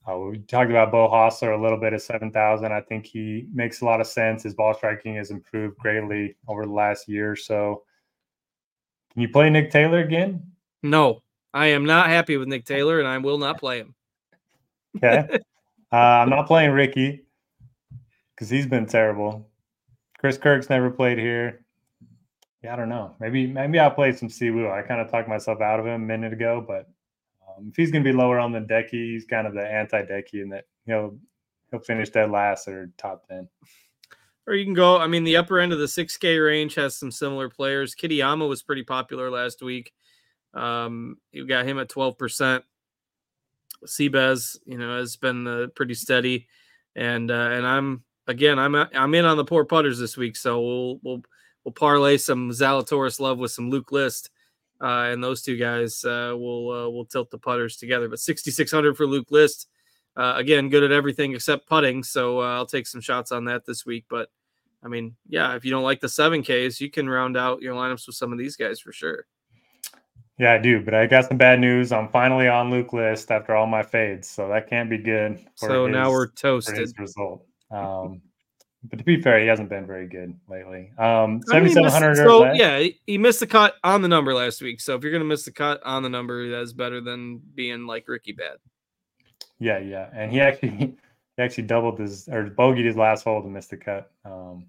Uh, 0.06 0.18
we 0.18 0.38
talked 0.38 0.70
about 0.70 0.92
Beau 0.92 1.08
Hossler 1.08 1.58
a 1.58 1.62
little 1.62 1.78
bit 1.78 1.94
at 1.94 2.02
7,000. 2.02 2.72
I 2.72 2.80
think 2.82 3.06
he 3.06 3.46
makes 3.54 3.80
a 3.80 3.84
lot 3.84 4.00
of 4.00 4.06
sense. 4.06 4.42
His 4.42 4.54
ball 4.54 4.74
striking 4.74 5.14
has 5.16 5.30
improved 5.30 5.78
greatly 5.78 6.36
over 6.46 6.66
the 6.66 6.72
last 6.72 7.08
year 7.08 7.30
or 7.30 7.36
so. 7.36 7.84
Can 9.12 9.22
you 9.22 9.28
play 9.28 9.48
Nick 9.48 9.70
Taylor 9.70 10.00
again? 10.00 10.42
No, 10.82 11.22
I 11.54 11.68
am 11.68 11.86
not 11.86 12.08
happy 12.08 12.36
with 12.36 12.48
Nick 12.48 12.66
Taylor, 12.66 12.98
and 12.98 13.08
I 13.08 13.16
will 13.18 13.38
not 13.38 13.58
play 13.58 13.78
him. 13.78 13.94
Okay. 14.96 15.26
uh, 15.92 15.96
I'm 15.96 16.30
not 16.30 16.46
playing 16.46 16.70
Ricky 16.70 17.24
because 18.32 18.48
he's 18.48 18.66
been 18.66 18.86
terrible. 18.86 19.50
Chris 20.18 20.38
Kirk's 20.38 20.70
never 20.70 20.88
played 20.88 21.18
here. 21.18 21.63
Yeah, 22.64 22.72
I 22.72 22.76
don't 22.76 22.88
know. 22.88 23.14
Maybe 23.20 23.46
maybe 23.46 23.78
I'll 23.78 23.90
play 23.90 24.10
some 24.12 24.30
Siwoo. 24.30 24.72
I 24.72 24.80
kind 24.80 24.98
of 24.98 25.10
talked 25.10 25.28
myself 25.28 25.60
out 25.60 25.80
of 25.80 25.86
him 25.86 25.92
a 25.92 25.98
minute 25.98 26.32
ago, 26.32 26.64
but 26.66 26.88
um, 27.46 27.68
if 27.68 27.76
he's 27.76 27.90
going 27.90 28.02
to 28.02 28.10
be 28.10 28.16
lower 28.16 28.38
on 28.38 28.54
Hideki, 28.54 29.12
he's 29.12 29.26
kind 29.26 29.46
of 29.46 29.52
the 29.52 29.60
anti-Hideki 29.60 30.42
in 30.42 30.48
that 30.48 30.64
know 30.86 31.18
he'll 31.70 31.80
finish 31.80 32.08
dead 32.08 32.30
last 32.30 32.66
or 32.66 32.90
top 32.96 33.28
ten. 33.28 33.46
Or 34.46 34.54
you 34.54 34.64
can 34.64 34.72
go. 34.72 34.96
I 34.96 35.06
mean, 35.08 35.24
the 35.24 35.36
upper 35.36 35.58
end 35.58 35.74
of 35.74 35.78
the 35.78 35.86
six 35.86 36.16
K 36.16 36.38
range 36.38 36.74
has 36.76 36.96
some 36.96 37.10
similar 37.10 37.50
players. 37.50 37.94
Kitayama 37.94 38.48
was 38.48 38.62
pretty 38.62 38.82
popular 38.82 39.30
last 39.30 39.62
week. 39.62 39.92
Um, 40.54 41.18
you 41.32 41.46
got 41.46 41.66
him 41.66 41.78
at 41.78 41.90
twelve 41.90 42.16
percent. 42.16 42.64
Seabez, 43.86 44.56
you 44.64 44.78
know, 44.78 44.96
has 44.96 45.16
been 45.16 45.46
uh, 45.46 45.66
pretty 45.74 45.92
steady, 45.92 46.48
and 46.96 47.30
uh, 47.30 47.50
and 47.52 47.66
I'm 47.66 48.04
again, 48.26 48.58
I'm 48.58 48.74
I'm 48.74 49.14
in 49.14 49.26
on 49.26 49.36
the 49.36 49.44
poor 49.44 49.66
putters 49.66 49.98
this 49.98 50.16
week, 50.16 50.34
so 50.34 50.62
we'll 50.62 51.00
we'll 51.02 51.22
we'll 51.64 51.72
parlay 51.72 52.16
some 52.16 52.50
Zalatoris 52.50 53.20
love 53.20 53.38
with 53.38 53.50
some 53.50 53.70
Luke 53.70 53.92
List 53.92 54.30
uh, 54.80 55.08
and 55.10 55.22
those 55.22 55.42
two 55.42 55.56
guys 55.56 56.04
uh, 56.04 56.34
will 56.36 56.70
uh, 56.70 56.88
will 56.90 57.04
tilt 57.04 57.30
the 57.30 57.38
putters 57.38 57.76
together. 57.76 58.08
But 58.08 58.20
6600 58.20 58.96
for 58.96 59.06
Luke 59.06 59.30
List, 59.30 59.68
uh, 60.16 60.34
again, 60.36 60.68
good 60.68 60.82
at 60.82 60.92
everything 60.92 61.34
except 61.34 61.68
putting. 61.68 62.02
So 62.02 62.40
uh, 62.40 62.54
I'll 62.54 62.66
take 62.66 62.86
some 62.86 63.00
shots 63.00 63.32
on 63.32 63.44
that 63.46 63.64
this 63.64 63.86
week. 63.86 64.04
But 64.10 64.28
I 64.82 64.88
mean, 64.88 65.16
yeah, 65.28 65.54
if 65.54 65.64
you 65.64 65.70
don't 65.70 65.84
like 65.84 66.00
the 66.00 66.08
seven 66.08 66.42
Ks, 66.42 66.80
you 66.80 66.90
can 66.90 67.08
round 67.08 67.36
out 67.36 67.62
your 67.62 67.74
lineups 67.74 68.06
with 68.06 68.16
some 68.16 68.32
of 68.32 68.38
these 68.38 68.56
guys 68.56 68.80
for 68.80 68.92
sure. 68.92 69.26
Yeah, 70.38 70.52
I 70.52 70.58
do, 70.58 70.84
but 70.84 70.94
I 70.94 71.06
got 71.06 71.28
some 71.28 71.38
bad 71.38 71.60
news. 71.60 71.92
I'm 71.92 72.08
finally 72.08 72.48
on 72.48 72.68
Luke 72.68 72.92
List 72.92 73.30
after 73.30 73.54
all 73.54 73.68
my 73.68 73.84
fades, 73.84 74.28
so 74.28 74.48
that 74.48 74.68
can't 74.68 74.90
be 74.90 74.98
good. 74.98 75.38
so 75.54 75.86
his, 75.86 75.92
now 75.92 76.10
we're 76.10 76.26
toasted. 76.26 76.92
result. 76.98 77.46
Um, 77.70 78.20
but 78.84 78.98
to 78.98 79.04
be 79.04 79.20
fair, 79.20 79.40
he 79.40 79.46
hasn't 79.46 79.68
been 79.68 79.86
very 79.86 80.06
good 80.06 80.38
lately. 80.48 80.90
Um, 80.98 81.40
7,700. 81.46 82.16
So, 82.16 82.52
yeah, 82.52 82.86
he 83.06 83.18
missed 83.18 83.40
the 83.40 83.46
cut 83.46 83.76
on 83.82 84.02
the 84.02 84.08
number 84.08 84.34
last 84.34 84.60
week. 84.60 84.80
So, 84.80 84.94
if 84.94 85.02
you're 85.02 85.12
going 85.12 85.22
to 85.22 85.28
miss 85.28 85.44
the 85.44 85.52
cut 85.52 85.80
on 85.84 86.02
the 86.02 86.08
number, 86.08 86.50
that's 86.50 86.72
better 86.72 87.00
than 87.00 87.40
being 87.54 87.86
like 87.86 88.06
Ricky 88.08 88.32
Bad. 88.32 88.56
Yeah, 89.58 89.78
yeah. 89.78 90.10
And 90.12 90.30
he 90.30 90.40
actually 90.40 90.70
he 91.36 91.42
actually 91.42 91.64
doubled 91.64 91.98
his 91.98 92.28
or 92.28 92.50
bogeyed 92.50 92.84
his 92.84 92.96
last 92.96 93.24
hole 93.24 93.42
to 93.42 93.48
miss 93.48 93.66
the 93.66 93.76
cut. 93.76 94.10
Um, 94.24 94.66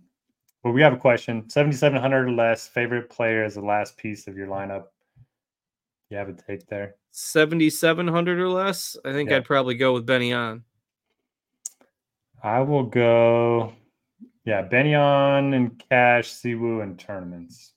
but 0.63 0.71
we 0.71 0.81
have 0.81 0.93
a 0.93 0.97
question 0.97 1.49
7,700 1.49 2.27
or 2.27 2.31
less, 2.31 2.67
favorite 2.67 3.09
player 3.09 3.43
as 3.43 3.55
the 3.55 3.61
last 3.61 3.97
piece 3.97 4.27
of 4.27 4.37
your 4.37 4.47
lineup. 4.47 4.85
You 6.09 6.17
have 6.17 6.29
a 6.29 6.33
take 6.33 6.67
there. 6.67 6.95
7,700 7.11 8.39
or 8.39 8.49
less. 8.49 8.95
I 9.03 9.11
think 9.11 9.29
yeah. 9.29 9.37
I'd 9.37 9.45
probably 9.45 9.75
go 9.75 9.93
with 9.93 10.05
Ben 10.05 10.21
An. 10.21 10.63
I 12.43 12.61
will 12.61 12.83
go 12.83 13.73
yeah, 14.45 14.61
Ben 14.61 14.87
An 14.87 15.53
and 15.53 15.83
cash, 15.89 16.31
Siwoo 16.31 16.83
and 16.83 16.97
tournaments. 16.97 17.73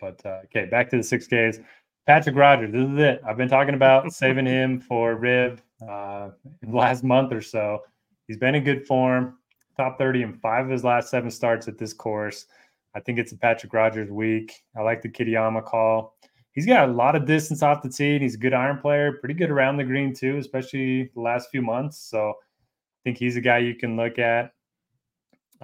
But 0.00 0.20
uh, 0.26 0.40
okay, 0.44 0.66
back 0.66 0.90
to 0.90 0.96
the 0.96 1.02
six 1.02 1.26
Ks. 1.26 1.60
Patrick 2.06 2.36
Rodgers, 2.36 2.72
this 2.72 2.86
is 2.86 2.98
it. 2.98 3.22
I've 3.26 3.36
been 3.36 3.48
talking 3.48 3.74
about 3.74 4.12
saving 4.12 4.46
him 4.46 4.80
for 4.80 5.14
Riv 5.14 5.62
uh, 5.88 6.30
in 6.62 6.70
the 6.70 6.76
last 6.76 7.02
month 7.02 7.32
or 7.32 7.40
so. 7.40 7.82
He's 8.26 8.36
been 8.36 8.54
in 8.54 8.64
good 8.64 8.86
form, 8.86 9.38
top 9.76 9.98
30 9.98 10.22
in 10.22 10.32
five 10.34 10.66
of 10.66 10.70
his 10.70 10.84
last 10.84 11.10
seven 11.10 11.30
starts 11.30 11.68
at 11.68 11.78
this 11.78 11.92
course. 11.92 12.46
I 12.94 13.00
think 13.00 13.18
it's 13.18 13.32
a 13.32 13.36
Patrick 13.36 13.72
Rodgers 13.72 14.10
week. 14.10 14.52
I 14.76 14.82
like 14.82 15.00
the 15.00 15.08
Kitayama 15.08 15.64
call. 15.64 16.16
He's 16.52 16.66
got 16.66 16.88
a 16.88 16.92
lot 16.92 17.16
of 17.16 17.26
distance 17.26 17.62
off 17.62 17.82
the 17.82 17.88
tee, 17.88 18.14
and 18.14 18.22
he's 18.22 18.36
a 18.36 18.38
good 18.38 18.54
iron 18.54 18.78
player, 18.78 19.14
pretty 19.14 19.34
good 19.34 19.50
around 19.50 19.76
the 19.76 19.84
green 19.84 20.14
too, 20.14 20.36
especially 20.38 21.10
the 21.14 21.20
last 21.20 21.50
few 21.50 21.62
months. 21.62 21.98
So 21.98 22.30
I 22.30 22.98
think 23.02 23.18
he's 23.18 23.36
a 23.36 23.40
guy 23.40 23.58
you 23.58 23.74
can 23.74 23.96
look 23.96 24.18
at. 24.18 24.52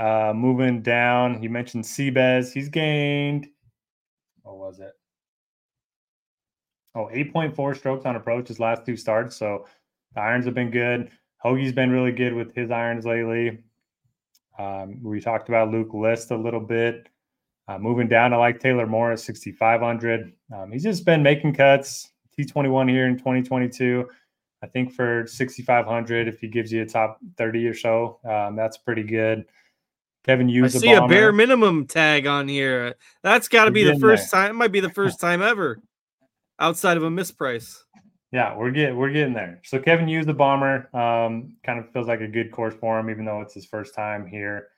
Uh, 0.01 0.33
moving 0.35 0.81
down, 0.81 1.43
you 1.43 1.51
mentioned 1.51 1.85
Seabez. 1.85 2.55
He's 2.55 2.71
gained, 2.71 3.49
what 4.41 4.57
was 4.57 4.81
it? 4.81 4.93
Oh, 6.95 7.11
8.4 7.13 7.77
strokes 7.77 8.07
on 8.07 8.17
approach 8.17 8.49
his 8.49 8.59
last 8.59 8.87
two 8.87 8.97
starts. 8.97 9.37
So 9.37 9.67
the 10.15 10.23
irons 10.23 10.47
have 10.47 10.55
been 10.55 10.71
good. 10.71 11.11
Hoge's 11.37 11.73
been 11.73 11.91
really 11.91 12.13
good 12.13 12.33
with 12.33 12.55
his 12.55 12.71
irons 12.71 13.05
lately. 13.05 13.59
Um, 14.59 15.03
we 15.03 15.21
talked 15.21 15.51
about 15.51 15.71
Luke 15.71 15.93
List 15.93 16.31
a 16.31 16.37
little 16.37 16.61
bit. 16.61 17.11
Uh, 17.69 17.77
moving 17.79 18.09
down, 18.09 18.33
I 18.33 18.39
like 18.39 18.59
Taylor 18.59 18.87
Morris, 18.87 19.23
6,500. 19.25 20.33
Um, 20.57 20.73
he's 20.73 20.83
just 20.83 21.05
been 21.05 21.23
making 21.23 21.53
cuts. 21.53 22.09
T21 22.39 22.89
here 22.89 23.07
in 23.07 23.19
2022. 23.19 24.09
I 24.63 24.67
think 24.67 24.95
for 24.95 25.27
6,500, 25.27 26.27
if 26.27 26.41
he 26.41 26.49
gives 26.49 26.73
you 26.73 26.81
a 26.83 26.87
top 26.87 27.19
30 27.37 27.67
or 27.67 27.75
so, 27.75 28.19
um, 28.25 28.57
that's 28.57 28.79
pretty 28.79 29.03
good. 29.03 29.45
Kevin 30.25 30.49
Hughes. 30.49 30.77
I 30.77 30.79
see 30.79 30.93
a, 30.93 31.03
a, 31.03 31.09
bare 31.09 31.33
minimum 31.33 31.87
tag 31.87 32.27
on 32.27 32.49
here. 32.49 32.95
That's 33.23 33.49
got 33.49 33.65
to 33.67 33.71
be 33.71 33.85
the 33.85 33.99
first 33.99 34.31
there. 34.31 34.43
time. 34.43 34.51
It 34.51 34.55
might 34.55 34.73
be 34.73 34.81
the 34.81 34.91
first 34.95 35.21
time 35.21 35.43
ever, 35.43 35.81
outside 36.59 36.97
of 36.97 37.03
a 37.03 37.11
misprice. 37.11 37.79
Yeah, 38.33 38.57
we're 38.57 38.71
getting 38.71 38.97
we're 38.97 39.11
getting 39.11 39.35
there. 39.35 39.61
So 39.65 39.81
Kevin 39.81 40.07
Hughes, 40.07 40.27
the 40.27 40.35
bomber, 40.35 40.95
um, 40.95 41.57
kind 41.65 41.79
of 41.79 41.91
feels 41.91 42.07
like 42.07 42.21
a 42.21 42.29
good 42.29 42.53
course 42.53 42.75
for 42.75 42.99
him, 42.99 43.11
even 43.11 43.25
though 43.25 43.41
it's 43.41 43.55
his 43.55 43.67
first 43.67 43.95
time 43.95 44.27
here. 44.27 44.69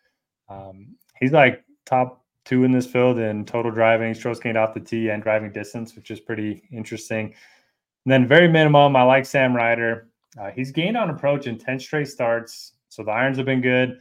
Um, 0.48 0.96
he's 1.20 1.32
like 1.32 1.64
top 1.84 2.24
two 2.44 2.64
in 2.64 2.72
this 2.72 2.86
field 2.86 3.18
in 3.18 3.44
total 3.44 3.70
driving, 3.70 4.14
strokes 4.14 4.40
gained 4.40 4.56
off 4.56 4.74
the 4.74 4.80
tee, 4.80 5.10
and 5.10 5.22
driving 5.22 5.52
distance, 5.52 5.94
which 5.94 6.10
is 6.10 6.18
pretty 6.18 6.62
interesting. 6.72 7.26
And 7.26 8.12
then 8.12 8.26
very 8.26 8.48
minimum, 8.48 8.96
I 8.96 9.02
like 9.02 9.26
Sam 9.26 9.54
Ryder. 9.54 10.08
Uh, 10.40 10.50
he's 10.50 10.72
gained 10.72 10.96
on 10.96 11.10
approach 11.10 11.46
in 11.46 11.58
ten 11.58 11.78
straight 11.78 12.08
starts, 12.08 12.72
so 12.88 13.02
the 13.02 13.10
irons 13.10 13.36
have 13.36 13.46
been 13.46 13.60
good 13.60 14.00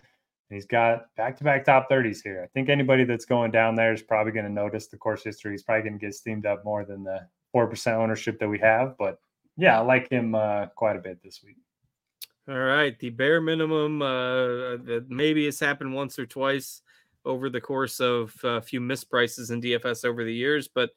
he's 0.52 0.66
got 0.66 1.14
back 1.16 1.38
to 1.38 1.44
back 1.44 1.66
top 1.66 1.90
30s 1.90 2.22
here. 2.24 2.42
I 2.44 2.48
think 2.48 2.70
anybody 2.70 3.04
that's 3.04 3.26
going 3.26 3.52
down 3.52 3.76
there 3.76 3.94
is 3.94 4.02
probably 4.02 4.32
going 4.32 4.46
to 4.46 4.52
notice 4.52 4.88
the 4.88 4.98
course 4.98 5.24
history. 5.24 5.52
He's 5.52 5.64
probably 5.64 5.84
going 5.90 6.00
to 6.00 6.06
get 6.06 6.14
steamed 6.14 6.46
up 6.46 6.64
more 6.66 6.86
than 6.86 7.04
the 7.04 7.28
4% 7.56 7.94
ownership 7.94 8.40
that 8.40 8.50
we 8.50 8.60
have. 8.60 8.96
But 8.98 9.20
yeah, 9.58 9.80
I 9.80 9.84
like 9.84 10.10
him 10.10 10.36
uh, 10.36 10.68
quite 10.68 10.96
a 10.96 11.00
bit 11.00 11.22
this 11.24 11.42
week. 11.44 11.58
All 12.50 12.58
right. 12.58 12.98
The 13.00 13.10
bare 13.10 13.42
minimum, 13.42 14.02
uh, 14.02 14.78
that 14.86 15.06
maybe 15.10 15.48
it's 15.48 15.60
happened 15.60 15.94
once 15.94 16.18
or 16.18 16.26
twice 16.26 16.82
over 17.24 17.50
the 17.50 17.62
course 17.62 18.00
of 18.00 18.34
a 18.44 18.62
few 18.62 18.82
misprices 18.82 19.52
in 19.52 19.62
DFS 19.62 20.06
over 20.06 20.24
the 20.24 20.34
years, 20.34 20.68
but 20.68 20.90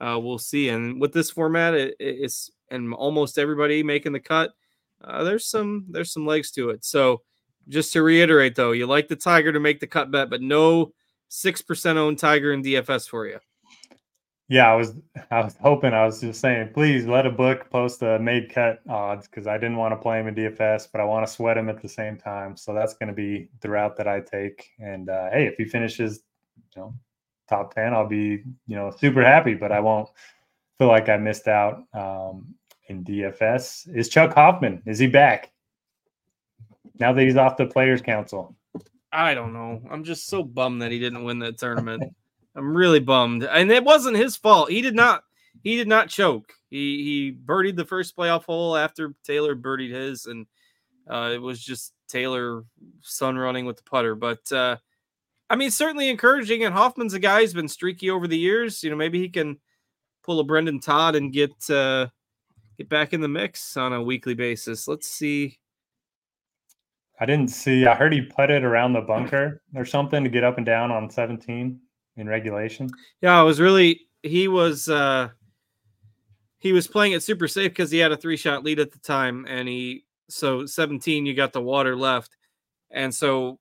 uh, 0.00 0.18
we'll 0.20 0.38
see. 0.38 0.68
And 0.68 1.00
with 1.00 1.12
this 1.12 1.30
format, 1.30 1.74
it, 1.74 1.96
it's 1.98 2.50
and 2.70 2.94
almost 2.94 3.38
everybody 3.38 3.82
making 3.82 4.12
the 4.12 4.20
cut. 4.20 4.52
Uh, 5.02 5.24
there's 5.24 5.46
some 5.46 5.86
there's 5.88 6.12
some 6.12 6.26
legs 6.26 6.50
to 6.52 6.70
it. 6.70 6.84
So 6.84 7.22
just 7.70 7.92
to 7.94 8.02
reiterate, 8.02 8.56
though, 8.56 8.72
you 8.72 8.86
like 8.86 9.08
the 9.08 9.16
Tiger 9.16 9.52
to 9.52 9.60
make 9.60 9.80
the 9.80 9.86
cut 9.86 10.10
bet, 10.10 10.28
but 10.28 10.42
no 10.42 10.92
six 11.28 11.62
percent 11.62 11.98
owned 11.98 12.18
Tiger 12.18 12.52
in 12.52 12.62
DFS 12.62 13.08
for 13.08 13.26
you. 13.26 13.38
Yeah, 14.48 14.68
I 14.70 14.74
was 14.74 14.94
I 15.30 15.44
was 15.44 15.54
hoping 15.62 15.94
I 15.94 16.04
was 16.04 16.20
just 16.20 16.40
saying, 16.40 16.70
please 16.74 17.06
let 17.06 17.24
a 17.24 17.30
book 17.30 17.70
post 17.70 18.02
a 18.02 18.18
made 18.18 18.52
cut 18.52 18.80
odds 18.88 19.28
because 19.28 19.46
I 19.46 19.56
didn't 19.56 19.76
want 19.76 19.92
to 19.92 19.96
play 19.96 20.18
him 20.18 20.26
in 20.26 20.34
DFS, 20.34 20.88
but 20.90 21.00
I 21.00 21.04
want 21.04 21.24
to 21.24 21.32
sweat 21.32 21.56
him 21.56 21.68
at 21.68 21.80
the 21.80 21.88
same 21.88 22.16
time. 22.16 22.56
So 22.56 22.74
that's 22.74 22.94
going 22.94 23.06
to 23.06 23.14
be 23.14 23.48
the 23.60 23.70
route 23.70 23.96
that 23.96 24.08
I 24.08 24.20
take. 24.20 24.70
And 24.80 25.08
uh, 25.08 25.30
hey, 25.30 25.46
if 25.46 25.54
he 25.56 25.64
finishes, 25.64 26.24
you 26.74 26.82
know, 26.82 26.94
top 27.48 27.72
ten, 27.74 27.94
I'll 27.94 28.08
be 28.08 28.42
you 28.66 28.76
know 28.76 28.90
super 28.90 29.24
happy, 29.24 29.54
but 29.54 29.70
I 29.70 29.78
won't 29.78 30.08
feel 30.78 30.88
like 30.88 31.08
I 31.08 31.16
missed 31.16 31.46
out 31.46 31.84
um, 31.94 32.52
in 32.88 33.04
DFS. 33.04 33.94
Is 33.94 34.08
Chuck 34.08 34.34
Hoffman? 34.34 34.82
Is 34.84 34.98
he 34.98 35.06
back? 35.06 35.52
Now 37.00 37.14
that 37.14 37.22
he's 37.22 37.36
off 37.36 37.56
the 37.56 37.66
players 37.66 38.02
council? 38.02 38.54
I 39.10 39.34
don't 39.34 39.54
know. 39.54 39.82
I'm 39.90 40.04
just 40.04 40.26
so 40.26 40.44
bummed 40.44 40.82
that 40.82 40.92
he 40.92 40.98
didn't 40.98 41.24
win 41.24 41.38
that 41.40 41.58
tournament. 41.58 42.04
I'm 42.54 42.76
really 42.76 43.00
bummed. 43.00 43.42
And 43.44 43.72
it 43.72 43.82
wasn't 43.82 44.18
his 44.18 44.36
fault. 44.36 44.70
He 44.70 44.82
did 44.82 44.94
not 44.94 45.24
he 45.64 45.76
did 45.76 45.88
not 45.88 46.08
choke. 46.08 46.52
He 46.68 47.02
he 47.02 47.32
birdied 47.32 47.76
the 47.76 47.84
first 47.84 48.16
playoff 48.16 48.44
hole 48.44 48.76
after 48.76 49.14
Taylor 49.24 49.56
birdied 49.56 49.90
his 49.90 50.26
and 50.26 50.46
uh, 51.08 51.30
it 51.32 51.38
was 51.38 51.64
just 51.64 51.92
Taylor 52.06 52.64
sun 53.00 53.36
running 53.36 53.64
with 53.64 53.78
the 53.78 53.82
putter. 53.82 54.14
But 54.14 54.52
uh, 54.52 54.76
I 55.48 55.56
mean, 55.56 55.70
certainly 55.70 56.08
encouraging. 56.08 56.64
And 56.64 56.74
Hoffman's 56.74 57.14
a 57.14 57.18
guy 57.18 57.40
who's 57.40 57.54
been 57.54 57.68
streaky 57.68 58.10
over 58.10 58.28
the 58.28 58.38
years. 58.38 58.84
You 58.84 58.90
know, 58.90 58.96
maybe 58.96 59.20
he 59.20 59.28
can 59.28 59.58
pull 60.22 60.38
a 60.38 60.44
Brendon 60.44 60.80
Todd 60.80 61.16
and 61.16 61.32
get 61.32 61.52
uh, 61.70 62.08
get 62.76 62.88
back 62.88 63.12
in 63.12 63.22
the 63.22 63.28
mix 63.28 63.76
on 63.76 63.92
a 63.92 64.02
weekly 64.02 64.34
basis. 64.34 64.86
Let's 64.86 65.08
see 65.08 65.59
I 67.20 67.26
didn't 67.26 67.48
see. 67.48 67.86
I 67.86 67.94
heard 67.94 68.14
he 68.14 68.22
putted 68.22 68.64
around 68.64 68.94
the 68.94 69.02
bunker 69.02 69.60
or 69.74 69.84
something 69.84 70.24
to 70.24 70.30
get 70.30 70.42
up 70.42 70.56
and 70.56 70.64
down 70.64 70.90
on 70.90 71.10
17 71.10 71.78
in 72.16 72.28
regulation. 72.28 72.90
Yeah, 73.20 73.38
I 73.38 73.42
was 73.42 73.60
really 73.60 74.00
he 74.22 74.48
was 74.48 74.88
uh 74.88 75.28
he 76.58 76.72
was 76.72 76.86
playing 76.86 77.12
it 77.12 77.22
super 77.22 77.48
safe 77.48 77.72
because 77.72 77.90
he 77.90 77.98
had 77.98 78.12
a 78.12 78.16
three 78.16 78.36
shot 78.36 78.64
lead 78.64 78.78
at 78.78 78.92
the 78.92 78.98
time 78.98 79.46
and 79.48 79.68
he 79.68 80.04
so 80.28 80.66
17 80.66 81.26
you 81.26 81.34
got 81.34 81.52
the 81.52 81.60
water 81.60 81.96
left 81.96 82.36
and 82.90 83.14
so 83.14 83.58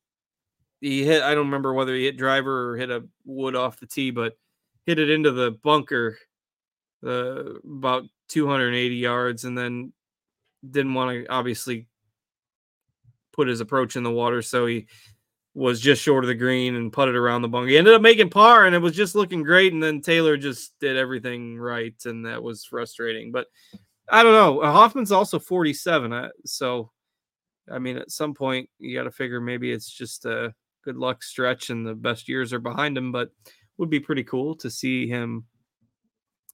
he 0.81 1.03
hit 1.03 1.23
I 1.23 1.33
don't 1.33 1.45
remember 1.45 1.73
whether 1.73 1.95
he 1.95 2.05
hit 2.05 2.17
driver 2.17 2.71
or 2.71 2.77
hit 2.77 2.91
a 2.91 3.05
wood 3.25 3.55
off 3.55 3.79
the 3.79 3.87
tee 3.87 4.11
but 4.11 4.37
hit 4.85 4.99
it 4.99 5.09
into 5.09 5.31
the 5.31 5.51
bunker 5.51 6.17
uh, 7.05 7.55
about 7.63 8.03
280 8.27 8.95
yards 8.95 9.45
and 9.45 9.57
then 9.57 9.93
didn't 10.69 10.93
want 10.93 11.11
to 11.11 11.27
obviously 11.27 11.87
put 13.39 13.47
his 13.47 13.61
approach 13.61 13.95
in 13.95 14.03
the 14.03 14.11
water, 14.11 14.41
so 14.41 14.65
he 14.65 14.85
was 15.53 15.79
just 15.79 16.01
short 16.01 16.25
of 16.25 16.27
the 16.27 16.35
green 16.35 16.75
and 16.75 16.91
putted 16.91 17.15
around 17.15 17.41
the 17.41 17.47
bunker. 17.47 17.69
He 17.69 17.77
ended 17.77 17.93
up 17.93 18.01
making 18.01 18.29
par, 18.29 18.65
and 18.65 18.75
it 18.75 18.79
was 18.79 18.93
just 18.93 19.15
looking 19.15 19.43
great. 19.43 19.71
And 19.71 19.81
then 19.81 20.01
Taylor 20.01 20.35
just 20.35 20.77
did 20.81 20.97
everything 20.97 21.57
right, 21.57 21.95
and 22.03 22.25
that 22.25 22.43
was 22.43 22.65
frustrating. 22.65 23.31
But 23.31 23.47
I 24.11 24.23
don't 24.23 24.33
know. 24.33 24.59
Uh, 24.59 24.73
Hoffman's 24.73 25.13
also 25.13 25.39
47, 25.39 26.11
uh, 26.11 26.29
so 26.43 26.91
I 27.71 27.79
mean, 27.79 27.95
at 27.95 28.11
some 28.11 28.33
point 28.33 28.69
you 28.77 28.93
got 28.93 29.03
to 29.03 29.11
figure 29.11 29.39
maybe 29.39 29.71
it's 29.71 29.89
just 29.89 30.25
a 30.25 30.53
good 30.83 30.97
luck 30.97 31.23
stretch, 31.23 31.69
and 31.69 31.87
the 31.87 31.95
best 31.95 32.27
years 32.27 32.51
are 32.51 32.59
behind 32.59 32.97
him. 32.97 33.13
But 33.13 33.29
would 33.77 33.89
be 33.89 34.01
pretty 34.01 34.25
cool 34.25 34.53
to 34.55 34.69
see 34.69 35.07
him 35.07 35.45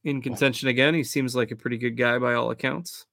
in 0.03 0.21
contention 0.21 0.67
again. 0.67 0.93
He 0.93 1.03
seems 1.03 1.35
like 1.35 1.49
a 1.49 1.55
pretty 1.55 1.79
good 1.79 1.97
guy 1.97 2.19
by 2.19 2.35
all 2.35 2.51
accounts. 2.51 3.07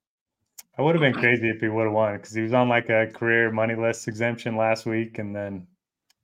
I 0.78 0.82
would 0.82 0.94
have 0.94 1.02
been 1.02 1.12
crazy 1.12 1.48
if 1.48 1.60
he 1.60 1.68
would 1.68 1.84
have 1.84 1.92
won 1.92 2.16
because 2.16 2.34
he 2.34 2.42
was 2.42 2.54
on 2.54 2.68
like 2.68 2.88
a 2.88 3.06
career 3.08 3.50
money 3.50 3.74
list 3.74 4.08
exemption 4.08 4.56
last 4.56 4.86
week, 4.86 5.18
and 5.18 5.36
then 5.36 5.66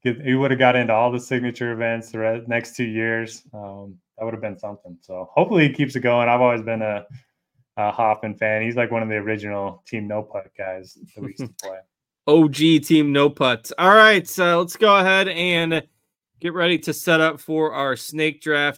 he 0.01 0.35
would 0.35 0.51
have 0.51 0.61
got 0.61 0.77
into 0.77 0.93
all 0.93 1.11
the 1.11 1.21
signature 1.21 1.73
events 1.73 2.11
the 2.11 2.45
next 2.47 2.77
two 2.77 2.85
years. 2.85 3.43
Um, 3.53 3.99
that 4.17 4.25
would 4.25 4.35
have 4.35 4.41
been 4.41 4.59
something. 4.59 4.97
So 5.01 5.29
hopefully 5.33 5.69
he 5.69 5.75
keeps 5.75 5.97
it 5.97 6.01
going. 6.01 6.29
I've 6.29 6.41
always 6.41 6.63
been 6.63 6.83
a, 6.83 7.05
a 7.77 7.91
Hoffman 7.91 8.37
fan. 8.37 8.63
He's 8.63 8.77
like 8.77 8.91
one 8.91 9.03
of 9.03 9.09
the 9.09 9.17
original 9.17 9.83
Team 9.87 10.09
No 10.09 10.23
Putt 10.23 10.51
guys 10.57 10.97
that 11.15 11.23
we 11.23 11.29
used 11.39 11.41
to 11.41 11.55
play. 11.63 11.79
OG 12.27 12.85
Team 12.85 13.13
No 13.13 13.31
Putt. 13.31 13.73
All 13.79 13.95
right, 13.95 14.27
so 14.29 14.61
let's 14.61 14.77
go 14.77 14.97
ahead 14.97 15.29
and 15.29 15.83
get 16.41 16.53
ready 16.53 16.79
to 16.79 16.93
set 16.93 17.21
up 17.21 17.41
for 17.41 17.73
our 17.73 17.97
snake 17.97 18.41
draft 18.41 18.77